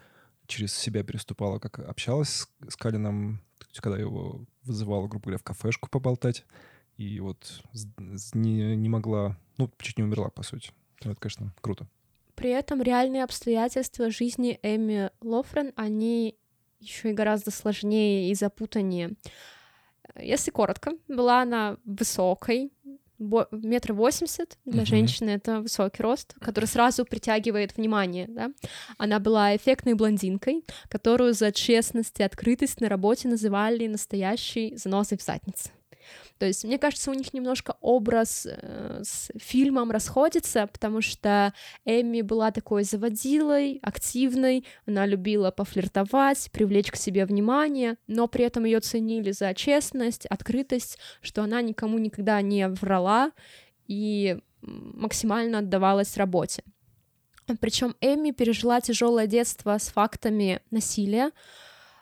через 0.46 0.74
себя 0.74 1.02
переступала, 1.02 1.58
как 1.58 1.78
общалась 1.78 2.28
с, 2.28 2.48
с 2.68 2.76
Калином, 2.76 3.42
когда 3.76 3.98
его 3.98 4.44
вызывала, 4.64 5.08
грубо 5.08 5.24
говоря, 5.24 5.38
в 5.38 5.42
кафешку 5.42 5.88
поболтать, 5.88 6.44
и 6.96 7.20
вот 7.20 7.62
не, 8.34 8.76
не 8.76 8.88
могла, 8.88 9.36
ну, 9.56 9.70
чуть 9.78 9.98
не 9.98 10.04
умерла, 10.04 10.28
по 10.30 10.42
сути. 10.42 10.72
Ну, 11.04 11.12
это, 11.12 11.20
конечно, 11.20 11.54
круто. 11.60 11.86
При 12.34 12.50
этом 12.50 12.82
реальные 12.82 13.24
обстоятельства 13.24 14.10
жизни 14.10 14.58
Эми 14.62 15.10
Лофрен, 15.20 15.72
они 15.76 16.36
еще 16.80 17.10
и 17.10 17.14
гораздо 17.14 17.50
сложнее 17.50 18.30
и 18.30 18.34
запутаннее. 18.34 19.14
Если 20.16 20.50
коротко, 20.50 20.92
была 21.08 21.42
она 21.42 21.78
высокой, 21.84 22.72
метр 23.50 23.92
восемьдесят 23.92 24.58
для 24.64 24.82
uh-huh. 24.82 24.86
женщины 24.86 25.30
это 25.30 25.60
высокий 25.60 26.02
рост, 26.02 26.34
который 26.40 26.66
сразу 26.66 27.04
притягивает 27.04 27.76
внимание, 27.76 28.26
да. 28.28 28.50
Она 28.98 29.18
была 29.18 29.56
эффектной 29.56 29.94
блондинкой, 29.94 30.64
которую 30.88 31.34
за 31.34 31.52
честность 31.52 32.18
и 32.20 32.22
открытость 32.22 32.80
на 32.80 32.88
работе 32.88 33.28
называли 33.28 33.86
настоящей 33.86 34.76
заносой 34.76 35.18
в 35.18 35.22
заднице. 35.22 35.70
То 36.42 36.46
есть, 36.46 36.64
мне 36.64 36.76
кажется, 36.76 37.12
у 37.12 37.14
них 37.14 37.32
немножко 37.32 37.76
образ 37.80 38.48
э, 38.50 39.02
с 39.04 39.30
фильмом 39.38 39.92
расходится, 39.92 40.66
потому 40.66 41.00
что 41.00 41.54
Эми 41.84 42.20
была 42.20 42.50
такой 42.50 42.82
заводилой, 42.82 43.78
активной, 43.80 44.66
она 44.84 45.06
любила 45.06 45.52
пофлиртовать, 45.52 46.50
привлечь 46.50 46.90
к 46.90 46.96
себе 46.96 47.26
внимание, 47.26 47.96
но 48.08 48.26
при 48.26 48.44
этом 48.44 48.64
ее 48.64 48.80
ценили 48.80 49.30
за 49.30 49.54
честность, 49.54 50.26
открытость, 50.26 50.98
что 51.20 51.44
она 51.44 51.62
никому 51.62 51.98
никогда 51.98 52.42
не 52.42 52.66
врала 52.66 53.30
и 53.86 54.40
максимально 54.62 55.58
отдавалась 55.58 56.16
работе. 56.16 56.64
Причем 57.60 57.94
Эми 58.00 58.32
пережила 58.32 58.80
тяжелое 58.80 59.28
детство 59.28 59.78
с 59.78 59.86
фактами 59.90 60.60
насилия. 60.72 61.30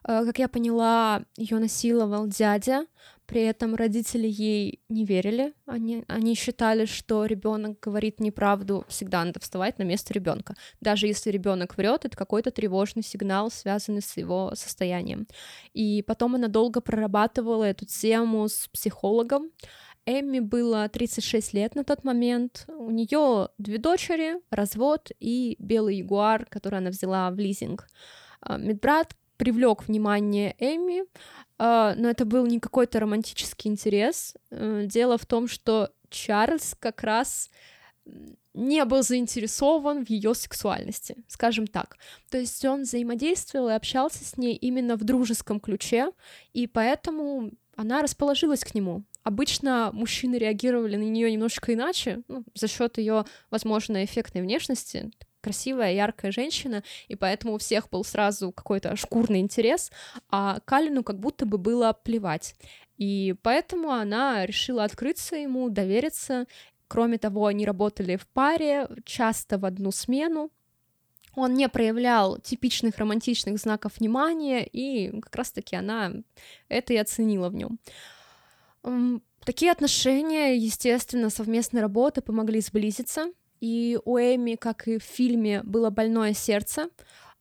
Э, 0.08 0.24
как 0.24 0.38
я 0.38 0.48
поняла, 0.48 1.24
ее 1.36 1.58
насиловал 1.58 2.26
дядя, 2.26 2.86
при 3.30 3.42
этом 3.42 3.76
родители 3.76 4.26
ей 4.26 4.80
не 4.88 5.04
верили, 5.04 5.54
они, 5.64 6.02
они 6.08 6.34
считали, 6.34 6.84
что 6.84 7.26
ребенок 7.26 7.78
говорит 7.78 8.18
неправду, 8.18 8.84
всегда 8.88 9.24
надо 9.24 9.38
вставать 9.38 9.78
на 9.78 9.84
место 9.84 10.12
ребенка. 10.12 10.56
Даже 10.80 11.06
если 11.06 11.30
ребенок 11.30 11.76
врет, 11.76 12.04
это 12.04 12.16
какой-то 12.16 12.50
тревожный 12.50 13.04
сигнал, 13.04 13.52
связанный 13.52 14.02
с 14.02 14.16
его 14.16 14.50
состоянием. 14.56 15.28
И 15.74 16.02
потом 16.02 16.34
она 16.34 16.48
долго 16.48 16.80
прорабатывала 16.80 17.62
эту 17.62 17.86
тему 17.86 18.48
с 18.48 18.66
психологом. 18.66 19.52
Эмми 20.06 20.40
было 20.40 20.88
36 20.88 21.54
лет 21.54 21.76
на 21.76 21.84
тот 21.84 22.02
момент. 22.02 22.64
У 22.66 22.90
нее 22.90 23.50
две 23.58 23.78
дочери, 23.78 24.40
развод 24.50 25.12
и 25.20 25.54
белый 25.60 25.98
ягуар, 25.98 26.46
который 26.46 26.80
она 26.80 26.90
взяла 26.90 27.30
в 27.30 27.38
лизинг. 27.38 27.86
А, 28.40 28.58
медбрат 28.58 29.14
привлек 29.40 29.88
внимание 29.88 30.54
Эми, 30.58 31.04
но 31.60 32.08
это 32.08 32.24
был 32.24 32.46
не 32.46 32.58
какой-то 32.58 33.00
романтический 33.00 33.70
интерес. 33.70 34.34
Э, 34.50 34.84
дело 34.86 35.18
в 35.18 35.26
том, 35.26 35.46
что 35.46 35.90
Чарльз 36.08 36.74
как 36.78 37.02
раз 37.02 37.50
не 38.54 38.82
был 38.86 39.02
заинтересован 39.02 40.04
в 40.06 40.10
ее 40.10 40.34
сексуальности, 40.34 41.16
скажем 41.28 41.66
так. 41.66 41.98
То 42.30 42.38
есть 42.38 42.64
он 42.64 42.82
взаимодействовал 42.82 43.68
и 43.68 43.74
общался 43.74 44.24
с 44.24 44.38
ней 44.38 44.54
именно 44.56 44.96
в 44.96 45.04
дружеском 45.04 45.60
ключе, 45.60 46.10
и 46.54 46.66
поэтому 46.66 47.50
она 47.76 48.00
расположилась 48.00 48.64
к 48.64 48.74
нему. 48.74 49.04
Обычно 49.22 49.90
мужчины 49.92 50.36
реагировали 50.36 50.96
на 50.96 51.02
нее 51.02 51.30
немножко 51.30 51.74
иначе, 51.74 52.22
ну, 52.26 52.44
за 52.54 52.68
счет 52.68 52.96
ее, 52.96 53.26
возможно, 53.50 54.02
эффектной 54.02 54.40
внешности, 54.40 55.10
красивая, 55.40 55.92
яркая 55.92 56.32
женщина, 56.32 56.82
и 57.08 57.14
поэтому 57.14 57.54
у 57.54 57.58
всех 57.58 57.88
был 57.90 58.04
сразу 58.04 58.52
какой-то 58.52 58.96
шкурный 58.96 59.40
интерес, 59.40 59.90
а 60.28 60.60
Калину 60.64 61.02
как 61.02 61.18
будто 61.18 61.46
бы 61.46 61.58
было 61.58 61.92
плевать. 61.92 62.54
И 62.96 63.34
поэтому 63.42 63.90
она 63.90 64.44
решила 64.44 64.84
открыться 64.84 65.36
ему, 65.36 65.70
довериться. 65.70 66.46
Кроме 66.86 67.18
того, 67.18 67.46
они 67.46 67.64
работали 67.64 68.16
в 68.16 68.26
паре, 68.26 68.88
часто 69.04 69.58
в 69.58 69.64
одну 69.64 69.90
смену. 69.90 70.50
Он 71.34 71.54
не 71.54 71.68
проявлял 71.68 72.38
типичных 72.38 72.98
романтичных 72.98 73.58
знаков 73.58 73.98
внимания, 73.98 74.66
и 74.66 75.20
как 75.20 75.34
раз-таки 75.36 75.76
она 75.76 76.12
это 76.68 76.92
и 76.92 76.96
оценила 76.96 77.48
в 77.48 77.54
нем. 77.54 77.78
Такие 79.44 79.72
отношения, 79.72 80.56
естественно, 80.56 81.30
совместная 81.30 81.80
работа 81.80 82.20
помогли 82.20 82.60
сблизиться, 82.60 83.32
и 83.60 83.98
у 84.04 84.18
Эми, 84.18 84.56
как 84.56 84.88
и 84.88 84.98
в 84.98 85.02
фильме, 85.02 85.62
было 85.62 85.90
больное 85.90 86.32
сердце. 86.32 86.88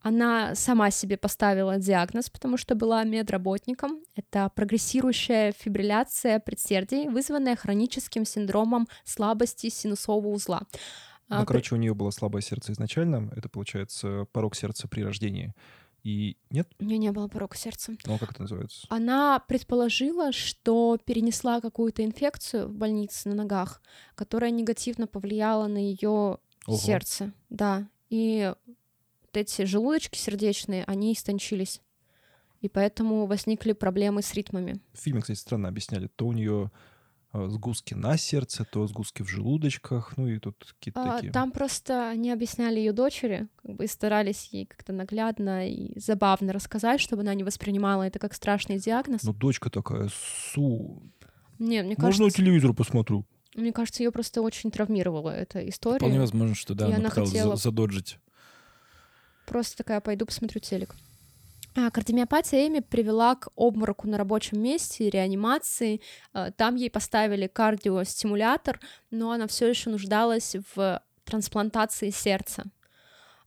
Она 0.01 0.55
сама 0.55 0.91
себе 0.91 1.17
поставила 1.17 1.78
диагноз, 1.78 2.30
потому 2.30 2.55
что 2.57 2.76
была 2.76 3.03
медработником. 3.03 3.99
Это 4.15 4.49
прогрессирующая 4.55 5.51
фибрилляция 5.51 6.39
предсердий, 6.39 7.09
вызванная 7.09 7.57
хроническим 7.57 8.26
синдромом 8.26 8.88
слабости 9.03 9.70
синусового 9.70 10.30
узла. 10.30 10.61
Ну, 11.28 11.45
короче, 11.45 11.76
у 11.76 11.78
нее 11.78 11.93
было 11.93 12.09
слабое 12.09 12.41
сердце 12.41 12.72
изначально. 12.72 13.32
Это, 13.36 13.49
получается, 13.49 14.26
порог 14.32 14.55
сердца 14.55 14.88
при 14.88 15.03
рождении. 15.03 15.53
И 16.04 16.38
нет? 16.50 16.72
У 16.80 16.86
нее 16.86 16.97
не 16.97 17.12
было 17.12 17.28
порока 17.28 17.58
сердца. 17.58 17.93
Ну, 18.06 18.16
а 18.16 18.18
как 18.18 18.32
это 18.32 18.41
называется? 18.41 18.88
Она 18.89 19.39
предположила, 19.39 20.32
что 20.32 20.97
перенесла 21.04 21.62
какую-то 21.62 22.04
инфекцию 22.04 22.68
в 22.68 22.74
больнице 22.74 23.30
на 23.30 23.36
ногах, 23.36 23.82
которая 24.16 24.52
негативно 24.52 25.08
повлияла 25.08 25.68
на 25.68 25.78
ее 25.78 26.38
сердце. 26.68 27.34
Да. 27.50 27.88
И 28.10 28.54
вот 29.22 29.38
эти 29.38 29.66
желудочки 29.66 30.18
сердечные, 30.18 30.84
они 30.86 31.14
истончились. 31.14 31.82
И 32.62 32.68
поэтому 32.68 33.26
возникли 33.26 33.72
проблемы 33.74 34.22
с 34.22 34.34
ритмами. 34.34 34.82
В 34.93 35.00
фильме, 35.00 35.22
кстати, 35.22 35.38
странно 35.38 35.70
объясняли. 35.70 36.08
То 36.08 36.28
у 36.28 36.34
нее 36.34 36.72
сгустки 37.34 37.93
на 37.93 38.17
сердце, 38.17 38.65
то 38.65 38.88
сгустки 38.88 39.21
в 39.21 39.27
желудочках, 39.27 40.17
ну 40.17 40.27
и 40.27 40.39
тут 40.39 40.73
какие-то 40.77 41.01
а, 41.03 41.15
такие. 41.15 41.32
Там 41.32 41.51
просто 41.51 42.13
не 42.15 42.32
объясняли 42.32 42.80
ее 42.80 42.91
дочери, 42.91 43.47
как 43.57 43.75
бы 43.75 43.84
и 43.86 43.88
старались 43.88 44.49
ей 44.51 44.65
как-то 44.65 44.93
наглядно 44.93 45.69
и 45.69 45.97
забавно 45.99 46.53
рассказать, 46.53 46.99
чтобы 46.99 47.21
она 47.21 47.34
не 47.36 47.43
воспринимала 47.43 48.03
это 48.03 48.17
как 48.19 48.34
страшный 48.34 48.80
диагноз. 48.80 49.23
Ну 49.23 49.34
дочка 49.34 49.69
такая, 49.69 50.09
су... 50.53 51.03
Не, 51.59 51.84
мне 51.84 51.95
кажется... 51.95 52.23
Можно 52.23 52.32
телевизор 52.32 52.73
посмотрю? 52.73 53.25
Мне 53.55 53.73
кажется, 53.73 54.03
ее 54.03 54.11
просто 54.11 54.41
очень 54.41 54.71
травмировала 54.71 55.30
эта 55.30 55.67
история. 55.67 55.99
Вполне 55.99 56.19
возможно, 56.19 56.55
что 56.55 56.73
да, 56.73 56.86
она, 56.86 56.97
она 56.97 57.09
пыталась 57.09 57.32
хотела... 57.32 57.55
задоджить. 57.55 58.17
Просто 59.45 59.77
такая, 59.77 59.99
пойду 59.99 60.25
посмотрю 60.25 60.61
телек. 60.61 60.95
А, 61.76 61.91
кардиомиопатия 61.91 62.67
Эми 62.67 62.80
привела 62.80 63.36
к 63.36 63.49
обмороку 63.55 64.07
на 64.07 64.17
рабочем 64.17 64.61
месте, 64.61 65.09
реанимации. 65.09 66.01
А, 66.34 66.51
там 66.51 66.76
ей 66.76 66.89
поставили 66.89 67.47
кардиостимулятор, 67.47 68.80
но 69.11 69.32
она 69.32 69.47
все 69.47 69.67
еще 69.67 69.89
нуждалась 69.89 70.55
в 70.74 71.01
трансплантации 71.26 72.09
сердца. 72.09 72.65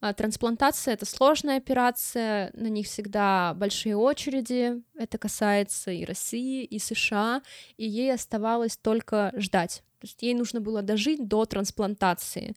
А, 0.01 0.13
трансплантация— 0.15 0.95
это 0.95 1.07
сложная 1.07 1.59
операция, 1.59 2.51
на 2.55 2.67
них 2.67 2.87
всегда 2.87 3.55
большие 3.55 3.97
очереди, 3.97 4.83
это 4.97 5.19
касается 5.19 5.91
и 5.91 6.05
России, 6.05 6.65
и 6.65 6.79
США, 6.79 7.43
и 7.77 7.87
ей 7.87 8.13
оставалось 8.13 8.77
только 8.77 9.33
ждать. 9.37 9.85
То 10.01 10.07
есть 10.07 10.21
ей 10.23 10.35
нужно 10.35 10.61
было 10.61 10.83
дожить 10.83 11.29
до 11.29 11.45
трансплантации, 11.45 12.57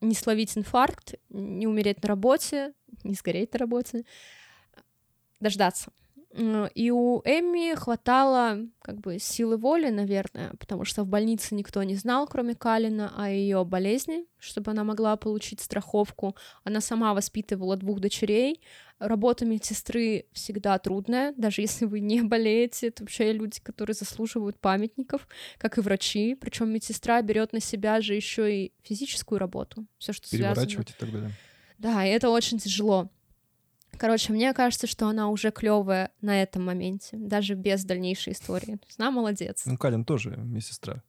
не 0.00 0.14
словить 0.14 0.56
инфаркт, 0.56 1.16
не 1.28 1.66
умереть 1.66 2.02
на 2.02 2.08
работе, 2.08 2.72
не 3.04 3.12
сгореть 3.12 3.52
на 3.52 3.58
работе, 3.58 4.04
дождаться. 5.40 5.92
И 6.74 6.90
у 6.90 7.20
Эмми 7.24 7.74
хватало 7.74 8.58
как 8.82 9.00
бы 9.00 9.18
силы 9.18 9.56
воли, 9.56 9.88
наверное, 9.88 10.52
потому 10.60 10.84
что 10.84 11.02
в 11.02 11.06
больнице 11.06 11.54
никто 11.54 11.82
не 11.82 11.94
знал, 11.94 12.28
кроме 12.28 12.54
Калина, 12.54 13.12
о 13.16 13.30
ее 13.30 13.64
болезни, 13.64 14.26
чтобы 14.38 14.70
она 14.72 14.84
могла 14.84 15.16
получить 15.16 15.60
страховку. 15.60 16.36
Она 16.64 16.82
сама 16.82 17.14
воспитывала 17.14 17.76
двух 17.76 18.00
дочерей. 18.00 18.60
Работа 18.98 19.46
медсестры 19.46 20.26
всегда 20.32 20.78
трудная, 20.78 21.32
даже 21.36 21.62
если 21.62 21.86
вы 21.86 22.00
не 22.00 22.20
болеете. 22.20 22.88
Это 22.88 23.04
вообще 23.04 23.32
люди, 23.32 23.60
которые 23.62 23.94
заслуживают 23.94 24.60
памятников, 24.60 25.26
как 25.56 25.78
и 25.78 25.80
врачи. 25.80 26.34
Причем 26.34 26.68
медсестра 26.70 27.22
берет 27.22 27.54
на 27.54 27.60
себя 27.60 28.02
же 28.02 28.14
еще 28.14 28.54
и 28.54 28.72
физическую 28.82 29.38
работу, 29.38 29.86
все, 29.96 30.12
что 30.12 30.28
связано. 30.28 30.66
и 30.68 30.84
так 30.98 31.10
далее. 31.10 31.30
Да, 31.78 32.04
и 32.04 32.10
это 32.10 32.28
очень 32.28 32.58
тяжело. 32.58 33.08
Короче, 33.98 34.32
мне 34.32 34.54
кажется, 34.54 34.86
что 34.86 35.08
она 35.08 35.28
уже 35.28 35.50
клевая 35.50 36.10
на 36.20 36.42
этом 36.42 36.64
моменте, 36.64 37.16
даже 37.16 37.54
без 37.54 37.84
дальнейшей 37.84 38.32
истории. 38.32 38.78
Она 38.98 39.10
молодец. 39.10 39.62
Ну, 39.66 39.76
Калин 39.76 40.04
тоже 40.04 40.36
медсестра. 40.36 41.02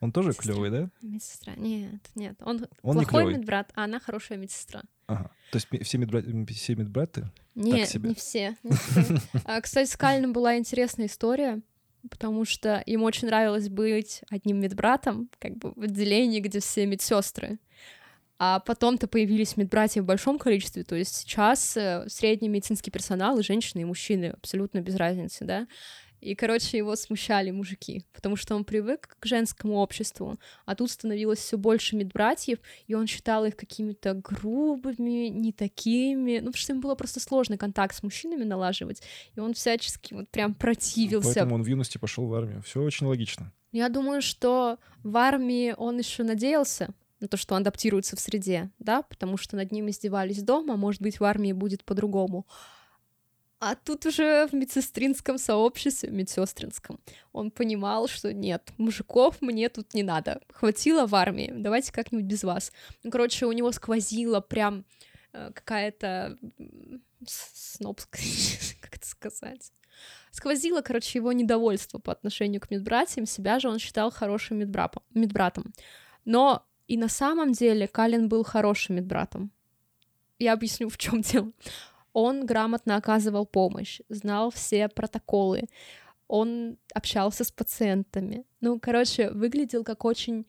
Он 0.00 0.12
тоже 0.12 0.28
медсестра. 0.28 0.52
клевый, 0.52 0.70
да? 0.70 0.90
Медсестра. 1.02 1.54
Нет, 1.56 2.00
нет. 2.14 2.36
Он, 2.40 2.66
он 2.82 2.96
плохой 3.04 3.34
медбрат, 3.34 3.72
а 3.74 3.84
она 3.84 3.98
хорошая 3.98 4.38
медсестра. 4.38 4.82
Ага. 5.06 5.30
То 5.50 5.56
есть 5.56 5.68
все, 5.86 5.98
медбрат, 5.98 6.24
все 6.50 6.74
медбраты? 6.74 7.30
Нет, 7.54 7.94
не 7.94 8.14
все. 8.14 8.56
Не 8.62 8.72
все. 8.72 9.20
А, 9.44 9.60
кстати, 9.60 9.88
с 9.88 9.96
Калином 9.96 10.32
была 10.32 10.58
интересная 10.58 11.06
история, 11.06 11.62
потому 12.10 12.44
что 12.44 12.78
им 12.86 13.02
очень 13.02 13.28
нравилось 13.28 13.68
быть 13.68 14.22
одним 14.30 14.60
медбратом, 14.60 15.30
как 15.38 15.56
бы 15.56 15.72
в 15.74 15.82
отделении, 15.82 16.40
где 16.40 16.60
все 16.60 16.86
медсестры. 16.86 17.58
А 18.38 18.60
потом-то 18.60 19.08
появились 19.08 19.56
медбратья 19.56 20.02
в 20.02 20.04
большом 20.04 20.38
количестве, 20.38 20.84
то 20.84 20.94
есть 20.94 21.14
сейчас 21.14 21.76
э, 21.76 22.04
средний 22.08 22.48
медицинский 22.48 22.90
персонал 22.90 23.38
и 23.38 23.42
женщины, 23.42 23.80
и 23.80 23.84
мужчины, 23.84 24.34
абсолютно 24.36 24.80
без 24.80 24.96
разницы, 24.96 25.44
да. 25.44 25.66
И, 26.20 26.34
короче, 26.34 26.78
его 26.78 26.96
смущали 26.96 27.50
мужики, 27.50 28.04
потому 28.12 28.36
что 28.36 28.54
он 28.54 28.64
привык 28.64 29.16
к 29.20 29.26
женскому 29.26 29.76
обществу, 29.76 30.38
а 30.64 30.74
тут 30.74 30.90
становилось 30.90 31.38
все 31.38 31.56
больше 31.56 31.94
медбратьев, 31.96 32.58
и 32.86 32.94
он 32.94 33.06
считал 33.06 33.44
их 33.44 33.56
какими-то 33.56 34.14
грубыми, 34.14 35.28
не 35.28 35.52
такими, 35.52 36.38
ну, 36.38 36.46
потому 36.46 36.56
что 36.56 36.72
ему 36.72 36.82
было 36.82 36.94
просто 36.94 37.20
сложно 37.20 37.56
контакт 37.56 37.94
с 37.94 38.02
мужчинами 38.02 38.44
налаживать, 38.44 39.02
и 39.34 39.40
он 39.40 39.54
всячески 39.54 40.14
вот 40.14 40.28
прям 40.30 40.54
противился. 40.54 41.34
Поэтому 41.34 41.56
он 41.56 41.62
в 41.62 41.66
юности 41.66 41.98
пошел 41.98 42.26
в 42.26 42.34
армию. 42.34 42.62
Все 42.62 42.82
очень 42.82 43.06
логично. 43.06 43.52
Я 43.72 43.88
думаю, 43.88 44.22
что 44.22 44.78
в 45.02 45.16
армии 45.16 45.74
он 45.76 45.98
еще 45.98 46.22
надеялся 46.22 46.86
на 46.86 46.94
то, 47.28 47.36
что 47.36 47.54
он 47.54 47.62
адаптируется 47.62 48.16
в 48.16 48.20
среде, 48.20 48.70
да, 48.78 49.02
потому 49.02 49.36
что 49.36 49.56
над 49.56 49.72
ним 49.72 49.88
издевались 49.88 50.42
дома, 50.42 50.76
может 50.76 51.00
быть, 51.00 51.18
в 51.20 51.24
армии 51.24 51.52
будет 51.52 51.84
по-другому. 51.84 52.46
А 53.58 53.74
тут 53.74 54.04
уже 54.04 54.46
в 54.48 54.52
медсестринском 54.52 55.38
сообществе, 55.38 56.10
медсестринском, 56.10 57.00
он 57.32 57.50
понимал, 57.50 58.06
что 58.06 58.34
нет, 58.34 58.70
мужиков 58.76 59.40
мне 59.40 59.70
тут 59.70 59.94
не 59.94 60.02
надо. 60.02 60.42
Хватило 60.50 61.06
в 61.06 61.14
армии, 61.14 61.50
давайте 61.56 61.90
как-нибудь 61.90 62.26
без 62.26 62.44
вас. 62.44 62.70
Ну, 63.02 63.10
короче, 63.10 63.46
у 63.46 63.52
него 63.52 63.72
сквозило 63.72 64.40
прям 64.40 64.84
э, 65.32 65.52
какая-то 65.54 66.36
снобская, 67.26 68.22
как 68.82 68.96
это 68.96 69.06
сказать, 69.06 69.72
сквозило, 70.32 70.82
короче, 70.82 71.18
его 71.18 71.32
недовольство 71.32 71.98
по 71.98 72.12
отношению 72.12 72.60
к 72.60 72.70
медбратьям, 72.70 73.24
себя 73.24 73.58
же 73.58 73.70
он 73.70 73.78
считал 73.78 74.10
хорошим 74.10 74.58
медбратом. 74.58 75.02
медбратом. 75.14 75.72
Но 76.26 76.66
и 76.88 76.96
на 76.96 77.08
самом 77.08 77.52
деле 77.52 77.88
Калин 77.88 78.28
был 78.28 78.44
хорошим 78.44 78.96
медбратом. 78.96 79.50
Я 80.38 80.52
объясню, 80.52 80.88
в 80.88 80.98
чем 80.98 81.20
дело. 81.20 81.52
Он 82.12 82.46
грамотно 82.46 82.96
оказывал 82.96 83.46
помощь, 83.46 84.00
знал 84.08 84.50
все 84.50 84.88
протоколы, 84.88 85.68
он 86.28 86.78
общался 86.94 87.44
с 87.44 87.50
пациентами. 87.52 88.44
Ну, 88.60 88.80
короче, 88.80 89.30
выглядел 89.30 89.84
как 89.84 90.04
очень 90.04 90.46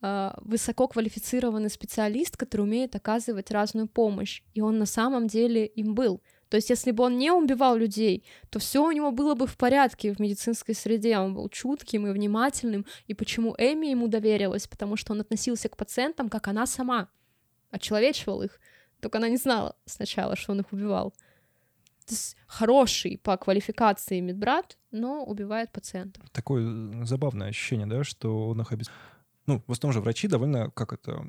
э, 0.00 0.30
высококвалифицированный 0.40 1.68
специалист, 1.68 2.36
который 2.36 2.62
умеет 2.62 2.96
оказывать 2.96 3.50
разную 3.50 3.86
помощь. 3.86 4.42
И 4.54 4.60
он 4.60 4.78
на 4.78 4.86
самом 4.86 5.26
деле 5.26 5.66
им 5.66 5.94
был. 5.94 6.22
То 6.50 6.56
есть, 6.56 6.68
если 6.68 6.90
бы 6.90 7.04
он 7.04 7.16
не 7.16 7.30
убивал 7.30 7.76
людей, 7.76 8.24
то 8.50 8.58
все 8.58 8.84
у 8.84 8.90
него 8.90 9.12
было 9.12 9.36
бы 9.36 9.46
в 9.46 9.56
порядке 9.56 10.12
в 10.12 10.18
медицинской 10.18 10.74
среде. 10.74 11.16
Он 11.16 11.32
был 11.32 11.48
чутким 11.48 12.08
и 12.08 12.12
внимательным. 12.12 12.84
И 13.06 13.14
почему 13.14 13.54
Эми 13.56 13.86
ему 13.86 14.08
доверилась? 14.08 14.66
Потому 14.66 14.96
что 14.96 15.12
он 15.12 15.20
относился 15.20 15.68
к 15.68 15.76
пациентам, 15.76 16.28
как 16.28 16.48
она 16.48 16.66
сама, 16.66 17.08
очеловечивал 17.70 18.42
их. 18.42 18.60
Только 19.00 19.18
она 19.18 19.28
не 19.28 19.36
знала 19.36 19.76
сначала, 19.86 20.34
что 20.34 20.50
он 20.50 20.60
их 20.60 20.72
убивал. 20.72 21.12
То 22.04 22.14
есть 22.14 22.36
хороший 22.48 23.16
по 23.18 23.36
квалификации 23.36 24.18
медбрат, 24.18 24.76
но 24.90 25.22
убивает 25.22 25.70
пациентов. 25.70 26.28
Такое 26.30 26.64
э, 26.64 27.04
забавное 27.04 27.48
ощущение, 27.48 27.86
да, 27.86 28.02
что 28.02 28.48
он 28.48 28.60
их 28.60 28.72
обез... 28.72 28.90
Ну, 29.46 29.62
в 29.68 29.72
основном 29.72 29.92
же 29.92 30.00
врачи 30.00 30.26
довольно, 30.26 30.70
как 30.72 30.92
это, 30.92 31.24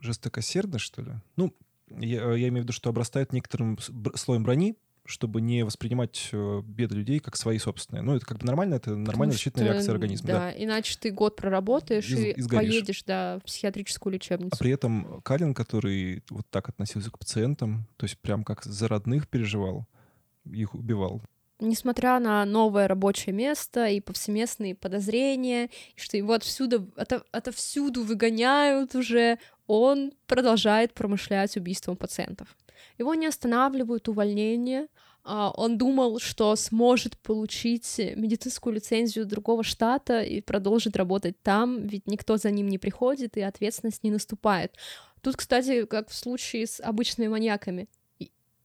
жестокосердно, 0.00 0.78
что 0.78 1.00
ли? 1.00 1.12
Ну, 1.36 1.54
я, 1.90 2.32
я 2.32 2.48
имею 2.48 2.62
в 2.62 2.64
виду, 2.64 2.72
что 2.72 2.90
обрастают 2.90 3.32
некоторым 3.32 3.78
слоем 4.14 4.42
брони, 4.42 4.76
чтобы 5.06 5.40
не 5.40 5.64
воспринимать 5.64 6.28
э, 6.32 6.62
беды 6.64 6.96
людей 6.96 7.20
как 7.20 7.36
свои 7.36 7.58
собственные. 7.58 8.02
Ну, 8.02 8.16
это 8.16 8.26
как 8.26 8.38
бы 8.38 8.46
нормально, 8.46 8.74
это 8.74 8.94
нормальная 8.96 9.34
защитная 9.34 9.64
реакция 9.64 9.92
организма. 9.92 10.26
Да, 10.26 10.38
да, 10.38 10.52
иначе 10.52 10.96
ты 11.00 11.10
год 11.10 11.36
проработаешь 11.36 12.08
и, 12.10 12.30
и 12.30 12.48
поедешь 12.48 13.04
да, 13.04 13.38
в 13.38 13.44
психиатрическую 13.44 14.14
лечебницу. 14.14 14.50
А 14.52 14.58
при 14.58 14.72
этом 14.72 15.20
Калин, 15.22 15.54
который 15.54 16.22
вот 16.30 16.46
так 16.50 16.68
относился 16.68 17.10
к 17.10 17.18
пациентам, 17.18 17.86
то 17.96 18.04
есть 18.04 18.18
прям 18.18 18.44
как 18.44 18.64
за 18.64 18.88
родных 18.88 19.28
переживал, 19.28 19.86
их 20.44 20.74
убивал. 20.74 21.22
Несмотря 21.58 22.18
на 22.20 22.44
новое 22.44 22.86
рабочее 22.86 23.34
место 23.34 23.86
и 23.86 24.00
повсеместные 24.00 24.74
подозрения, 24.74 25.70
и 25.94 26.00
что 26.00 26.18
его 26.18 26.34
отсюда, 26.34 26.86
это, 26.96 27.22
отовсюду 27.32 28.02
выгоняют 28.02 28.94
уже, 28.94 29.38
он 29.66 30.12
продолжает 30.26 30.94
промышлять 30.94 31.56
убийством 31.56 31.96
пациентов. 31.96 32.56
Его 32.98 33.14
не 33.14 33.26
останавливают 33.26 34.08
увольнения. 34.08 34.88
А, 35.24 35.50
он 35.50 35.76
думал, 35.76 36.20
что 36.20 36.54
сможет 36.56 37.18
получить 37.18 37.98
медицинскую 37.98 38.74
лицензию 38.76 39.26
другого 39.26 39.64
штата 39.64 40.22
и 40.22 40.40
продолжит 40.40 40.96
работать 40.96 41.40
там, 41.42 41.86
ведь 41.86 42.06
никто 42.06 42.36
за 42.36 42.50
ним 42.50 42.68
не 42.68 42.78
приходит 42.78 43.36
и 43.36 43.40
ответственность 43.40 44.04
не 44.04 44.10
наступает. 44.10 44.76
Тут, 45.22 45.36
кстати, 45.36 45.84
как 45.86 46.08
в 46.08 46.14
случае 46.14 46.66
с 46.66 46.80
обычными 46.80 47.28
маньяками. 47.28 47.88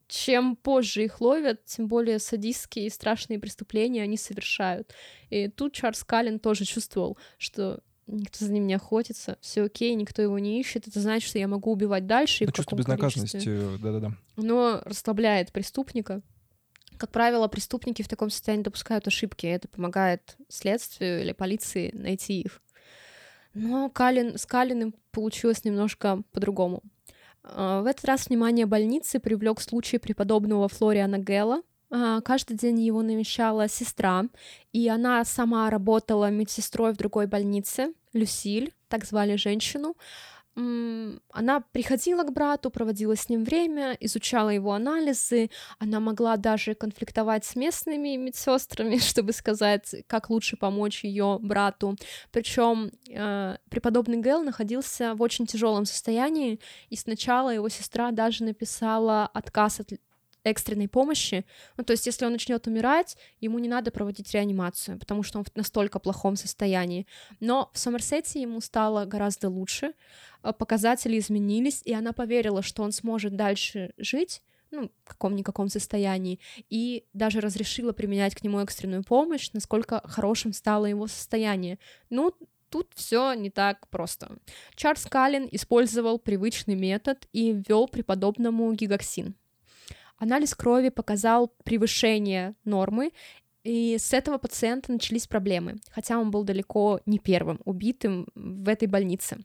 Чем 0.07 0.57
позже 0.57 1.05
их 1.05 1.21
ловят, 1.21 1.63
тем 1.65 1.87
более 1.87 2.19
садистские 2.19 2.87
и 2.87 2.89
страшные 2.89 3.39
преступления 3.39 4.03
они 4.03 4.17
совершают. 4.17 4.93
И 5.29 5.47
тут 5.47 5.73
Чарльз 5.73 6.03
Каллен 6.03 6.37
тоже 6.37 6.65
чувствовал, 6.65 7.17
что 7.37 7.81
никто 8.11 8.45
за 8.45 8.51
ним 8.51 8.67
не 8.67 8.73
охотится, 8.73 9.37
все 9.41 9.63
окей, 9.63 9.93
никто 9.95 10.21
его 10.21 10.37
не 10.39 10.59
ищет, 10.59 10.87
это 10.87 10.99
значит, 10.99 11.29
что 11.29 11.39
я 11.39 11.47
могу 11.47 11.71
убивать 11.71 12.05
дальше. 12.05 12.43
Это 12.43 12.53
чувство 12.53 12.75
безнаказанности, 12.75 13.77
да-да-да. 13.81 14.11
Но 14.37 14.81
расслабляет 14.85 15.51
преступника. 15.51 16.21
Как 16.97 17.11
правило, 17.11 17.47
преступники 17.47 18.03
в 18.03 18.07
таком 18.07 18.29
состоянии 18.29 18.63
допускают 18.63 19.07
ошибки, 19.07 19.47
это 19.47 19.67
помогает 19.67 20.35
следствию 20.49 21.21
или 21.21 21.31
полиции 21.31 21.89
найти 21.93 22.41
их. 22.41 22.61
Но 23.53 23.89
Калин, 23.89 24.37
с 24.37 24.45
Калиным 24.45 24.93
получилось 25.11 25.63
немножко 25.63 26.21
по-другому. 26.31 26.83
А, 27.43 27.81
в 27.81 27.85
этот 27.85 28.05
раз 28.05 28.27
внимание 28.27 28.65
больницы 28.65 29.19
привлек 29.19 29.61
случай 29.61 29.97
преподобного 29.97 30.67
Флориана 30.69 31.17
Гелла, 31.17 31.61
каждый 31.91 32.57
день 32.57 32.79
его 32.79 33.01
навещала 33.01 33.67
сестра, 33.67 34.25
и 34.71 34.87
она 34.87 35.23
сама 35.25 35.69
работала 35.69 36.29
медсестрой 36.29 36.93
в 36.93 36.97
другой 36.97 37.27
больнице, 37.27 37.93
Люсиль, 38.13 38.73
так 38.87 39.05
звали 39.05 39.35
женщину. 39.35 39.95
Она 40.53 41.61
приходила 41.71 42.23
к 42.23 42.33
брату, 42.33 42.71
проводила 42.71 43.15
с 43.15 43.29
ним 43.29 43.45
время, 43.45 43.95
изучала 44.01 44.49
его 44.49 44.73
анализы, 44.73 45.49
она 45.79 46.01
могла 46.01 46.35
даже 46.35 46.75
конфликтовать 46.75 47.45
с 47.45 47.55
местными 47.55 48.17
медсестрами, 48.17 48.97
чтобы 48.99 49.31
сказать, 49.31 49.95
как 50.07 50.29
лучше 50.29 50.57
помочь 50.57 51.05
ее 51.05 51.39
брату. 51.41 51.95
Причем 52.31 52.91
э, 53.09 53.57
преподобный 53.69 54.17
Гэл 54.17 54.43
находился 54.43 55.15
в 55.15 55.21
очень 55.21 55.45
тяжелом 55.45 55.85
состоянии, 55.85 56.59
и 56.89 56.97
сначала 56.97 57.49
его 57.49 57.69
сестра 57.69 58.11
даже 58.11 58.43
написала 58.43 59.27
отказ 59.27 59.79
от 59.79 59.93
экстренной 60.43 60.87
помощи. 60.87 61.45
Ну, 61.77 61.83
то 61.83 61.91
есть, 61.91 62.05
если 62.05 62.25
он 62.25 62.33
начнет 62.33 62.65
умирать, 62.67 63.17
ему 63.39 63.59
не 63.59 63.67
надо 63.67 63.91
проводить 63.91 64.33
реанимацию, 64.33 64.97
потому 64.99 65.23
что 65.23 65.39
он 65.39 65.45
в 65.45 65.55
настолько 65.55 65.99
плохом 65.99 66.35
состоянии. 66.35 67.07
Но 67.39 67.69
в 67.73 67.79
Сомерсете 67.79 68.41
ему 68.41 68.61
стало 68.61 69.05
гораздо 69.05 69.49
лучше, 69.49 69.93
э, 70.43 70.53
показатели 70.53 71.17
изменились, 71.19 71.81
и 71.85 71.93
она 71.93 72.13
поверила, 72.13 72.61
что 72.61 72.83
он 72.83 72.91
сможет 72.91 73.35
дальше 73.35 73.93
жить, 73.97 74.41
ну, 74.71 74.89
в 75.03 75.09
каком-никаком 75.09 75.67
состоянии, 75.67 76.39
и 76.69 77.05
даже 77.13 77.41
разрешила 77.41 77.91
применять 77.91 78.35
к 78.35 78.43
нему 78.43 78.59
экстренную 78.59 79.03
помощь, 79.03 79.51
насколько 79.53 80.01
хорошим 80.05 80.53
стало 80.53 80.85
его 80.85 81.07
состояние. 81.07 81.77
Ну, 82.09 82.33
тут 82.69 82.91
все 82.95 83.33
не 83.33 83.49
так 83.49 83.87
просто. 83.89 84.37
Чарльз 84.75 85.05
Каллен 85.05 85.47
использовал 85.51 86.17
привычный 86.17 86.75
метод 86.75 87.27
и 87.33 87.51
ввел 87.51 87.87
преподобному 87.87 88.73
гигоксин. 88.73 89.35
Анализ 90.21 90.53
крови 90.53 90.89
показал 90.89 91.51
превышение 91.63 92.53
нормы, 92.63 93.11
и 93.63 93.97
с 93.97 94.13
этого 94.13 94.37
пациента 94.37 94.91
начались 94.91 95.25
проблемы, 95.25 95.77
хотя 95.89 96.19
он 96.19 96.29
был 96.29 96.43
далеко 96.43 97.01
не 97.07 97.17
первым 97.17 97.59
убитым 97.65 98.27
в 98.35 98.69
этой 98.69 98.87
больнице. 98.87 99.39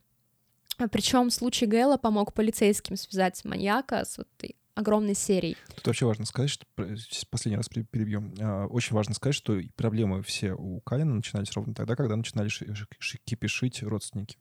Причем 0.93 1.31
случай 1.31 1.65
Гэла 1.65 1.97
помог 1.97 2.35
полицейским 2.35 2.97
связать 2.97 3.43
маньяка 3.47 4.05
с 4.05 4.19
вот 4.19 4.29
этой 4.37 4.57
огромной 4.75 5.15
серией. 5.15 5.57
Тут 5.77 5.87
вообще 5.87 6.05
важно 6.05 6.27
сказать, 6.27 6.51
что 6.51 6.67
последний 7.31 7.57
раз 7.57 7.71
перебьем. 7.71 8.35
А, 8.39 8.67
очень 8.67 8.95
важно 8.95 9.15
сказать, 9.15 9.35
что 9.35 9.59
проблемы 9.77 10.23
все 10.23 10.53
у 10.53 10.83
Калина 10.83 11.15
начинались 11.15 11.53
ровно 11.53 11.75
тогда, 11.75 11.97
когда 11.97 12.17
начинали 12.17 12.51
кипишить 13.25 13.83
родственники. 13.83 14.37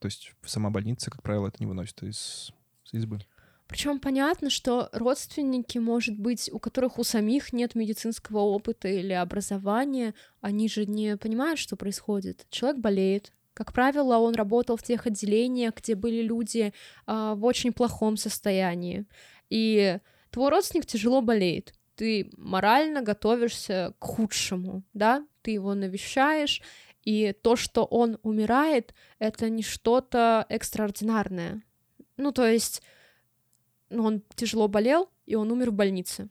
То 0.00 0.06
есть 0.06 0.32
сама 0.44 0.68
больница, 0.68 1.10
как 1.10 1.22
правило, 1.22 1.48
это 1.48 1.56
не 1.60 1.66
выносит 1.66 2.02
из 2.02 2.52
избы. 2.92 3.20
Причем 3.68 4.00
понятно, 4.00 4.48
что 4.48 4.88
родственники, 4.92 5.76
может 5.76 6.18
быть, 6.18 6.50
у 6.52 6.58
которых 6.58 6.98
у 6.98 7.04
самих 7.04 7.52
нет 7.52 7.74
медицинского 7.74 8.38
опыта 8.38 8.88
или 8.88 9.12
образования, 9.12 10.14
они 10.40 10.68
же 10.70 10.86
не 10.86 11.18
понимают, 11.18 11.60
что 11.60 11.76
происходит. 11.76 12.46
Человек 12.50 12.80
болеет. 12.80 13.32
Как 13.52 13.74
правило, 13.74 14.16
он 14.16 14.34
работал 14.34 14.78
в 14.78 14.82
тех 14.82 15.06
отделениях, 15.06 15.74
где 15.76 15.94
были 15.94 16.22
люди 16.22 16.72
э, 17.06 17.32
в 17.36 17.44
очень 17.44 17.72
плохом 17.72 18.16
состоянии. 18.16 19.04
И 19.50 19.98
твой 20.30 20.48
родственник 20.48 20.86
тяжело 20.86 21.20
болеет. 21.20 21.74
Ты 21.94 22.30
морально 22.38 23.02
готовишься 23.02 23.92
к 23.98 24.04
худшему, 24.04 24.82
да? 24.94 25.26
Ты 25.42 25.50
его 25.50 25.74
навещаешь, 25.74 26.62
и 27.04 27.34
то, 27.42 27.56
что 27.56 27.84
он 27.84 28.18
умирает, 28.22 28.94
это 29.18 29.50
не 29.50 29.62
что-то 29.62 30.46
экстраординарное. 30.48 31.62
Ну, 32.16 32.32
то 32.32 32.46
есть 32.46 32.82
ну, 33.90 34.04
он 34.04 34.22
тяжело 34.34 34.68
болел, 34.68 35.08
и 35.26 35.34
он 35.34 35.50
умер 35.50 35.70
в 35.70 35.74
больнице. 35.74 36.28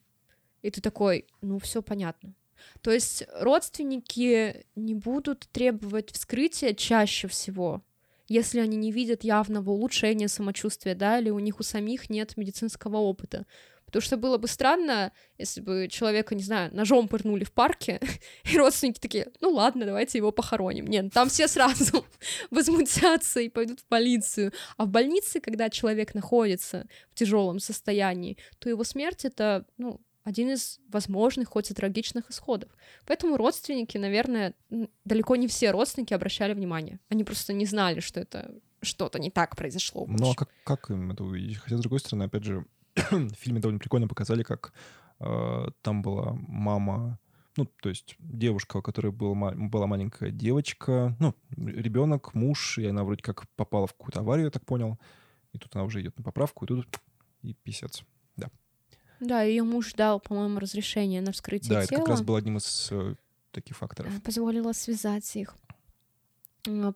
И 0.62 0.72
ты 0.72 0.82
такой, 0.82 1.26
ну, 1.42 1.60
все 1.60 1.82
понятно. 1.82 2.34
То 2.82 2.92
есть 2.92 3.24
родственники 3.40 4.66
не 4.76 4.96
будут 4.96 5.48
требовать 5.52 6.12
вскрытия 6.12 6.74
чаще 6.74 7.28
всего, 7.28 7.84
если 8.28 8.60
они 8.60 8.76
не 8.76 8.92
видят 8.92 9.24
явного 9.24 9.72
улучшения 9.72 10.28
самочувствия, 10.28 10.96
да, 10.96 11.20
или 11.20 11.30
у 11.30 11.40
них 11.40 11.60
у 11.60 11.64
самих 11.64 12.10
нет 12.10 12.36
медицинского 12.36 12.98
опыта. 12.98 13.46
Потому 13.88 14.02
что 14.02 14.18
было 14.18 14.38
бы 14.38 14.50
странно, 14.50 15.14
если 15.38 15.62
бы 15.62 15.88
человека, 15.90 16.36
не 16.36 16.44
знаю, 16.44 16.76
ножом 16.76 17.08
пырнули 17.08 17.46
в 17.46 17.54
парке, 17.54 18.00
и 18.44 18.58
родственники 18.58 19.00
такие, 19.00 19.30
ну 19.40 19.50
ладно, 19.50 19.86
давайте 19.86 20.18
его 20.18 20.32
похороним. 20.32 20.86
Нет, 20.88 21.12
там 21.14 21.30
все 21.30 21.48
сразу 21.48 22.06
возмутятся 22.52 23.40
и 23.40 23.50
пойдут 23.50 23.80
в 23.80 23.86
полицию. 23.86 24.52
А 24.76 24.86
в 24.86 24.90
больнице, 24.90 25.40
когда 25.40 25.70
человек 25.70 26.14
находится 26.14 26.86
в 27.10 27.16
тяжелом 27.16 27.60
состоянии, 27.60 28.38
то 28.60 28.70
его 28.70 28.84
смерть 28.84 29.24
это, 29.24 29.66
ну, 29.78 30.02
один 30.26 30.50
из 30.50 30.82
возможных, 30.90 31.48
хоть 31.48 31.72
и 31.72 31.74
трагичных 31.74 32.30
исходов. 32.30 32.70
Поэтому 33.06 33.38
родственники, 33.38 33.98
наверное, 33.98 34.54
далеко 35.06 35.38
не 35.38 35.48
все 35.48 35.72
родственники 35.72 36.14
обращали 36.14 36.54
внимание. 36.54 37.00
Они 37.08 37.24
просто 37.24 37.54
не 37.54 37.66
знали, 37.66 38.02
что 38.02 38.20
это 38.20 38.54
что-то 38.82 39.20
не 39.20 39.32
так 39.32 39.56
произошло. 39.56 40.06
Ну 40.08 40.32
а 40.32 40.36
как, 40.36 40.50
как 40.66 40.90
им 40.90 41.12
это 41.12 41.24
увидеть? 41.24 41.58
Хотя, 41.58 41.78
с 41.78 41.80
другой 41.80 42.00
стороны, 42.02 42.24
опять 42.24 42.44
же, 42.44 42.66
в 43.12 43.36
фильме 43.36 43.60
довольно 43.60 43.80
прикольно 43.80 44.08
показали, 44.08 44.44
как 44.44 44.74
э, 45.20 45.68
там 45.82 46.02
была 46.02 46.34
мама, 46.48 47.20
ну, 47.58 47.66
то 47.66 47.90
есть 47.90 48.16
девушка, 48.20 48.78
у 48.78 48.82
которой 48.82 49.12
была, 49.12 49.52
была 49.52 49.88
маленькая 49.88 50.32
девочка, 50.32 51.16
ну, 51.20 51.34
ребенок, 51.56 52.34
муж, 52.34 52.78
и 52.78 52.86
она 52.86 53.04
вроде 53.04 53.24
как 53.24 53.48
попала 53.56 53.88
в 53.88 53.94
какую-то 53.94 54.20
аварию, 54.20 54.46
я 54.46 54.52
так 54.52 54.66
понял. 54.66 55.00
И 55.54 55.58
тут 55.58 55.76
она 55.76 55.86
уже 55.86 56.02
идет 56.02 56.18
на 56.18 56.24
поправку, 56.24 56.66
и 56.66 56.68
тут 56.68 57.00
и 57.42 57.54
писец. 57.54 58.04
Да. 58.36 58.50
Да, 59.20 59.42
ее 59.42 59.64
муж 59.64 59.94
дал, 59.94 60.20
по-моему, 60.20 60.60
разрешение 60.60 61.22
на 61.22 61.32
вскрытие 61.32 61.70
да, 61.70 61.86
тела. 61.86 61.88
Да, 61.90 61.96
это 61.96 62.02
как 62.04 62.10
раз 62.10 62.22
был 62.22 62.36
одним 62.36 62.58
из 62.58 62.90
э, 62.92 63.16
таких 63.52 63.78
факторов. 63.78 64.22
Позволила 64.22 64.74
связать 64.74 65.36
их. 65.36 65.56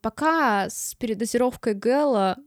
Пока 0.02 0.70
с 0.70 0.96
передозировкой 0.96 1.74
Гэла 1.74 2.38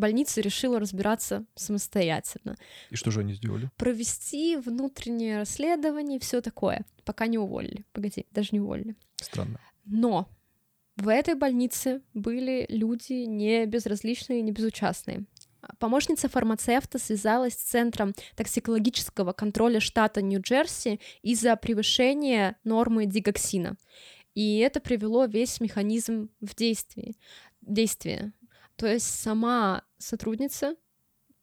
больница 0.00 0.40
решила 0.40 0.80
разбираться 0.80 1.44
самостоятельно. 1.54 2.56
И 2.90 2.96
что 2.96 3.10
же 3.10 3.20
они 3.20 3.34
сделали? 3.34 3.70
Провести 3.76 4.56
внутреннее 4.56 5.38
расследование 5.38 6.18
и 6.18 6.20
все 6.20 6.40
такое. 6.40 6.84
Пока 7.04 7.26
не 7.26 7.38
уволили. 7.38 7.84
Погоди, 7.92 8.26
даже 8.32 8.48
не 8.52 8.60
уволили. 8.60 8.96
Странно. 9.16 9.60
Но 9.84 10.28
в 10.96 11.08
этой 11.08 11.34
больнице 11.34 12.02
были 12.14 12.66
люди 12.68 13.24
не 13.24 13.66
безразличные, 13.66 14.42
не 14.42 14.52
безучастные. 14.52 15.24
Помощница 15.78 16.28
фармацевта 16.28 16.98
связалась 16.98 17.54
с 17.54 17.62
Центром 17.62 18.14
токсикологического 18.34 19.32
контроля 19.32 19.80
штата 19.80 20.22
Нью-Джерси 20.22 21.00
из-за 21.22 21.56
превышения 21.56 22.56
нормы 22.64 23.06
дигоксина. 23.06 23.76
И 24.34 24.58
это 24.58 24.80
привело 24.80 25.26
весь 25.26 25.60
механизм 25.60 26.30
в 26.40 26.54
действие. 26.54 27.14
действие. 27.60 28.32
То 28.76 28.86
есть 28.86 29.06
сама 29.06 29.84
сотрудница 30.00 30.74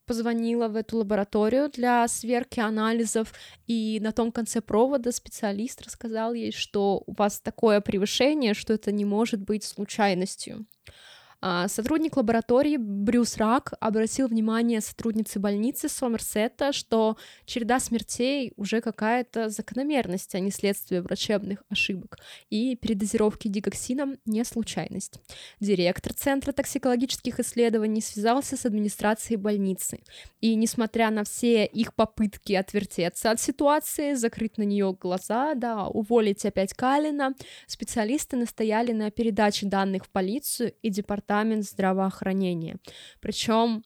позвонила 0.06 0.68
в 0.68 0.76
эту 0.76 0.98
лабораторию 0.98 1.70
для 1.70 2.08
сверки 2.08 2.60
анализов, 2.60 3.34
и 3.66 3.98
на 4.00 4.12
том 4.12 4.32
конце 4.32 4.60
провода 4.60 5.12
специалист 5.12 5.82
рассказал 5.82 6.32
ей, 6.32 6.50
что 6.50 7.02
у 7.06 7.12
вас 7.12 7.40
такое 7.40 7.80
превышение, 7.80 8.54
что 8.54 8.72
это 8.72 8.90
не 8.90 9.04
может 9.04 9.40
быть 9.40 9.64
случайностью. 9.64 10.66
А, 11.40 11.68
сотрудник 11.68 12.16
лаборатории 12.16 12.76
Брюс 12.76 13.36
Рак 13.36 13.72
обратил 13.78 14.26
внимание 14.26 14.80
сотрудницы 14.80 15.38
больницы 15.38 15.88
Сомерсета, 15.88 16.72
что 16.72 17.16
череда 17.44 17.78
смертей 17.78 18.52
уже 18.56 18.80
какая-то 18.80 19.48
закономерность, 19.48 20.34
а 20.34 20.40
не 20.40 20.50
следствие 20.50 21.00
врачебных 21.00 21.62
ошибок, 21.68 22.18
и 22.50 22.74
передозировки 22.74 23.46
дигоксином 23.46 24.16
не 24.26 24.42
случайность. 24.44 25.20
Директор 25.60 26.12
Центра 26.12 26.50
токсикологических 26.50 27.38
исследований 27.38 28.00
связался 28.00 28.56
с 28.56 28.66
администрацией 28.66 29.36
больницы, 29.36 30.00
и 30.40 30.56
несмотря 30.56 31.10
на 31.10 31.22
все 31.22 31.66
их 31.66 31.94
попытки 31.94 32.54
отвертеться 32.54 33.30
от 33.30 33.40
ситуации, 33.40 34.14
закрыть 34.14 34.58
на 34.58 34.62
нее 34.62 34.96
глаза, 35.00 35.54
да, 35.54 35.86
уволить 35.86 36.44
опять 36.44 36.74
Калина, 36.74 37.34
специалисты 37.68 38.36
настояли 38.36 38.90
на 38.90 39.12
передаче 39.12 39.66
данных 39.66 40.06
в 40.06 40.10
полицию 40.10 40.74
и 40.82 40.90
департамент 40.90 41.27
департамент 41.28 41.64
здравоохранения. 41.64 42.76
Причем 43.20 43.84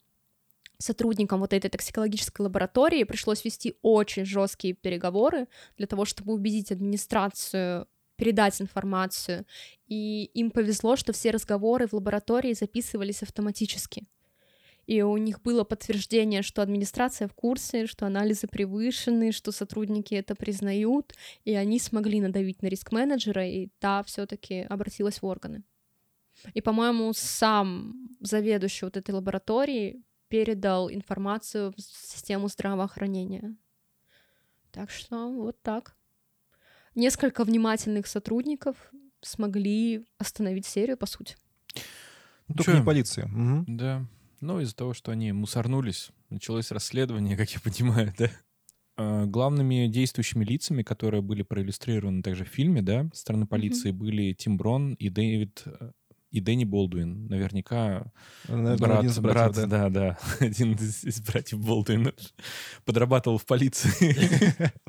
сотрудникам 0.79 1.41
вот 1.41 1.53
этой 1.53 1.69
токсикологической 1.69 2.45
лаборатории 2.45 3.05
пришлось 3.05 3.45
вести 3.45 3.75
очень 3.83 4.25
жесткие 4.25 4.75
переговоры 4.75 5.49
для 5.77 5.87
того, 5.87 6.05
чтобы 6.05 6.33
убедить 6.33 6.73
администрацию 6.73 7.87
передать 8.17 8.61
информацию. 8.61 9.45
И 9.89 10.31
им 10.35 10.51
повезло, 10.51 10.97
что 10.97 11.13
все 11.13 11.31
разговоры 11.31 11.87
в 11.87 11.95
лаборатории 11.95 12.53
записывались 12.53 13.23
автоматически. 13.23 14.05
И 14.87 15.03
у 15.03 15.17
них 15.17 15.41
было 15.43 15.65
подтверждение, 15.65 16.43
что 16.43 16.63
администрация 16.63 17.27
в 17.29 17.35
курсе, 17.35 17.87
что 17.87 18.07
анализы 18.07 18.47
превышены, 18.47 19.33
что 19.33 19.53
сотрудники 19.53 20.15
это 20.15 20.35
признают, 20.35 21.15
и 21.45 21.55
они 21.55 21.79
смогли 21.79 22.21
надавить 22.21 22.63
на 22.63 22.69
риск-менеджера, 22.69 23.47
и 23.49 23.69
та 23.79 24.03
все-таки 24.03 24.67
обратилась 24.71 25.23
в 25.23 25.27
органы. 25.27 25.63
И, 26.55 26.61
по-моему, 26.61 27.13
сам 27.15 28.09
заведующий 28.21 28.85
вот 28.85 28.97
этой 28.97 29.15
лаборатории 29.15 30.03
передал 30.29 30.91
информацию 30.91 31.73
в 31.77 31.81
систему 31.81 32.49
здравоохранения. 32.49 33.55
Так 34.71 34.91
что 34.91 35.31
вот 35.31 35.61
так. 35.63 35.95
Несколько 36.95 37.45
внимательных 37.45 38.07
сотрудников 38.07 38.77
смогли 39.21 40.05
остановить 40.19 40.67
серию, 40.67 40.97
по 40.97 41.07
сути. 41.07 41.37
Ну, 42.49 42.55
только 42.55 42.73
Чё? 42.73 42.79
не 42.79 42.85
полиция. 42.85 43.27
Угу. 43.27 43.65
Да. 43.69 44.07
Ну, 44.41 44.61
из-за 44.61 44.75
того, 44.75 44.95
что 44.95 45.13
они 45.13 45.33
мусорнулись, 45.33 46.11
началось 46.29 46.71
расследование, 46.71 47.37
как 47.39 47.51
я 47.51 47.61
понимаю, 47.61 48.13
да? 48.19 48.31
А, 48.97 49.25
главными 49.27 49.87
действующими 49.87 50.45
лицами, 50.45 50.83
которые 50.83 51.23
были 51.23 51.43
проиллюстрированы 51.43 52.23
также 52.23 52.45
в 52.45 52.49
фильме, 52.49 52.83
да, 52.83 53.09
стороны 53.15 53.47
полиции, 53.47 53.91
mm-hmm. 53.91 53.97
были 53.97 54.33
Тим 54.35 54.57
Брон 54.57 54.95
и 54.95 55.09
Дэвид 55.09 55.63
э, 55.65 55.93
и 56.33 56.41
Дэнни 56.41 56.65
Болдуин. 56.65 57.29
Наверняка 57.29 58.11
Наверное, 58.49 58.79
брат, 58.79 58.99
один 58.99 59.11
из 59.11 59.19
братьев, 59.19 59.55
брат, 59.55 59.69
да. 59.69 59.89
да, 59.89 59.91
да, 59.91 60.19
один 60.41 60.73
из, 60.73 61.05
из 61.05 61.21
братьев 61.21 61.61
Болдуина 61.61 62.13
подрабатывал 62.85 63.39
в 63.39 63.47
полиции. 63.47 64.73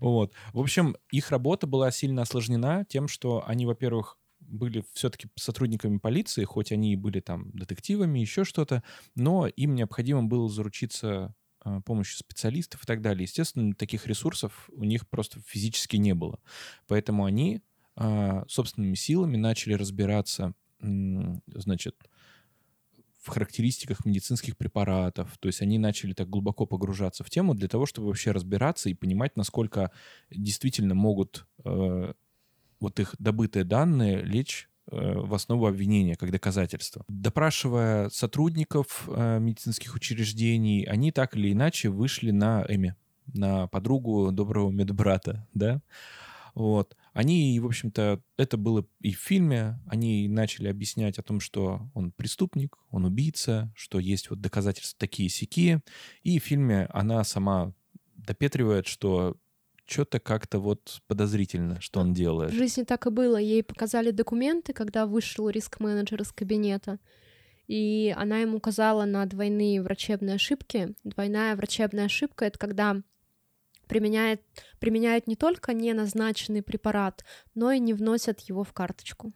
Вот. 0.00 0.32
В 0.52 0.58
общем, 0.58 0.96
их 1.12 1.30
работа 1.30 1.68
была 1.68 1.92
сильно 1.92 2.22
осложнена 2.22 2.84
тем, 2.88 3.06
что 3.06 3.44
они, 3.46 3.66
во-первых, 3.66 4.18
были 4.40 4.84
все-таки 4.94 5.28
сотрудниками 5.36 5.98
полиции, 5.98 6.42
хоть 6.42 6.72
они 6.72 6.92
и 6.92 6.96
были 6.96 7.20
там 7.20 7.52
детективами, 7.52 8.18
еще 8.18 8.42
что-то, 8.42 8.82
но 9.14 9.46
им 9.46 9.76
необходимо 9.76 10.24
было 10.24 10.48
заручиться 10.48 11.36
а, 11.60 11.80
помощью 11.82 12.18
специалистов 12.18 12.82
и 12.82 12.86
так 12.86 13.00
далее. 13.00 13.22
Естественно, 13.22 13.74
таких 13.74 14.08
ресурсов 14.08 14.68
у 14.72 14.82
них 14.82 15.08
просто 15.08 15.40
физически 15.46 15.96
не 15.96 16.14
было. 16.14 16.40
Поэтому 16.88 17.24
они 17.24 17.62
собственными 17.96 18.94
силами 18.94 19.36
начали 19.36 19.74
разбираться, 19.74 20.54
значит, 20.80 21.96
в 23.22 23.28
характеристиках 23.28 24.04
медицинских 24.04 24.56
препаратов. 24.56 25.38
То 25.38 25.46
есть 25.46 25.62
они 25.62 25.78
начали 25.78 26.12
так 26.12 26.28
глубоко 26.28 26.66
погружаться 26.66 27.22
в 27.22 27.30
тему 27.30 27.54
для 27.54 27.68
того, 27.68 27.86
чтобы 27.86 28.08
вообще 28.08 28.32
разбираться 28.32 28.90
и 28.90 28.94
понимать, 28.94 29.36
насколько 29.36 29.92
действительно 30.30 30.94
могут 30.94 31.46
э, 31.64 32.12
вот 32.80 33.00
их 33.00 33.14
добытые 33.20 33.64
данные 33.64 34.22
лечь 34.22 34.68
э, 34.90 34.96
в 34.96 35.32
основу 35.34 35.66
обвинения 35.66 36.16
как 36.16 36.32
доказательство. 36.32 37.04
Допрашивая 37.08 38.08
сотрудников 38.08 39.08
э, 39.08 39.38
медицинских 39.38 39.94
учреждений, 39.94 40.82
они 40.82 41.12
так 41.12 41.36
или 41.36 41.52
иначе 41.52 41.90
вышли 41.90 42.32
на 42.32 42.66
Эми, 42.68 42.96
на 43.32 43.68
подругу 43.68 44.32
доброго 44.32 44.72
медбрата, 44.72 45.46
да, 45.54 45.80
вот. 46.56 46.96
Они, 47.12 47.58
в 47.60 47.66
общем-то, 47.66 48.22
это 48.38 48.56
было 48.56 48.86
и 49.00 49.12
в 49.12 49.18
фильме, 49.18 49.78
они 49.86 50.28
начали 50.28 50.68
объяснять 50.68 51.18
о 51.18 51.22
том, 51.22 51.40
что 51.40 51.90
он 51.94 52.10
преступник, 52.12 52.78
он 52.90 53.04
убийца, 53.04 53.72
что 53.76 53.98
есть 53.98 54.30
вот 54.30 54.40
доказательства 54.40 54.98
такие 54.98 55.28
сики. 55.28 55.80
И 56.22 56.38
в 56.38 56.44
фильме 56.44 56.86
она 56.90 57.22
сама 57.24 57.74
допетривает, 58.16 58.86
что 58.86 59.36
что-то 59.84 60.20
как-то 60.20 60.58
вот 60.58 61.02
подозрительно, 61.06 61.80
что 61.80 62.00
он 62.00 62.14
делает. 62.14 62.52
В 62.52 62.56
жизни 62.56 62.84
так 62.84 63.06
и 63.06 63.10
было. 63.10 63.36
Ей 63.36 63.62
показали 63.62 64.10
документы, 64.10 64.72
когда 64.72 65.06
вышел 65.06 65.50
риск-менеджер 65.50 66.22
из 66.22 66.32
кабинета, 66.32 66.98
и 67.66 68.14
она 68.16 68.38
ему 68.38 68.56
указала 68.56 69.04
на 69.04 69.26
двойные 69.26 69.82
врачебные 69.82 70.36
ошибки. 70.36 70.94
Двойная 71.04 71.56
врачебная 71.56 72.06
ошибка— 72.06 72.44
это 72.46 72.58
когда 72.58 73.02
применяет, 73.92 74.40
применяют 74.78 75.26
не 75.26 75.36
только 75.36 75.74
неназначенный 75.74 76.62
препарат, 76.62 77.26
но 77.54 77.72
и 77.72 77.78
не 77.78 77.92
вносят 77.92 78.40
его 78.40 78.64
в 78.64 78.72
карточку. 78.72 79.32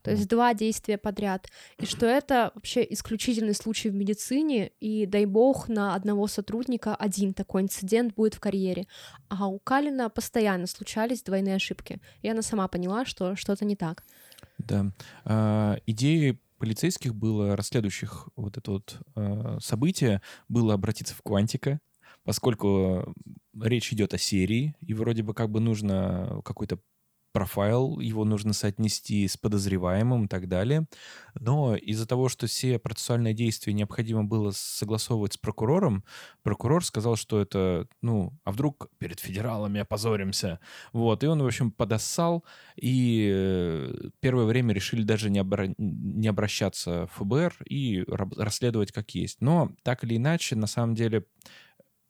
То 0.00 0.12
есть 0.12 0.28
два 0.28 0.54
действия 0.54 0.96
подряд. 0.96 1.48
И 1.76 1.84
что 1.84 2.06
это 2.06 2.50
вообще 2.54 2.86
исключительный 2.88 3.54
случай 3.54 3.90
в 3.90 3.94
медицине, 3.94 4.68
и 4.80 5.04
дай 5.04 5.26
бог 5.26 5.68
на 5.68 5.94
одного 5.94 6.26
сотрудника 6.26 6.94
один 6.94 7.34
такой 7.34 7.60
инцидент 7.62 8.14
будет 8.14 8.32
в 8.32 8.40
карьере. 8.40 8.86
А 9.28 9.46
у 9.46 9.58
Калина 9.58 10.08
постоянно 10.08 10.66
случались 10.66 11.22
двойные 11.22 11.56
ошибки. 11.56 12.00
И 12.22 12.28
она 12.30 12.40
сама 12.40 12.66
поняла, 12.68 13.04
что 13.04 13.36
что-то 13.36 13.66
не 13.66 13.76
так. 13.76 14.04
Да. 14.56 14.86
А, 15.26 15.76
идеей 15.84 16.38
полицейских 16.58 17.14
было, 17.14 17.56
расследующих 17.56 18.28
вот 18.36 18.56
это 18.56 18.70
вот 18.70 18.98
э, 19.16 19.58
событие, 19.60 20.22
было 20.48 20.74
обратиться 20.74 21.14
в 21.14 21.22
Квантика, 21.22 21.80
поскольку 22.28 23.14
речь 23.58 23.90
идет 23.90 24.12
о 24.12 24.18
серии, 24.18 24.74
и 24.80 24.92
вроде 24.92 25.22
бы 25.22 25.32
как 25.32 25.48
бы 25.50 25.60
нужно 25.60 26.42
какой-то 26.44 26.78
профайл, 27.32 28.00
его 28.00 28.26
нужно 28.26 28.52
соотнести 28.52 29.26
с 29.26 29.38
подозреваемым 29.38 30.26
и 30.26 30.28
так 30.28 30.46
далее. 30.46 30.84
Но 31.40 31.74
из-за 31.74 32.06
того, 32.06 32.28
что 32.28 32.46
все 32.46 32.78
процессуальные 32.78 33.32
действия 33.32 33.72
необходимо 33.72 34.24
было 34.24 34.50
согласовывать 34.50 35.32
с 35.32 35.36
прокурором, 35.38 36.04
прокурор 36.42 36.84
сказал, 36.84 37.16
что 37.16 37.40
это, 37.40 37.88
ну, 38.02 38.38
а 38.44 38.52
вдруг 38.52 38.90
перед 38.98 39.20
федералами 39.20 39.80
опозоримся. 39.80 40.60
Вот, 40.92 41.24
и 41.24 41.26
он, 41.28 41.42
в 41.42 41.46
общем, 41.46 41.70
подоссал, 41.70 42.44
и 42.76 43.30
э, 43.32 44.10
первое 44.20 44.44
время 44.44 44.74
решили 44.74 45.02
даже 45.02 45.30
не, 45.30 45.38
обра... 45.38 45.68
не 45.78 46.28
обращаться 46.28 47.06
в 47.06 47.24
ФБР 47.24 47.54
и 47.64 48.04
расследовать 48.06 48.92
как 48.92 49.12
есть. 49.12 49.40
Но 49.40 49.72
так 49.82 50.04
или 50.04 50.18
иначе, 50.18 50.56
на 50.56 50.66
самом 50.66 50.94
деле, 50.94 51.24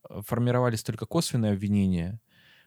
формировались 0.09 0.83
только 0.83 1.07
косвенные 1.07 1.53
обвинения, 1.53 2.21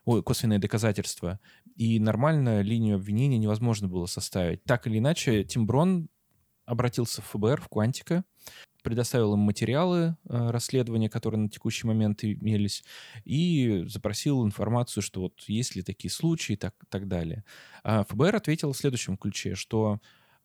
ой, 0.06 0.24
косвенные 0.24 0.60
доказательства, 0.60 1.40
и 1.76 2.00
нормально 2.00 2.62
линию 2.62 2.96
обвинения 2.96 3.38
невозможно 3.38 3.88
было 3.88 4.06
составить. 4.06 4.64
Так 4.64 4.88
или 4.88 5.00
иначе, 5.00 5.44
Тим 5.44 5.66
Брон 5.66 6.10
обратился 6.66 7.22
в 7.22 7.26
ФБР, 7.26 7.62
в 7.62 7.70
Квантика, 7.70 8.24
предоставил 8.84 9.34
им 9.34 9.40
материалы 9.40 10.18
э, 10.28 10.50
расследования, 10.50 11.10
которые 11.10 11.42
на 11.42 11.50
текущий 11.50 11.86
момент 11.86 12.24
имелись, 12.24 12.84
и 13.26 13.84
запросил 13.88 14.44
информацию, 14.46 15.04
что 15.04 15.22
вот 15.22 15.40
есть 15.48 15.76
ли 15.76 15.84
такие 15.84 16.12
случаи 16.12 16.54
и 16.54 16.58
так, 16.58 16.74
так 16.90 17.08
далее. 17.08 17.44
А 17.84 18.04
ФБР 18.06 18.36
ответил 18.36 18.72
в 18.72 18.78
следующем 18.78 19.18
ключе, 19.18 19.56
что 19.56 20.00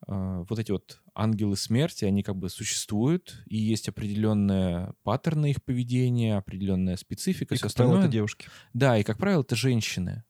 вот 0.07 0.57
эти 0.57 0.71
вот 0.71 1.01
ангелы 1.13 1.57
смерти, 1.57 2.05
они 2.05 2.23
как 2.23 2.35
бы 2.37 2.49
существуют, 2.49 3.43
и 3.47 3.57
есть 3.57 3.89
определенные 3.89 4.93
паттерны 5.03 5.51
их 5.51 5.63
поведения, 5.63 6.37
определенная 6.37 6.95
специфика. 6.95 7.55
И, 7.55 7.57
как 7.57 7.67
остальное. 7.67 7.95
правило, 7.95 8.05
это 8.05 8.13
девушки. 8.13 8.47
Да, 8.73 8.97
и, 8.97 9.03
как 9.03 9.17
правило, 9.17 9.41
это 9.41 9.55
женщины. 9.55 10.23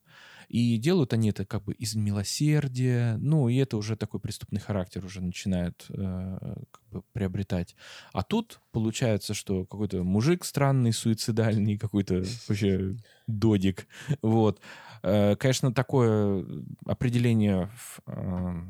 И 0.48 0.78
делают 0.78 1.12
они 1.12 1.30
это 1.30 1.46
как 1.46 1.64
бы 1.66 1.74
из 1.74 1.96
милосердия, 1.96 3.18
ну, 3.18 3.50
и 3.50 3.58
это 3.58 3.76
уже 3.76 3.98
такой 3.98 4.22
преступный 4.22 4.62
характер 4.62 5.04
уже 5.04 5.22
начинает 5.22 5.86
э, 5.90 6.38
как 6.72 6.82
бы 6.90 7.04
приобретать. 7.12 7.76
А 8.14 8.24
тут 8.24 8.62
получается, 8.72 9.34
что 9.34 9.66
какой-то 9.66 10.04
мужик 10.04 10.46
странный, 10.46 10.94
суицидальный, 10.94 11.78
какой-то 11.78 12.24
вообще 12.48 12.96
додик, 13.28 13.88
вот. 14.22 14.62
Э, 15.04 15.36
конечно, 15.36 15.74
такое 15.74 16.46
определение 16.86 17.70
в, 17.76 18.00
э, 18.08 18.62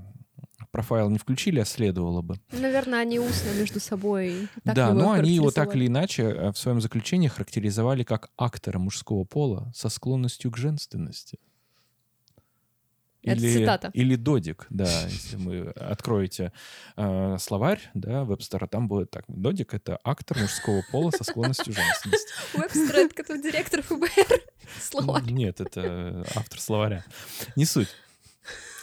профайл 0.71 1.09
не 1.09 1.17
включили, 1.17 1.59
а 1.59 1.65
следовало 1.65 2.21
бы. 2.21 2.39
Наверное, 2.51 2.99
они 2.99 3.19
устно 3.19 3.49
между 3.57 3.79
собой. 3.79 4.47
да, 4.63 4.93
но 4.93 5.11
они 5.11 5.31
его 5.31 5.51
так 5.51 5.75
или 5.75 5.87
иначе 5.87 6.23
э, 6.23 6.51
в 6.51 6.57
своем 6.57 6.81
заключении 6.81 7.27
характеризовали 7.27 8.03
как 8.03 8.29
актора 8.37 8.79
мужского 8.79 9.23
пола 9.23 9.71
со 9.75 9.89
склонностью 9.89 10.51
к 10.51 10.57
женственности. 10.57 11.39
Или, 13.23 13.49
Это 13.49 13.59
цитата. 13.59 13.91
Или 13.93 14.15
додик, 14.15 14.67
да, 14.69 15.03
если 15.07 15.35
вы 15.35 15.69
откроете 15.71 16.53
э, 16.95 17.37
словарь, 17.39 17.81
да, 17.93 18.23
Вебстера, 18.23 18.67
там 18.67 18.87
будет 18.87 19.11
так. 19.11 19.25
Додик— 19.27 19.73
это 19.75 19.99
актор 20.03 20.37
мужского 20.37 20.81
пола 20.91 21.11
со 21.11 21.23
склонностью 21.25 21.73
женственности. 21.73 22.33
Вебстер— 22.53 23.09
это 23.17 23.37
директор 23.41 23.81
ФБР. 23.81 24.41
Словарь. 24.81 25.23
Нет, 25.29 25.59
это 25.59 26.25
автор 26.35 26.59
словаря. 26.59 27.05
Не 27.55 27.65
суть. 27.65 27.89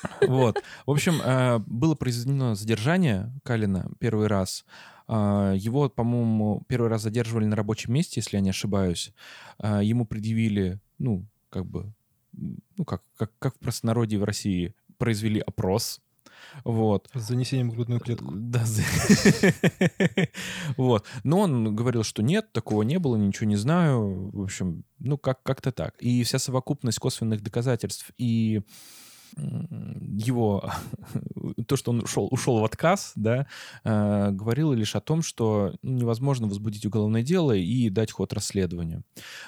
Вот. 0.29 0.63
В 0.87 0.91
общем, 0.91 1.21
э, 1.23 1.59
было 1.67 1.95
произведено 1.95 2.55
задержание 2.55 3.33
Каллена 3.43 3.91
первый 3.99 4.27
раз. 4.27 4.65
Э, 5.09 5.55
его, 5.57 5.89
по-моему, 5.89 6.65
первый 6.69 6.89
раз 6.89 7.03
задерживали 7.03 7.47
на 7.47 7.57
рабочем 7.57 7.93
месте, 7.93 8.21
если 8.21 8.37
я 8.37 8.41
не 8.41 8.51
ошибаюсь. 8.51 9.13
Э, 9.59 9.81
ему 9.83 10.07
предъявили, 10.07 10.81
ну, 10.99 11.27
как 11.51 11.67
бы 11.67 11.93
ну, 12.33 12.85
как, 12.85 13.03
как, 13.17 13.31
как 13.39 13.55
в 13.55 13.59
простонародье 13.59 14.19
в 14.19 14.25
России, 14.25 14.75
произвели 14.99 15.41
опрос, 15.41 16.01
вот. 16.65 17.09
С 17.15 17.23
занесением 17.29 17.71
в 17.71 17.75
грудную 17.75 18.01
клетку. 18.01 18.31
Да. 18.35 18.65
Вот. 20.77 21.07
Но 21.23 21.41
он 21.41 21.75
говорил, 21.75 22.03
что 22.03 22.23
нет, 22.23 22.53
такого 22.53 22.83
не 22.83 22.99
было, 22.99 23.17
ничего 23.17 23.47
не 23.47 23.57
знаю. 23.57 24.31
В 24.33 24.43
общем, 24.43 24.85
ну, 24.99 25.19
как- 25.19 25.43
как-то 25.43 25.73
так. 25.73 25.97
И 26.01 26.23
вся 26.25 26.39
совокупность 26.39 26.99
косвенных 26.99 27.43
доказательств 27.43 28.11
и 28.19 28.63
его, 29.37 30.71
то, 31.67 31.77
что 31.77 31.91
он 31.91 32.03
ушел, 32.03 32.29
ушел 32.31 32.61
в 32.61 32.65
отказ, 32.65 33.13
да, 33.17 33.47
э, 33.85 34.31
говорило 34.31 34.73
лишь 34.73 34.97
о 34.97 35.01
том, 35.01 35.23
что 35.23 35.75
невозможно 35.83 36.47
возбудить 36.47 36.87
уголовное 36.87 37.23
дело 37.23 37.53
и 37.53 37.91
дать 37.91 38.13
ход 38.13 38.33
расследованию. 38.33 39.03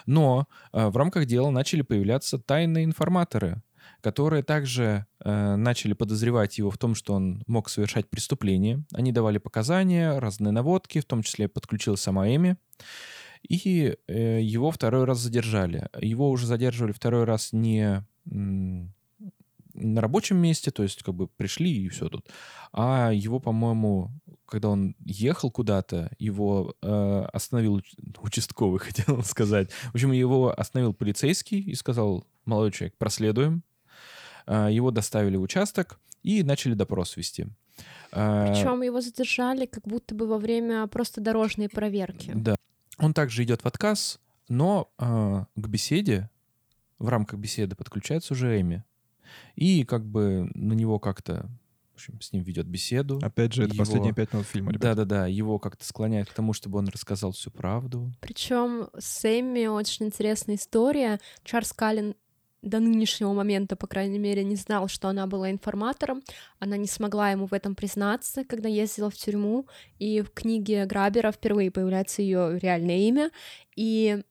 Но 0.07 0.47
э, 0.73 0.89
в 0.89 0.97
рамках 0.97 1.27
дела 1.27 1.51
начали 1.51 1.83
появляться 1.83 2.39
тайные 2.39 2.85
информаторы, 2.85 3.63
которые 4.01 4.43
также 4.43 5.07
э, 5.21 5.57
начали 5.57 5.93
подозревать 5.93 6.59
его 6.59 6.71
в 6.71 6.79
том, 6.79 6.95
что 6.95 7.15
он 7.15 7.43
мог 7.47 7.69
совершать 7.69 8.09
преступление. 8.09 8.85
Они 8.93 9.13
давали 9.13 9.39
показания, 9.39 10.19
разные 10.19 10.53
наводки, 10.53 11.01
в 11.01 11.05
том 11.05 11.23
числе 11.23 11.49
подключилась 11.49 12.01
сама 12.01 12.29
Эми. 12.29 12.57
И 13.49 13.97
э, 14.09 14.41
его 14.43 14.71
второй 14.71 15.05
раз 15.05 15.19
задержали. 15.19 15.89
Его 16.01 16.31
уже 16.31 16.47
задерживали 16.47 16.93
второй 16.93 17.25
раз 17.25 17.53
не 17.53 18.05
на 19.77 20.01
рабочем 20.01 20.39
месте, 20.39 20.71
то 20.71 20.83
есть 20.83 21.03
как 21.03 21.15
бы 21.15 21.29
пришли 21.29 21.71
и 21.71 21.89
все 21.89 22.09
тут. 22.09 22.29
А 22.73 23.11
его, 23.11 23.41
по-моему, 23.41 24.11
когда 24.47 24.69
он 24.69 24.97
ехал 25.05 25.51
куда-то, 25.51 26.11
его 26.19 26.75
э, 26.83 27.27
остановил 27.33 27.83
участковый, 28.23 28.79
хотел 28.81 29.23
сказать. 29.23 29.71
В 29.71 29.95
общем, 29.95 30.13
его 30.13 30.53
остановил 30.59 30.95
полицейский 30.95 31.61
и 31.61 31.75
сказал, 31.75 32.27
молодой 32.45 32.73
человек, 32.73 32.97
проследуем. 32.99 33.63
Э, 34.47 34.69
его 34.71 34.91
доставили 34.91 35.37
в 35.37 35.43
участок 35.43 36.01
и 36.23 36.43
начали 36.43 36.75
допрос 36.75 37.17
вести. 37.17 37.47
Э, 38.13 38.53
Причем 38.53 38.83
его 38.83 39.01
задержали 39.01 39.67
как 39.67 39.87
будто 39.87 40.15
бы 40.15 40.27
во 40.27 40.39
время 40.39 40.87
просто 40.87 41.21
дорожной 41.21 41.69
проверки. 41.69 42.33
Да. 42.35 42.57
Он 42.99 43.13
также 43.13 43.43
идет 43.43 43.63
в 43.63 43.67
отказ, 43.67 44.21
но 44.49 44.91
э, 44.99 45.45
к 45.55 45.69
беседе, 45.69 46.31
в 46.99 47.09
рамках 47.09 47.39
беседы 47.39 47.77
подключается 47.77 48.33
уже 48.33 48.61
Эми. 48.61 48.85
И 49.55 49.85
как 49.85 50.05
бы 50.05 50.51
на 50.55 50.73
него 50.73 50.99
как-то 50.99 51.49
в 51.93 51.99
общем, 51.99 52.21
с 52.21 52.31
ним 52.35 52.43
ведет 52.43 52.67
беседу. 52.67 53.19
Опять 53.23 53.55
же, 53.55 53.65
это 53.65 53.73
его... 53.73 53.83
последние 53.83 54.13
пять 54.13 54.31
минут 54.35 54.47
фильма, 54.47 54.71
Да-да-да, 54.75 55.27
его 55.27 55.59
как-то 55.59 55.83
склоняет 55.83 56.29
к 56.29 56.35
тому, 56.35 56.53
чтобы 56.53 56.79
он 56.79 56.89
рассказал 56.89 57.33
всю 57.33 57.51
правду. 57.51 58.13
Причем 58.21 58.89
с 58.99 59.25
Эмми 59.25 59.67
очень 59.67 60.07
интересная 60.07 60.57
история. 60.57 61.21
Чарльз 61.43 61.73
Каллен 61.73 62.15
до 62.61 62.81
нынешнего 62.81 63.33
момента, 63.33 63.77
по 63.77 63.87
крайней 63.87 64.19
мере, 64.19 64.45
не 64.45 64.57
знал, 64.57 64.89
что 64.89 65.09
она 65.09 65.27
была 65.27 65.51
информатором. 65.51 66.23
Она 66.59 66.77
не 66.77 66.87
смогла 66.87 67.31
ему 67.31 67.47
в 67.47 67.55
этом 67.55 67.75
признаться, 67.75 68.45
когда 68.45 68.69
ездила 68.69 69.09
в 69.09 69.15
тюрьму. 69.15 69.67
И 69.99 70.21
в 70.21 70.31
книге 70.31 70.85
Грабера 70.85 71.33
впервые 71.33 71.71
появляется 71.71 72.23
ее 72.23 72.59
реальное 72.59 72.99
имя. 72.99 73.31
И 73.77 74.23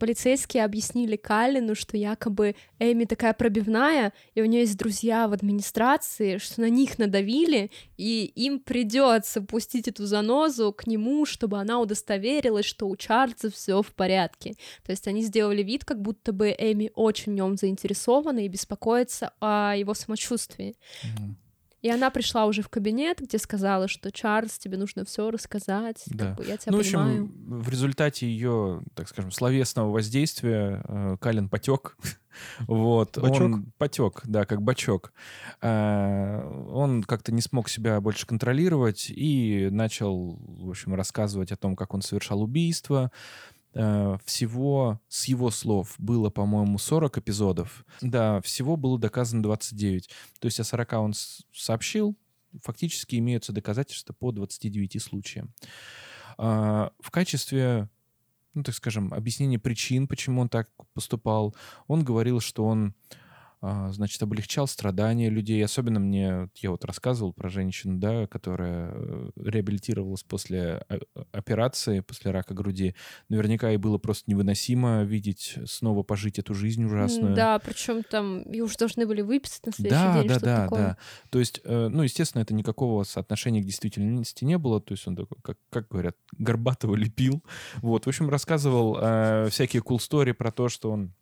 полицейские 0.00 0.64
объяснили 0.64 1.14
Калину, 1.16 1.76
что 1.76 1.96
якобы 1.96 2.56
Эми 2.80 3.04
такая 3.04 3.34
пробивная, 3.34 4.12
и 4.34 4.42
у 4.42 4.46
нее 4.46 4.62
есть 4.62 4.76
друзья 4.76 5.28
в 5.28 5.32
администрации, 5.32 6.38
что 6.38 6.62
на 6.62 6.70
них 6.70 6.98
надавили, 6.98 7.70
и 7.98 8.24
им 8.24 8.58
придется 8.58 9.42
пустить 9.42 9.86
эту 9.86 10.06
занозу 10.06 10.72
к 10.72 10.86
нему, 10.86 11.26
чтобы 11.26 11.58
она 11.60 11.78
удостоверилась, 11.78 12.64
что 12.64 12.88
у 12.88 12.96
Чарльза 12.96 13.50
все 13.50 13.82
в 13.82 13.94
порядке. 13.94 14.54
То 14.84 14.90
есть 14.90 15.06
они 15.06 15.22
сделали 15.22 15.62
вид, 15.62 15.84
как 15.84 16.00
будто 16.00 16.32
бы 16.32 16.48
Эми 16.58 16.90
очень 16.94 17.32
в 17.32 17.34
нем 17.36 17.56
заинтересована 17.56 18.40
и 18.40 18.48
беспокоится 18.48 19.32
о 19.40 19.74
его 19.76 19.92
самочувствии. 19.92 20.74
Mm-hmm. 21.04 21.49
И 21.82 21.88
она 21.88 22.10
пришла 22.10 22.46
уже 22.46 22.62
в 22.62 22.68
кабинет, 22.68 23.20
где 23.20 23.38
сказала, 23.38 23.88
что 23.88 24.12
Чарльз, 24.12 24.58
тебе 24.58 24.76
нужно 24.76 25.04
все 25.04 25.30
рассказать. 25.30 26.02
Да. 26.06 26.26
Как 26.26 26.36
бы, 26.36 26.44
я 26.44 26.56
тебя 26.56 26.72
ну, 26.72 26.78
понимаю. 26.78 27.08
в 27.08 27.24
общем, 27.24 27.60
в 27.62 27.68
результате 27.68 28.26
ее, 28.26 28.82
так 28.94 29.08
скажем, 29.08 29.30
словесного 29.30 29.90
воздействия 29.90 30.82
э, 30.86 31.16
Калин 31.20 31.48
потек. 31.48 31.96
вот, 32.60 33.16
бачок? 33.18 33.40
он 33.40 33.72
потек, 33.78 34.20
да, 34.24 34.44
как 34.44 34.62
бачок. 34.62 35.12
Э, 35.62 36.66
он 36.70 37.02
как-то 37.02 37.32
не 37.32 37.40
смог 37.40 37.68
себя 37.70 38.00
больше 38.00 38.26
контролировать 38.26 39.06
и 39.08 39.68
начал, 39.70 40.38
в 40.38 40.70
общем, 40.70 40.94
рассказывать 40.94 41.50
о 41.50 41.56
том, 41.56 41.76
как 41.76 41.94
он 41.94 42.02
совершал 42.02 42.42
убийство, 42.42 43.10
всего, 43.72 45.00
с 45.08 45.26
его 45.26 45.50
слов, 45.50 45.94
было, 45.98 46.28
по-моему, 46.30 46.78
40 46.78 47.18
эпизодов. 47.18 47.84
Да, 48.00 48.40
всего 48.40 48.76
было 48.76 48.98
доказано 48.98 49.42
29. 49.42 50.10
То 50.40 50.46
есть 50.46 50.58
о 50.58 50.64
40 50.64 50.92
он 50.94 51.12
сообщил, 51.52 52.16
фактически 52.62 53.16
имеются 53.16 53.52
доказательства 53.52 54.12
по 54.12 54.32
29 54.32 55.00
случаям. 55.00 55.54
А, 56.36 56.90
в 56.98 57.10
качестве, 57.10 57.88
ну, 58.54 58.62
так 58.62 58.74
скажем, 58.74 59.12
объяснения 59.14 59.58
причин, 59.58 60.08
почему 60.08 60.40
он 60.40 60.48
так 60.48 60.70
поступал, 60.94 61.54
он 61.86 62.02
говорил, 62.04 62.40
что 62.40 62.64
он 62.64 62.94
значит, 63.62 64.22
облегчал 64.22 64.66
страдания 64.66 65.28
людей. 65.28 65.62
Особенно 65.64 66.00
мне, 66.00 66.48
я 66.56 66.70
вот 66.70 66.84
рассказывал 66.84 67.32
про 67.32 67.48
женщину, 67.50 67.98
да, 67.98 68.26
которая 68.26 68.92
э, 68.94 69.30
реабилитировалась 69.36 70.22
после 70.22 70.84
операции, 71.32 72.00
после 72.00 72.30
рака 72.30 72.54
груди. 72.54 72.94
Наверняка 73.28 73.68
ей 73.68 73.76
было 73.76 73.98
просто 73.98 74.30
невыносимо 74.30 75.02
видеть, 75.02 75.58
снова 75.66 76.02
пожить 76.02 76.38
эту 76.38 76.54
жизнь 76.54 76.84
ужасную. 76.84 77.34
Да, 77.34 77.58
причем 77.58 78.02
там 78.02 78.50
ее 78.50 78.64
уже 78.64 78.78
должны 78.78 79.06
были 79.06 79.20
выписать 79.20 79.66
на 79.66 79.72
следующий 79.72 80.04
да, 80.04 80.22
день, 80.22 80.28
да, 80.28 80.38
да, 80.40 80.62
такое. 80.64 80.80
да. 80.80 80.96
То 81.28 81.38
есть, 81.38 81.60
э, 81.64 81.88
ну, 81.88 82.02
естественно, 82.02 82.42
это 82.42 82.54
никакого 82.54 83.04
соотношения 83.04 83.60
к 83.60 83.66
действительности 83.66 84.44
не 84.44 84.56
было. 84.56 84.80
То 84.80 84.92
есть 84.92 85.06
он 85.06 85.16
такой, 85.16 85.38
как, 85.42 85.58
как 85.68 85.88
говорят, 85.88 86.16
Горбатого 86.38 86.94
лепил. 86.94 87.42
Вот, 87.82 88.06
в 88.06 88.08
общем, 88.08 88.30
рассказывал 88.30 88.96
э, 89.00 89.48
всякие 89.50 89.82
cool 89.82 89.98
story 89.98 90.32
про 90.32 90.50
то, 90.50 90.68
что 90.68 90.90
он 90.90 91.12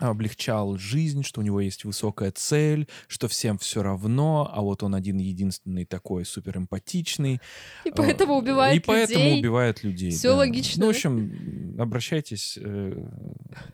облегчал 0.00 0.76
жизнь, 0.78 1.22
что 1.22 1.40
у 1.40 1.44
него 1.44 1.60
есть 1.60 1.84
высокая 1.84 2.30
цель, 2.30 2.88
что 3.06 3.28
всем 3.28 3.58
все 3.58 3.82
равно, 3.82 4.50
а 4.52 4.60
вот 4.62 4.82
он 4.82 4.94
один 4.94 5.18
единственный 5.18 5.84
такой 5.84 6.24
супер 6.24 6.58
эмпатичный. 6.58 7.40
И 7.84 7.90
поэтому 7.90 8.36
убивает 8.36 8.76
И 8.76 8.80
поэтому 8.80 9.24
людей. 9.24 9.40
убивает 9.40 9.82
людей. 9.82 10.10
Всё 10.10 10.30
да. 10.30 10.36
логично. 10.38 10.80
Ну, 10.80 10.86
в 10.86 10.90
общем, 10.90 11.76
обращайтесь 11.78 12.58
э, 12.60 12.92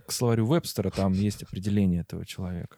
к 0.06 0.12
словарю 0.12 0.46
Вебстера, 0.46 0.90
там 0.90 1.12
есть 1.12 1.42
определение 1.42 2.00
этого 2.02 2.24
человека. 2.26 2.76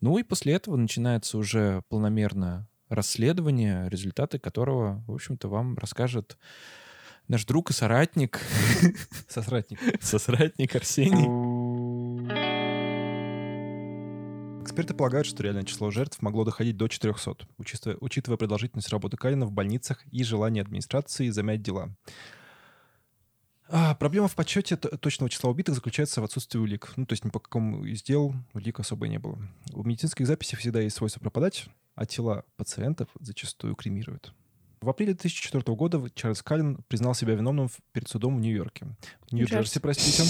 Ну 0.00 0.16
и 0.18 0.22
после 0.22 0.54
этого 0.54 0.76
начинается 0.76 1.38
уже 1.38 1.82
полномерное 1.88 2.68
расследование, 2.88 3.88
результаты 3.88 4.38
которого, 4.38 5.04
в 5.06 5.12
общем-то, 5.14 5.48
вам 5.48 5.76
расскажет 5.76 6.38
наш 7.26 7.44
друг 7.44 7.70
и 7.70 7.72
соратник, 7.74 8.40
Сосратник. 9.28 9.78
сосратник 10.00 10.74
Арсений. 10.74 11.26
Эксперты 14.78 14.94
полагают, 14.94 15.26
что 15.26 15.42
реальное 15.42 15.64
число 15.64 15.90
жертв 15.90 16.22
могло 16.22 16.44
доходить 16.44 16.76
до 16.76 16.86
400, 16.86 17.48
учитывая, 17.56 17.96
учитывая 18.00 18.38
продолжительность 18.38 18.90
работы 18.90 19.16
Калина 19.16 19.44
в 19.44 19.50
больницах 19.50 20.04
и 20.12 20.22
желание 20.22 20.62
администрации 20.62 21.30
замять 21.30 21.62
дела. 21.62 21.96
А, 23.68 23.96
проблема 23.96 24.28
в 24.28 24.36
подсчете 24.36 24.76
точного 24.76 25.30
числа 25.30 25.50
убитых 25.50 25.74
заключается 25.74 26.20
в 26.20 26.24
отсутствии 26.24 26.60
улик. 26.60 26.92
Ну, 26.94 27.06
то 27.06 27.14
есть 27.14 27.24
ни 27.24 27.30
по 27.30 27.40
какому 27.40 27.86
из 27.86 28.04
дел 28.04 28.32
улик 28.54 28.78
особо 28.78 29.08
не 29.08 29.18
было. 29.18 29.40
У 29.72 29.82
медицинских 29.82 30.28
записей 30.28 30.56
всегда 30.56 30.80
есть 30.80 30.94
свойство 30.94 31.18
пропадать, 31.18 31.66
а 31.96 32.06
тела 32.06 32.44
пациентов 32.56 33.08
зачастую 33.18 33.74
кремируют. 33.74 34.32
В 34.80 34.88
апреле 34.88 35.12
2004 35.14 35.62
года 35.76 36.02
Чарльз 36.14 36.42
Каллен 36.42 36.78
признал 36.88 37.14
себя 37.14 37.34
виновным 37.34 37.68
в- 37.68 37.78
перед 37.92 38.08
судом 38.08 38.36
в 38.36 38.40
Нью-Йорке. 38.40 38.86
Нью-Джерси, 39.32 39.54
Нью-Джерси. 39.54 39.78
простите. 39.80 40.22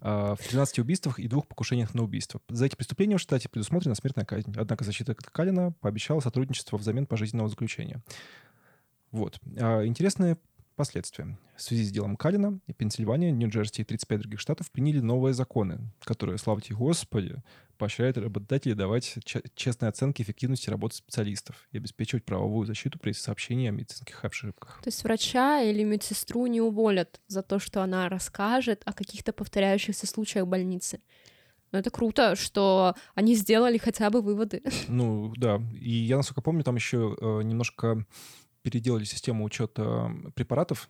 а, 0.00 0.34
в 0.36 0.38
13 0.48 0.78
убийствах 0.80 1.18
и 1.18 1.28
двух 1.28 1.46
покушениях 1.46 1.94
на 1.94 2.02
убийство. 2.02 2.40
За 2.48 2.66
эти 2.66 2.76
преступления 2.76 3.16
в 3.16 3.20
штате 3.20 3.48
предусмотрена 3.48 3.94
смертная 3.94 4.24
казнь. 4.24 4.52
Однако 4.56 4.84
защита 4.84 5.14
Каллена 5.14 5.72
пообещала 5.80 6.20
сотрудничество 6.20 6.76
взамен 6.76 7.06
пожизненного 7.06 7.48
заключения. 7.48 8.02
Вот. 9.12 9.38
А, 9.58 9.84
Интересные 9.86 10.36
последствия. 10.74 11.38
В 11.56 11.62
связи 11.62 11.84
с 11.84 11.90
делом 11.90 12.16
Каллена 12.16 12.58
Пенсильвания, 12.76 13.30
Нью-Джерси 13.30 13.82
и 13.82 13.84
35 13.84 14.20
других 14.20 14.40
штатов 14.40 14.70
приняли 14.70 15.00
новые 15.00 15.34
законы, 15.34 15.80
которые, 16.00 16.38
слава 16.38 16.60
тебе 16.60 16.76
Господи, 16.76 17.36
поощряют 17.78 18.18
работодателей 18.18 18.74
давать 18.74 19.18
че- 19.24 19.42
честные 19.54 19.88
оценки 19.88 20.22
эффективности 20.22 20.70
работы 20.70 20.96
специалистов 20.96 21.68
и 21.72 21.78
обеспечивать 21.78 22.24
правовую 22.24 22.66
защиту 22.66 22.98
при 22.98 23.12
сообщении 23.12 23.68
о 23.68 23.72
медицинских 23.72 24.24
ошибках. 24.24 24.80
То 24.82 24.88
есть 24.88 25.02
врача 25.04 25.62
или 25.62 25.82
медсестру 25.82 26.46
не 26.46 26.60
уволят 26.60 27.20
за 27.26 27.42
то, 27.42 27.58
что 27.58 27.82
она 27.82 28.08
расскажет 28.08 28.82
о 28.84 28.92
каких-то 28.92 29.32
повторяющихся 29.32 30.06
случаях 30.06 30.46
больницы. 30.46 31.00
Но 31.72 31.80
это 31.80 31.90
круто, 31.90 32.36
что 32.36 32.94
они 33.16 33.34
сделали 33.34 33.78
хотя 33.78 34.08
бы 34.08 34.22
выводы. 34.22 34.62
Ну, 34.86 35.32
да. 35.36 35.60
И 35.72 35.90
я, 35.90 36.18
насколько 36.18 36.40
помню, 36.40 36.62
там 36.62 36.76
еще 36.76 37.16
э, 37.20 37.42
немножко 37.42 38.06
переделали 38.64 39.04
систему 39.04 39.44
учета 39.44 40.10
препаратов, 40.34 40.88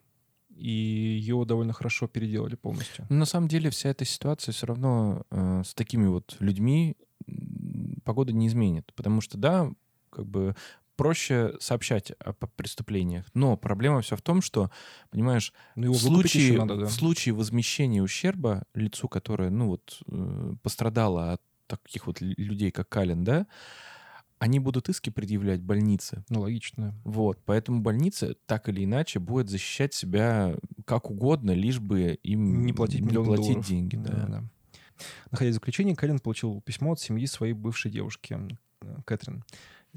и 0.56 0.70
ее 0.70 1.44
довольно 1.44 1.72
хорошо 1.72 2.06
переделали 2.06 2.54
полностью. 2.54 3.04
Ну, 3.10 3.16
На 3.16 3.26
самом 3.26 3.48
деле 3.48 3.68
вся 3.70 3.88
эта 3.90 4.04
ситуация 4.04 4.52
все 4.52 4.66
равно 4.66 5.26
э, 5.30 5.62
с 5.66 5.74
такими 5.74 6.06
вот 6.06 6.36
людьми 6.38 6.96
погода 8.04 8.32
не 8.32 8.46
изменит. 8.46 8.92
Потому 8.94 9.20
что, 9.20 9.36
да, 9.36 9.70
как 10.10 10.26
бы 10.26 10.54
проще 10.96 11.54
сообщать 11.58 12.12
о 12.20 12.32
преступлениях. 12.34 13.26
Но 13.34 13.56
проблема 13.56 14.00
все 14.00 14.14
в 14.16 14.22
том, 14.22 14.40
что, 14.42 14.70
понимаешь, 15.10 15.52
Ну, 15.74 15.92
в 15.92 15.96
случае, 15.98 16.56
надо, 16.58 16.76
да. 16.76 16.86
в 16.86 16.92
случае 16.92 17.34
возмещения 17.34 18.00
ущерба 18.00 18.62
лицу, 18.74 19.08
которое, 19.08 19.50
ну 19.50 19.66
вот, 19.70 20.00
э, 20.06 20.54
пострадало 20.62 21.32
от 21.32 21.42
таких 21.66 22.06
вот 22.06 22.20
лю- 22.20 22.34
людей, 22.38 22.70
как 22.70 22.88
Калин, 22.88 23.24
да, 23.24 23.46
они 24.38 24.58
будут 24.58 24.88
иски 24.88 25.10
предъявлять 25.10 25.62
больнице. 25.62 26.24
Ну, 26.28 26.40
логично. 26.40 26.94
Вот, 27.04 27.40
поэтому 27.44 27.80
больница 27.80 28.34
так 28.46 28.68
или 28.68 28.84
иначе 28.84 29.18
будет 29.18 29.48
защищать 29.48 29.94
себя 29.94 30.56
как 30.84 31.10
угодно, 31.10 31.52
лишь 31.52 31.80
бы 31.80 32.18
им 32.22 32.64
Не 32.66 32.72
платить 32.72 33.00
не 33.00 33.08
платить 33.08 33.46
долларов. 33.46 33.66
деньги. 33.66 33.96
Да. 33.96 34.26
да. 34.26 34.44
Находясь 35.30 35.52
в 35.52 35.58
заключении, 35.58 35.94
Кэлен 35.94 36.18
получил 36.20 36.60
письмо 36.60 36.92
от 36.92 37.00
семьи 37.00 37.26
своей 37.26 37.52
бывшей 37.52 37.90
девушки, 37.90 38.38
э, 38.82 38.96
Кэтрин. 39.04 39.44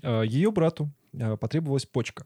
Э, 0.01 0.23
Ее 0.25 0.51
брату 0.51 0.91
э, 1.13 1.37
потребовалась 1.37 1.85
почка. 1.85 2.25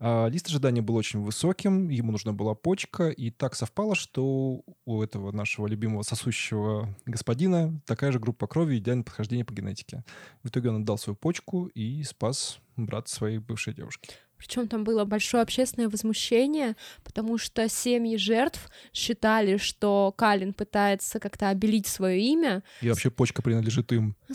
А, 0.00 0.26
Лист 0.28 0.48
ожидания 0.48 0.82
был 0.82 0.96
очень 0.96 1.20
высоким, 1.20 1.88
ему 1.88 2.12
нужна 2.12 2.32
была 2.32 2.54
почка, 2.54 3.10
и 3.10 3.30
так 3.30 3.54
совпало, 3.54 3.94
что 3.94 4.62
у 4.84 5.02
этого 5.02 5.32
нашего 5.32 5.66
любимого 5.66 6.02
сосущего 6.02 6.94
господина 7.06 7.80
такая 7.86 8.12
же 8.12 8.18
группа 8.18 8.46
крови 8.46 8.78
идеальное 8.78 9.04
подхождение 9.04 9.44
по 9.44 9.54
генетике. 9.54 10.04
В 10.42 10.48
итоге 10.48 10.70
он 10.70 10.82
отдал 10.82 10.98
свою 10.98 11.16
почку 11.16 11.66
и 11.66 12.02
спас 12.02 12.58
брат 12.76 13.08
своей 13.08 13.38
бывшей 13.38 13.74
девушки. 13.74 14.10
Причем 14.44 14.68
там 14.68 14.84
было 14.84 15.06
большое 15.06 15.42
общественное 15.42 15.88
возмущение, 15.88 16.76
потому 17.02 17.38
что 17.38 17.66
семьи 17.66 18.18
жертв 18.18 18.68
считали, 18.92 19.56
что 19.56 20.12
Калин 20.18 20.52
пытается 20.52 21.18
как-то 21.18 21.48
обелить 21.48 21.86
свое 21.86 22.20
имя, 22.20 22.62
И 22.82 22.90
вообще 22.90 23.10
почка 23.10 23.40
принадлежит 23.40 23.90
им. 23.92 24.14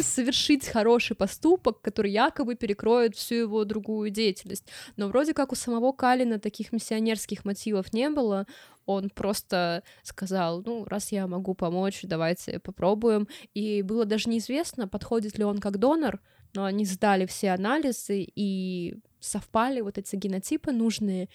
совершить 0.00 0.66
хороший 0.66 1.14
поступок, 1.14 1.82
который 1.82 2.10
якобы 2.10 2.54
перекроет 2.54 3.16
всю 3.16 3.34
его 3.34 3.64
другую 3.66 4.08
деятельность. 4.08 4.64
Но 4.96 5.08
вроде 5.08 5.34
как 5.34 5.52
у 5.52 5.54
самого 5.54 5.92
Калина 5.92 6.38
таких 6.38 6.72
миссионерских 6.72 7.44
мотивов 7.44 7.92
не 7.92 8.08
было. 8.08 8.46
Он 8.86 9.10
просто 9.10 9.82
сказал, 10.02 10.62
ну, 10.64 10.86
раз 10.86 11.12
я 11.12 11.26
могу 11.26 11.52
помочь, 11.54 12.00
давайте 12.02 12.60
попробуем. 12.60 13.28
И 13.52 13.82
было 13.82 14.06
даже 14.06 14.30
неизвестно, 14.30 14.88
подходит 14.88 15.36
ли 15.36 15.44
он 15.44 15.58
как 15.58 15.78
донор, 15.78 16.20
но 16.54 16.64
они 16.64 16.84
сдали 16.84 17.26
все 17.26 17.50
анализы, 17.50 18.26
и 18.34 18.96
совпали 19.20 19.80
вот 19.80 19.98
эти 19.98 20.16
генотипы 20.16 20.72
нужные. 20.72 21.28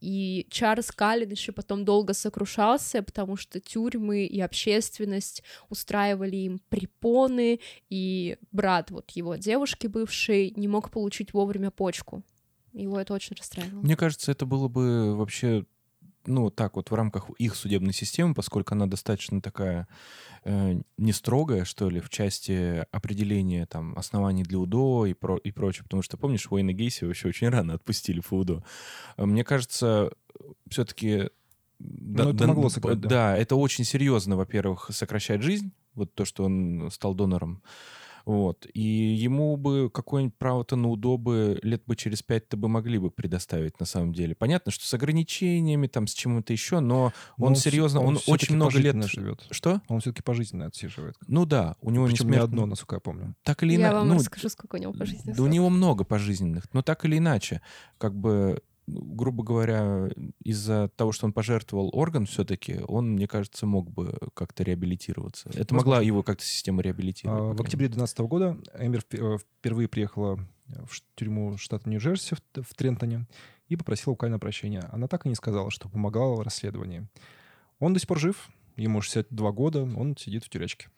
И 0.00 0.46
Чарльз 0.50 0.90
Каллен 0.92 1.30
еще 1.30 1.52
потом 1.52 1.84
долго 1.84 2.14
сокрушался, 2.14 3.02
потому 3.02 3.36
что 3.36 3.60
тюрьмы 3.60 4.24
и 4.24 4.40
общественность 4.40 5.42
устраивали 5.68 6.36
им 6.36 6.60
препоны, 6.70 7.60
и 7.90 8.38
брат 8.50 8.90
вот 8.90 9.10
его 9.10 9.36
девушки 9.36 9.86
бывшей 9.86 10.52
не 10.56 10.68
мог 10.68 10.90
получить 10.90 11.34
вовремя 11.34 11.70
почку. 11.70 12.22
Его 12.72 12.98
это 12.98 13.12
очень 13.12 13.36
расстраивало. 13.36 13.82
Мне 13.82 13.96
кажется, 13.96 14.32
это 14.32 14.46
было 14.46 14.68
бы 14.68 15.16
вообще, 15.16 15.66
ну, 16.26 16.50
так 16.50 16.76
вот 16.76 16.90
в 16.90 16.94
рамках 16.94 17.30
их 17.38 17.54
судебной 17.54 17.92
системы, 17.92 18.34
поскольку 18.34 18.74
она 18.74 18.86
достаточно 18.86 19.40
такая 19.40 19.88
э, 20.44 20.80
не 20.96 21.12
строгая, 21.12 21.64
что 21.64 21.88
ли, 21.88 22.00
в 22.00 22.08
части 22.08 22.84
определения 22.90 23.66
там 23.66 23.96
оснований 23.96 24.42
для 24.42 24.58
УДО 24.58 25.06
и, 25.06 25.14
про, 25.14 25.36
и 25.38 25.50
прочее. 25.50 25.84
Потому 25.84 26.02
что, 26.02 26.16
помнишь, 26.16 26.46
Уэйна 26.50 26.72
Гейси 26.72 27.04
вообще 27.04 27.28
очень 27.28 27.48
рано 27.48 27.74
отпустили 27.74 28.20
по 28.20 28.34
УДО. 28.34 28.62
А 29.16 29.26
Мне 29.26 29.44
кажется, 29.44 30.12
все-таки... 30.68 31.30
Ну, 31.78 32.30
это 32.30 32.46
могло 32.46 32.68
сыграть, 32.68 33.00
да. 33.00 33.08
Да, 33.08 33.36
это 33.36 33.56
очень 33.56 33.84
серьезно, 33.84 34.36
во-первых, 34.36 34.90
сокращает 34.92 35.42
жизнь, 35.42 35.72
вот 35.94 36.14
то, 36.14 36.26
что 36.26 36.44
он 36.44 36.90
стал 36.92 37.14
донором. 37.14 37.62
Вот. 38.30 38.64
И 38.74 38.80
ему 38.80 39.56
бы 39.56 39.90
какое-нибудь 39.90 40.36
право-то 40.38 40.76
на 40.76 40.88
удобы 40.88 41.58
лет 41.64 41.82
бы 41.86 41.96
через 41.96 42.22
пять-то 42.22 42.56
бы 42.56 42.68
могли 42.68 42.98
бы 42.98 43.10
предоставить 43.10 43.80
на 43.80 43.86
самом 43.86 44.12
деле. 44.12 44.36
Понятно, 44.36 44.70
что 44.70 44.86
с 44.86 44.94
ограничениями, 44.94 45.88
там, 45.88 46.06
с 46.06 46.14
чем-то 46.14 46.52
еще, 46.52 46.78
но 46.78 47.12
Но 47.36 47.46
он 47.46 47.52
вс- 47.54 47.56
серьезно, 47.56 48.00
он, 48.00 48.16
всё-таки 48.18 48.32
очень 48.32 48.54
много 48.54 48.78
лет... 48.78 49.04
живет. 49.06 49.44
Что? 49.50 49.80
Он 49.88 49.98
все-таки 50.00 50.22
пожизненно 50.22 50.66
отсиживает. 50.66 51.16
Ну 51.26 51.44
да, 51.44 51.74
у 51.80 51.90
него 51.90 52.06
Причем 52.06 52.26
не 52.26 52.30
не 52.30 52.36
смертно- 52.36 52.44
одно, 52.44 52.66
насколько 52.66 52.96
я 52.96 53.00
помню. 53.00 53.34
Так 53.42 53.64
или 53.64 53.72
Я 53.72 53.78
иначе... 53.80 53.94
вам 53.96 54.08
ну, 54.08 54.14
расскажу, 54.14 54.48
сколько 54.48 54.76
у 54.76 54.78
него 54.78 54.92
пожизненных 54.92 55.36
да 55.36 55.42
у 55.42 55.46
него 55.48 55.68
много 55.68 56.04
пожизненных, 56.04 56.72
но 56.72 56.82
так 56.82 57.04
или 57.04 57.18
иначе, 57.18 57.62
как 57.98 58.14
бы, 58.14 58.62
ну, 58.62 58.69
грубо 58.92 59.42
говоря, 59.44 60.08
из-за 60.42 60.88
того, 60.96 61.12
что 61.12 61.26
он 61.26 61.32
пожертвовал 61.32 61.90
орган 61.92 62.26
все-таки, 62.26 62.80
он, 62.86 63.12
мне 63.12 63.26
кажется, 63.26 63.66
мог 63.66 63.90
бы 63.90 64.18
как-то 64.34 64.62
реабилитироваться. 64.62 65.50
Это 65.54 65.74
могла 65.74 65.96
Возможно. 65.96 66.06
его 66.06 66.22
как-то 66.22 66.44
система 66.44 66.82
реабилитировать. 66.82 67.40
А, 67.40 67.54
В 67.54 67.60
октябре 67.60 67.88
2012 67.88 68.18
года 68.20 68.58
Эмбер 68.78 69.02
э, 69.12 69.38
впервые 69.38 69.88
приехала 69.88 70.38
в 70.66 71.02
тюрьму 71.16 71.56
штата 71.56 71.88
Нью-Джерси 71.88 72.36
в 72.54 72.74
Трентоне 72.74 73.26
и 73.68 73.76
попросила 73.76 74.12
у 74.12 74.16
Калина 74.16 74.38
прощения. 74.38 74.88
Она 74.92 75.08
так 75.08 75.26
и 75.26 75.28
не 75.28 75.34
сказала, 75.34 75.70
что 75.70 75.88
помогала 75.88 76.36
в 76.36 76.40
расследовании. 76.42 77.06
Он 77.78 77.92
до 77.92 78.00
сих 78.00 78.08
пор 78.08 78.18
жив, 78.18 78.50
ему 78.76 79.00
62 79.00 79.52
года, 79.52 79.82
он 79.82 80.16
сидит 80.16 80.44
в 80.44 80.48
тюрячке. 80.48 80.88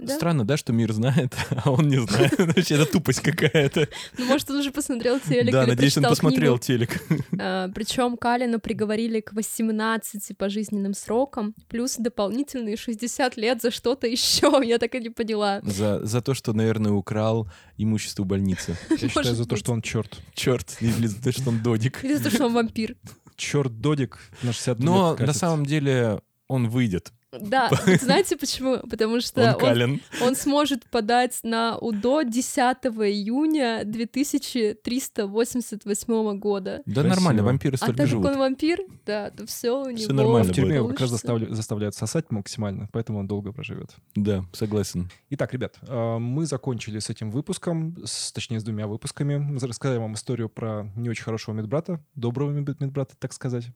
Да? 0.00 0.16
Странно, 0.16 0.46
да, 0.46 0.56
что 0.56 0.72
мир 0.72 0.92
знает, 0.92 1.34
а 1.64 1.70
он 1.70 1.88
не 1.88 2.00
знает. 2.00 2.38
Вообще, 2.38 2.76
это 2.76 2.86
тупость 2.86 3.20
какая-то. 3.20 3.88
Ну, 4.16 4.24
может, 4.26 4.50
он 4.50 4.56
уже 4.56 4.70
посмотрел 4.70 5.20
телек 5.20 5.52
Да, 5.52 5.66
надеюсь, 5.66 5.96
он 5.98 6.04
посмотрел 6.04 6.58
телек. 6.58 7.02
А, 7.42 7.68
Причем 7.74 8.16
Калину 8.16 8.60
приговорили 8.60 9.20
к 9.20 9.32
18 9.32 10.36
пожизненным 10.36 10.94
срокам, 10.94 11.54
плюс 11.68 11.96
дополнительные 11.96 12.76
60 12.76 13.36
лет 13.36 13.62
за 13.62 13.70
что-то 13.70 14.06
еще. 14.06 14.60
Я 14.62 14.78
так 14.78 14.94
и 14.94 15.00
не 15.00 15.10
поняла. 15.10 15.60
За, 15.62 16.04
за 16.04 16.20
то, 16.20 16.34
что, 16.34 16.52
наверное, 16.52 16.92
украл 16.92 17.48
имущество 17.78 18.24
больницы. 18.24 18.76
Я 18.90 18.96
считаю, 18.96 19.12
Может 19.14 19.36
за 19.36 19.44
то, 19.46 19.56
что 19.56 19.72
он 19.72 19.82
черт. 19.82 20.18
Черт, 20.34 20.76
или 20.80 21.06
за 21.06 21.22
то, 21.22 21.32
что 21.32 21.48
он 21.50 21.62
додик. 21.62 22.04
Или 22.04 22.14
за 22.14 22.24
то, 22.24 22.30
что 22.30 22.46
он 22.46 22.54
вампир. 22.54 22.96
Черт 23.36 23.80
Додик 23.80 24.18
на 24.42 24.52
60 24.52 24.80
Но 24.80 25.16
на 25.18 25.32
самом 25.32 25.64
деле 25.64 26.20
он 26.46 26.68
выйдет. 26.68 27.12
Да, 27.32 27.68
вот 27.86 28.00
знаете 28.00 28.36
почему? 28.36 28.78
Потому 28.88 29.20
что 29.20 29.56
Он 29.62 29.82
он, 29.82 30.00
он 30.22 30.34
сможет 30.36 30.84
подать 30.90 31.38
на 31.44 31.76
УДО 31.78 32.22
10 32.22 32.58
июня 32.86 33.82
2388 33.84 36.38
года. 36.38 36.82
Да 36.86 37.02
Красиво. 37.02 37.14
нормально, 37.14 37.42
вампиры 37.44 37.74
А 37.74 37.78
столько 37.78 37.96
так 37.96 38.06
как 38.06 38.10
живут. 38.10 38.26
он 38.26 38.38
вампир, 38.38 38.80
да, 39.06 39.30
то 39.30 39.46
все 39.46 39.80
у 39.80 39.86
него 39.90 39.96
Всё 39.98 40.12
нормально 40.12 40.52
В 40.52 40.56
тюрьме 40.56 40.76
его 40.76 40.88
как 40.88 41.00
раз 41.00 41.10
заставля- 41.10 41.52
заставляют 41.54 41.94
сосать 41.94 42.30
максимально, 42.30 42.88
поэтому 42.92 43.18
он 43.20 43.26
долго 43.26 43.52
проживет. 43.52 43.90
Да, 44.14 44.44
согласен. 44.52 45.10
Итак, 45.30 45.52
ребят, 45.52 45.76
э, 45.86 46.18
мы 46.18 46.46
закончили 46.46 46.98
с 46.98 47.10
этим 47.10 47.30
выпуском, 47.30 47.96
с- 48.04 48.32
точнее, 48.32 48.60
с 48.60 48.64
двумя 48.64 48.86
выпусками. 48.86 49.36
Мы 49.36 49.58
рассказали 49.60 49.98
вам 49.98 50.14
историю 50.14 50.48
про 50.48 50.86
не 50.96 51.08
очень 51.08 51.24
хорошего 51.24 51.54
медбрата, 51.54 52.00
доброго 52.14 52.50
мед- 52.50 52.80
медбрата, 52.80 53.14
так 53.18 53.32
сказать. 53.32 53.66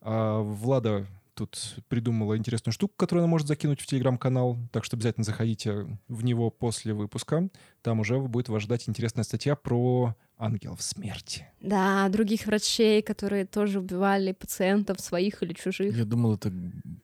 А 0.00 0.40
Влада 0.40 1.06
тут 1.38 1.76
придумала 1.88 2.36
интересную 2.36 2.72
штуку, 2.72 2.94
которую 2.96 3.22
она 3.22 3.30
может 3.30 3.46
закинуть 3.46 3.80
в 3.80 3.86
телеграм-канал, 3.86 4.58
так 4.72 4.84
что 4.84 4.96
обязательно 4.96 5.22
заходите 5.22 5.86
в 6.08 6.24
него 6.24 6.50
после 6.50 6.92
выпуска. 6.92 7.48
Там 7.82 8.00
уже 8.00 8.18
будет 8.18 8.48
вас 8.48 8.64
ждать 8.64 8.88
интересная 8.88 9.22
статья 9.22 9.54
про 9.54 10.16
ангелов 10.36 10.82
смерти. 10.82 11.46
Да, 11.60 12.08
других 12.08 12.46
врачей, 12.46 13.02
которые 13.02 13.46
тоже 13.46 13.78
убивали 13.78 14.32
пациентов 14.32 15.00
своих 15.00 15.42
или 15.44 15.52
чужих. 15.52 15.96
Я 15.96 16.04
думал, 16.04 16.34
это 16.34 16.52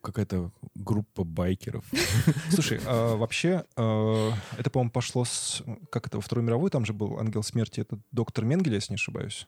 какая-то 0.01 0.51
группа 0.75 1.23
байкеров. 1.23 1.85
Слушай, 2.51 2.81
а 2.87 3.17
вообще, 3.17 3.65
э, 3.77 4.31
это, 4.59 4.71
по-моему, 4.71 4.91
пошло 4.91 5.25
с... 5.25 5.63
Как 5.91 6.09
это, 6.09 6.17
во 6.17 6.23
Второй 6.23 6.45
мировой 6.45 6.71
там 6.71 6.85
же 6.85 6.93
был 6.93 7.21
ангел 7.21 7.45
смерти, 7.45 7.81
это 7.81 8.01
доктор 8.11 8.45
Менгель, 8.45 8.75
если 8.75 8.93
не 8.93 8.97
ошибаюсь. 8.97 9.47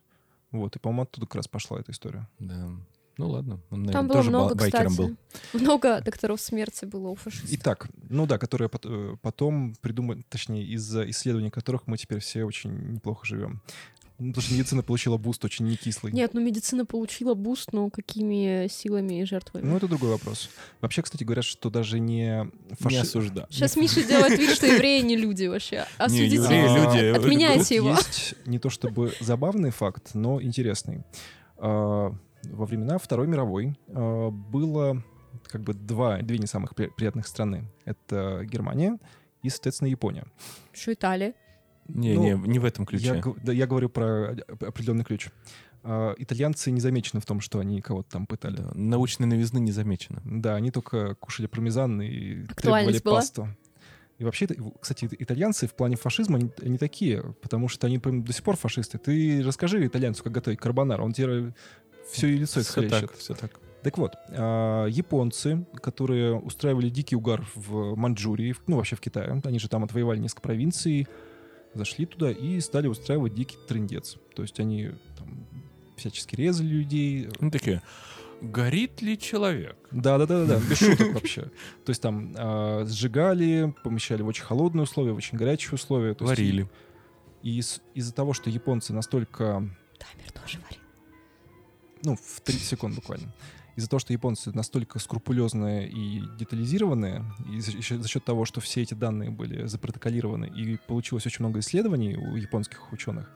Вот, 0.52 0.76
и, 0.76 0.78
по-моему, 0.78 1.02
оттуда 1.02 1.26
как 1.26 1.36
раз 1.36 1.48
пошла 1.48 1.80
эта 1.80 1.90
история. 1.90 2.28
Да. 2.38 2.70
Ну 3.18 3.30
ладно, 3.30 3.60
он, 3.70 3.80
наверное, 3.84 3.92
Там 3.92 4.08
было 4.08 4.16
тоже 4.18 4.30
много, 4.30 4.54
ба- 4.54 4.60
байкером 4.60 4.88
кстати. 4.90 5.08
был. 5.52 5.60
Много 5.60 6.00
докторов 6.02 6.40
смерти 6.40 6.84
было 6.84 7.08
у 7.08 7.14
фашистов. 7.14 7.50
Итак, 7.52 7.88
ну 8.10 8.26
да, 8.26 8.36
которые 8.38 8.68
э, 8.84 9.16
потом 9.22 9.74
придумали, 9.80 10.22
точнее, 10.28 10.64
из-за 10.66 11.08
исследований 11.10 11.50
которых 11.50 11.86
мы 11.86 11.96
теперь 11.96 12.18
все 12.18 12.44
очень 12.44 12.92
неплохо 12.92 13.24
живем. 13.24 13.62
Ну, 14.18 14.28
Потому 14.32 14.42
что 14.42 14.54
медицина 14.54 14.82
получила 14.82 15.18
boost 15.18 15.44
очень 15.44 15.66
не 15.66 15.76
кислый. 15.76 16.10
Нет, 16.10 16.32
ну 16.32 16.40
медицина 16.40 16.86
получила 16.86 17.34
boost, 17.34 17.74
но 17.74 17.90
какими 17.90 18.66
силами 18.70 19.20
и 19.20 19.24
жертвами? 19.26 19.66
Ну, 19.66 19.76
это 19.76 19.88
другой 19.88 20.08
вопрос. 20.10 20.48
Вообще, 20.80 21.02
кстати, 21.02 21.22
говорят, 21.22 21.44
что 21.44 21.68
даже 21.68 21.98
не 22.00 22.44
Не 22.44 22.76
фаши... 22.80 22.96
осуждаю. 22.96 23.46
Сейчас 23.50 23.76
Миша 23.76 24.02
делает 24.02 24.38
вид, 24.38 24.50
что 24.52 24.66
евреи 24.66 25.02
не 25.02 25.16
люди 25.18 25.44
вообще. 25.44 25.86
Осудите. 25.98 26.34
евреи 26.36 26.64
А, 26.66 26.94
люди, 26.94 27.18
Отменяйте 27.18 27.60
Тут 27.60 27.70
его. 27.72 27.90
есть 27.90 28.34
не 28.46 28.58
то 28.58 28.70
чтобы 28.70 29.12
забавный 29.20 29.70
факт, 29.70 30.14
но 30.14 30.40
интересный. 30.40 31.04
Во 32.52 32.66
времена 32.66 32.98
Второй 32.98 33.26
мировой 33.26 33.78
а, 33.88 34.30
было 34.30 35.02
как 35.48 35.62
бы 35.62 35.74
два, 35.74 36.18
две 36.22 36.38
не 36.38 36.46
самых 36.46 36.74
при- 36.74 36.88
приятных 36.88 37.26
страны. 37.26 37.70
Это 37.84 38.42
Германия 38.44 38.98
и, 39.42 39.48
соответственно, 39.50 39.88
Япония. 39.88 40.24
Что 40.72 40.92
Италия? 40.92 41.34
Не, 41.88 42.14
Ну, 42.14 42.22
не, 42.22 42.48
не 42.48 42.58
в 42.58 42.64
этом 42.64 42.82
Я, 42.84 42.86
ключе. 42.86 43.14
г- 43.20 43.34
да, 43.44 43.52
я 43.52 43.66
говорю 43.66 43.88
про 43.88 44.32
оп- 44.48 44.64
определенный 44.64 45.04
ключ. 45.04 45.28
А, 45.84 46.14
Итальянцы 46.18 46.72
не 46.72 46.80
замечены 46.80 47.20
в 47.20 47.26
том, 47.26 47.40
что 47.40 47.60
они 47.60 47.80
кого-то 47.80 48.10
там 48.10 48.26
пытали. 48.26 48.56
Да, 48.56 48.70
Научной 48.74 49.26
новизны 49.28 49.58
не 49.60 49.70
замечено. 49.70 50.20
Да, 50.24 50.56
они 50.56 50.70
только 50.72 51.14
кушали 51.16 51.46
пармезан 51.46 52.02
и 52.02 52.44
требовали 52.56 52.98
была? 53.04 53.16
пасту. 53.16 53.48
И 54.18 54.24
вообще, 54.24 54.48
кстати, 54.80 55.08
итальянцы 55.18 55.66
в 55.68 55.74
плане 55.74 55.96
фашизма, 55.96 56.38
они, 56.38 56.50
они 56.62 56.78
такие, 56.78 57.22
потому 57.42 57.68
что 57.68 57.86
они 57.86 57.98
прям 57.98 58.24
до 58.24 58.32
сих 58.32 58.42
пор 58.42 58.56
фашисты. 58.56 58.96
Ты 58.96 59.42
расскажи 59.44 59.86
итальянцу, 59.86 60.24
как 60.24 60.32
готовить 60.32 60.58
карбонару, 60.58 61.04
он 61.04 61.12
тебе 61.12 61.52
все 62.10 62.28
лицо 62.34 62.60
Все 62.60 62.88
так, 62.88 63.12
все 63.14 63.34
так. 63.34 63.60
Так 63.82 63.98
вот, 63.98 64.14
а, 64.30 64.86
японцы, 64.86 65.64
которые 65.80 66.34
устраивали 66.34 66.88
дикий 66.88 67.14
угар 67.14 67.46
в 67.54 67.94
Маньчжурии, 67.94 68.54
ну, 68.66 68.76
вообще 68.76 68.96
в 68.96 69.00
Китае, 69.00 69.40
они 69.44 69.58
же 69.58 69.68
там 69.68 69.84
отвоевали 69.84 70.18
несколько 70.18 70.42
провинций, 70.42 71.06
зашли 71.74 72.06
туда 72.06 72.30
и 72.32 72.58
стали 72.60 72.88
устраивать 72.88 73.34
дикий 73.34 73.58
трындец. 73.68 74.16
То 74.34 74.42
есть 74.42 74.58
они 74.58 74.90
там 75.16 75.46
всячески 75.96 76.34
резали 76.34 76.66
людей. 76.66 77.28
Ну 77.38 77.50
такие, 77.50 77.80
горит 78.40 79.02
ли 79.02 79.18
человек? 79.18 79.76
Да-да-да-да, 79.92 80.58
без 80.70 80.78
шуток 80.78 81.14
вообще. 81.14 81.42
То 81.84 81.90
есть 81.90 82.02
там 82.02 82.34
а, 82.36 82.84
сжигали, 82.86 83.74
помещали 83.84 84.22
в 84.22 84.26
очень 84.26 84.44
холодные 84.44 84.82
условия, 84.82 85.12
в 85.12 85.16
очень 85.16 85.38
горячие 85.38 85.74
условия. 85.74 86.08
Есть 86.08 86.20
Варили. 86.20 86.68
И 87.42 87.58
из- 87.58 87.80
из-за 87.94 88.12
того, 88.12 88.32
что 88.32 88.50
японцы 88.50 88.92
настолько 88.92 89.68
Дамер 89.98 90.32
тоже 90.32 90.58
варил. 90.68 90.82
Ну, 92.02 92.16
в 92.16 92.40
30 92.40 92.62
секунд 92.62 92.94
буквально. 92.94 93.32
Из-за 93.76 93.90
того, 93.90 94.00
что 94.00 94.12
японцы 94.12 94.52
настолько 94.52 94.98
скрупулезные 94.98 95.88
и 95.88 96.22
детализированные, 96.38 97.24
и 97.52 97.60
за, 97.60 97.72
еще 97.72 97.98
за 97.98 98.08
счет 98.08 98.24
того, 98.24 98.46
что 98.46 98.60
все 98.60 98.82
эти 98.82 98.94
данные 98.94 99.30
были 99.30 99.66
запротоколированы, 99.66 100.46
и 100.46 100.78
получилось 100.86 101.26
очень 101.26 101.44
много 101.44 101.60
исследований 101.60 102.16
у 102.16 102.36
японских 102.36 102.92
ученых, 102.92 103.30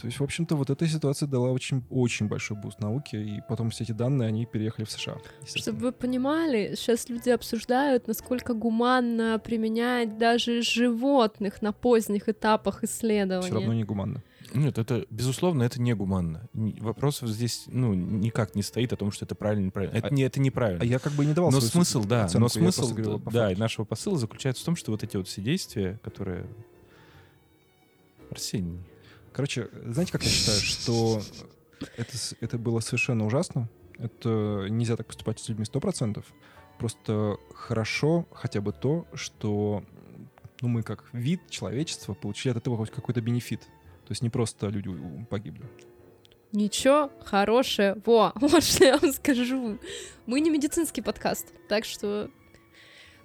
то 0.00 0.06
есть, 0.06 0.20
в 0.20 0.22
общем-то, 0.22 0.54
вот 0.54 0.70
эта 0.70 0.86
ситуация 0.86 1.26
дала 1.26 1.50
очень, 1.50 1.82
очень 1.90 2.28
большой 2.28 2.56
boost 2.56 2.78
науке, 2.78 3.20
и 3.20 3.40
потом 3.48 3.70
все 3.70 3.82
эти 3.82 3.90
данные, 3.90 4.28
они 4.28 4.46
переехали 4.46 4.84
в 4.84 4.90
США. 4.92 5.16
Чтобы 5.44 5.78
вы 5.78 5.92
понимали, 5.92 6.74
сейчас 6.76 7.08
люди 7.08 7.30
обсуждают, 7.30 8.06
насколько 8.06 8.54
гуманно 8.54 9.40
применять 9.40 10.16
даже 10.16 10.62
животных 10.62 11.62
на 11.62 11.72
поздних 11.72 12.28
этапах 12.28 12.84
исследования. 12.84 13.46
Все 13.46 13.54
равно 13.54 13.74
не 13.74 13.82
гуманно. 13.82 14.22
Нет, 14.54 14.78
это, 14.78 15.06
безусловно, 15.10 15.62
это 15.62 15.80
негуманно. 15.80 16.48
Н- 16.54 16.76
Вопрос 16.80 17.20
здесь, 17.20 17.64
ну, 17.66 17.94
никак 17.94 18.54
не 18.54 18.62
стоит 18.62 18.92
о 18.92 18.96
том, 18.96 19.12
что 19.12 19.24
это 19.24 19.34
правильно, 19.34 19.66
неправильно. 19.66 19.96
Это, 19.96 20.08
А- 20.08 20.10
не, 20.10 20.22
это 20.22 20.40
неправильно. 20.40 20.82
А 20.82 20.86
я 20.86 20.98
как 20.98 21.12
бы 21.12 21.24
не 21.26 21.32
давал 21.34 21.50
но 21.50 21.60
смысл, 21.60 22.04
да, 22.04 22.24
оценку, 22.24 22.44
но 22.44 22.48
смысл, 22.48 22.88
говорил 22.94 23.18
да, 23.30 23.52
и 23.52 23.56
нашего 23.56 23.84
посыла 23.84 24.18
заключается 24.18 24.62
в 24.62 24.66
том, 24.66 24.76
что 24.76 24.92
вот 24.92 25.02
эти 25.02 25.16
вот 25.16 25.28
все 25.28 25.40
действия, 25.42 26.00
которые... 26.02 26.46
Арсений. 28.30 28.78
Короче, 29.32 29.68
знаете, 29.86 30.12
как 30.12 30.22
я 30.22 30.28
считаю, 30.30 30.60
что 30.60 31.22
это, 31.96 32.12
это 32.40 32.58
было 32.58 32.80
совершенно 32.80 33.24
ужасно. 33.24 33.68
Это 33.98 34.66
нельзя 34.68 34.96
так 34.96 35.06
поступать 35.06 35.40
с 35.40 35.48
людьми 35.48 35.64
сто 35.64 35.80
процентов. 35.80 36.24
Просто 36.78 37.36
хорошо 37.54 38.26
хотя 38.32 38.60
бы 38.60 38.72
то, 38.72 39.06
что 39.14 39.82
ну, 40.60 40.68
мы 40.68 40.82
как 40.82 41.04
вид 41.12 41.40
человечества 41.50 42.14
получили 42.14 42.52
от 42.52 42.58
этого 42.58 42.76
хоть 42.76 42.90
какой-то 42.90 43.20
бенефит. 43.20 43.66
То 44.08 44.12
есть 44.12 44.22
не 44.22 44.30
просто 44.30 44.68
люди 44.68 44.90
погибли. 45.28 45.66
Ничего 46.52 47.10
хорошее. 47.26 48.00
Во, 48.06 48.32
вот 48.36 48.64
что 48.64 48.86
я 48.86 48.96
вам 48.96 49.12
скажу. 49.12 49.78
Мы 50.24 50.40
не 50.40 50.48
медицинский 50.48 51.02
подкаст, 51.02 51.52
так 51.68 51.84
что 51.84 52.30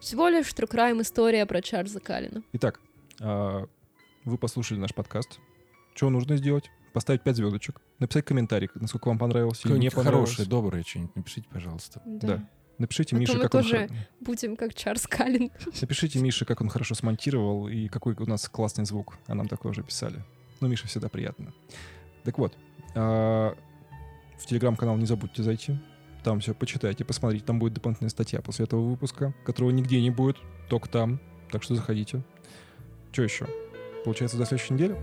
всего 0.01 0.27
лишь 0.27 0.47
True 0.47 0.69
Crime 0.69 1.01
история 1.01 1.45
про 1.45 1.61
Чарльза 1.61 2.01
Калина. 2.01 2.43
Итак, 2.51 2.81
а, 3.21 3.65
вы 4.25 4.38
послушали 4.38 4.77
наш 4.77 4.93
подкаст. 4.93 5.39
Что 5.95 6.09
нужно 6.09 6.36
сделать? 6.36 6.69
Поставить 6.91 7.21
5 7.21 7.38
звездочек, 7.38 7.81
написать 7.99 8.25
комментарий, 8.25 8.69
насколько 8.75 9.07
вам 9.07 9.19
понравилось 9.19 9.61
или 9.63 9.77
не 9.77 9.89
понравилось. 9.89 10.31
хорошее, 10.31 10.49
доброе 10.49 10.84
что-нибудь 10.84 11.15
напишите, 11.15 11.47
пожалуйста. 11.49 12.01
Да. 12.05 12.45
Напишите 12.77 13.15
А 13.15 13.19
Мише, 13.19 13.38
мы 13.38 13.43
как 13.43 13.55
он 13.55 13.61
тоже 13.61 13.89
Будем 14.19 14.57
как 14.57 14.73
Чарльз 14.73 15.07
Калин. 15.07 15.49
Напишите 15.79 16.19
Мише, 16.19 16.43
как 16.43 16.59
он 16.59 16.67
хорошо 16.67 16.93
смонтировал 16.93 17.69
и 17.69 17.88
какой 17.88 18.15
у 18.15 18.25
нас 18.25 18.49
классный 18.49 18.84
звук. 18.84 19.17
А 19.27 19.34
нам 19.34 19.47
такое 19.47 19.71
уже 19.71 19.84
писали. 19.84 20.25
Ну, 20.64 20.70
Миша 20.70 20.88
всегда 20.88 21.09
приятно. 21.09 21.51
Так 22.24 22.38
вот, 22.38 22.53
а, 22.95 23.53
в 24.38 24.45
телеграм-канал 24.45 24.95
не 24.95 25.05
забудьте 25.05 25.43
зайти. 25.43 25.78
Там 26.24 26.39
все 26.39 26.53
почитайте, 26.53 27.03
посмотрите. 27.03 27.43
Там 27.43 27.59
будет 27.59 27.74
дополнительная 27.74 28.09
статья 28.09 28.39
после 28.41 28.64
этого 28.64 28.80
выпуска, 28.80 29.34
которого 29.43 29.72
нигде 29.72 29.99
не 29.99 30.09
будет, 30.09 30.38
только 30.70 30.88
там. 30.88 31.20
Так 31.51 31.64
что 31.64 31.76
заходите. 31.76 32.24
Что 33.11 33.24
еще? 33.24 33.45
Получается, 34.05 34.38
до 34.38 34.45
следующей 34.45 34.76
недели? 34.76 34.95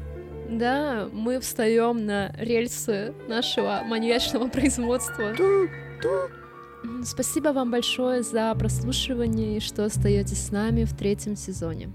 Да, 0.49 1.11
мы 1.13 1.39
встаем 1.41 2.07
на 2.07 2.33
рельсы 2.39 3.13
нашего 3.29 3.83
маньячного 3.85 4.49
производства. 4.49 5.35
Спасибо 7.05 7.49
вам 7.51 7.71
большое 7.71 8.23
за 8.23 8.55
прослушивание 8.55 9.59
и 9.59 9.61
что 9.61 9.85
остаетесь 9.85 10.47
с 10.47 10.53
нами 10.53 10.85
в 10.85 10.97
третьем 10.97 11.37
сезоне. 11.37 11.91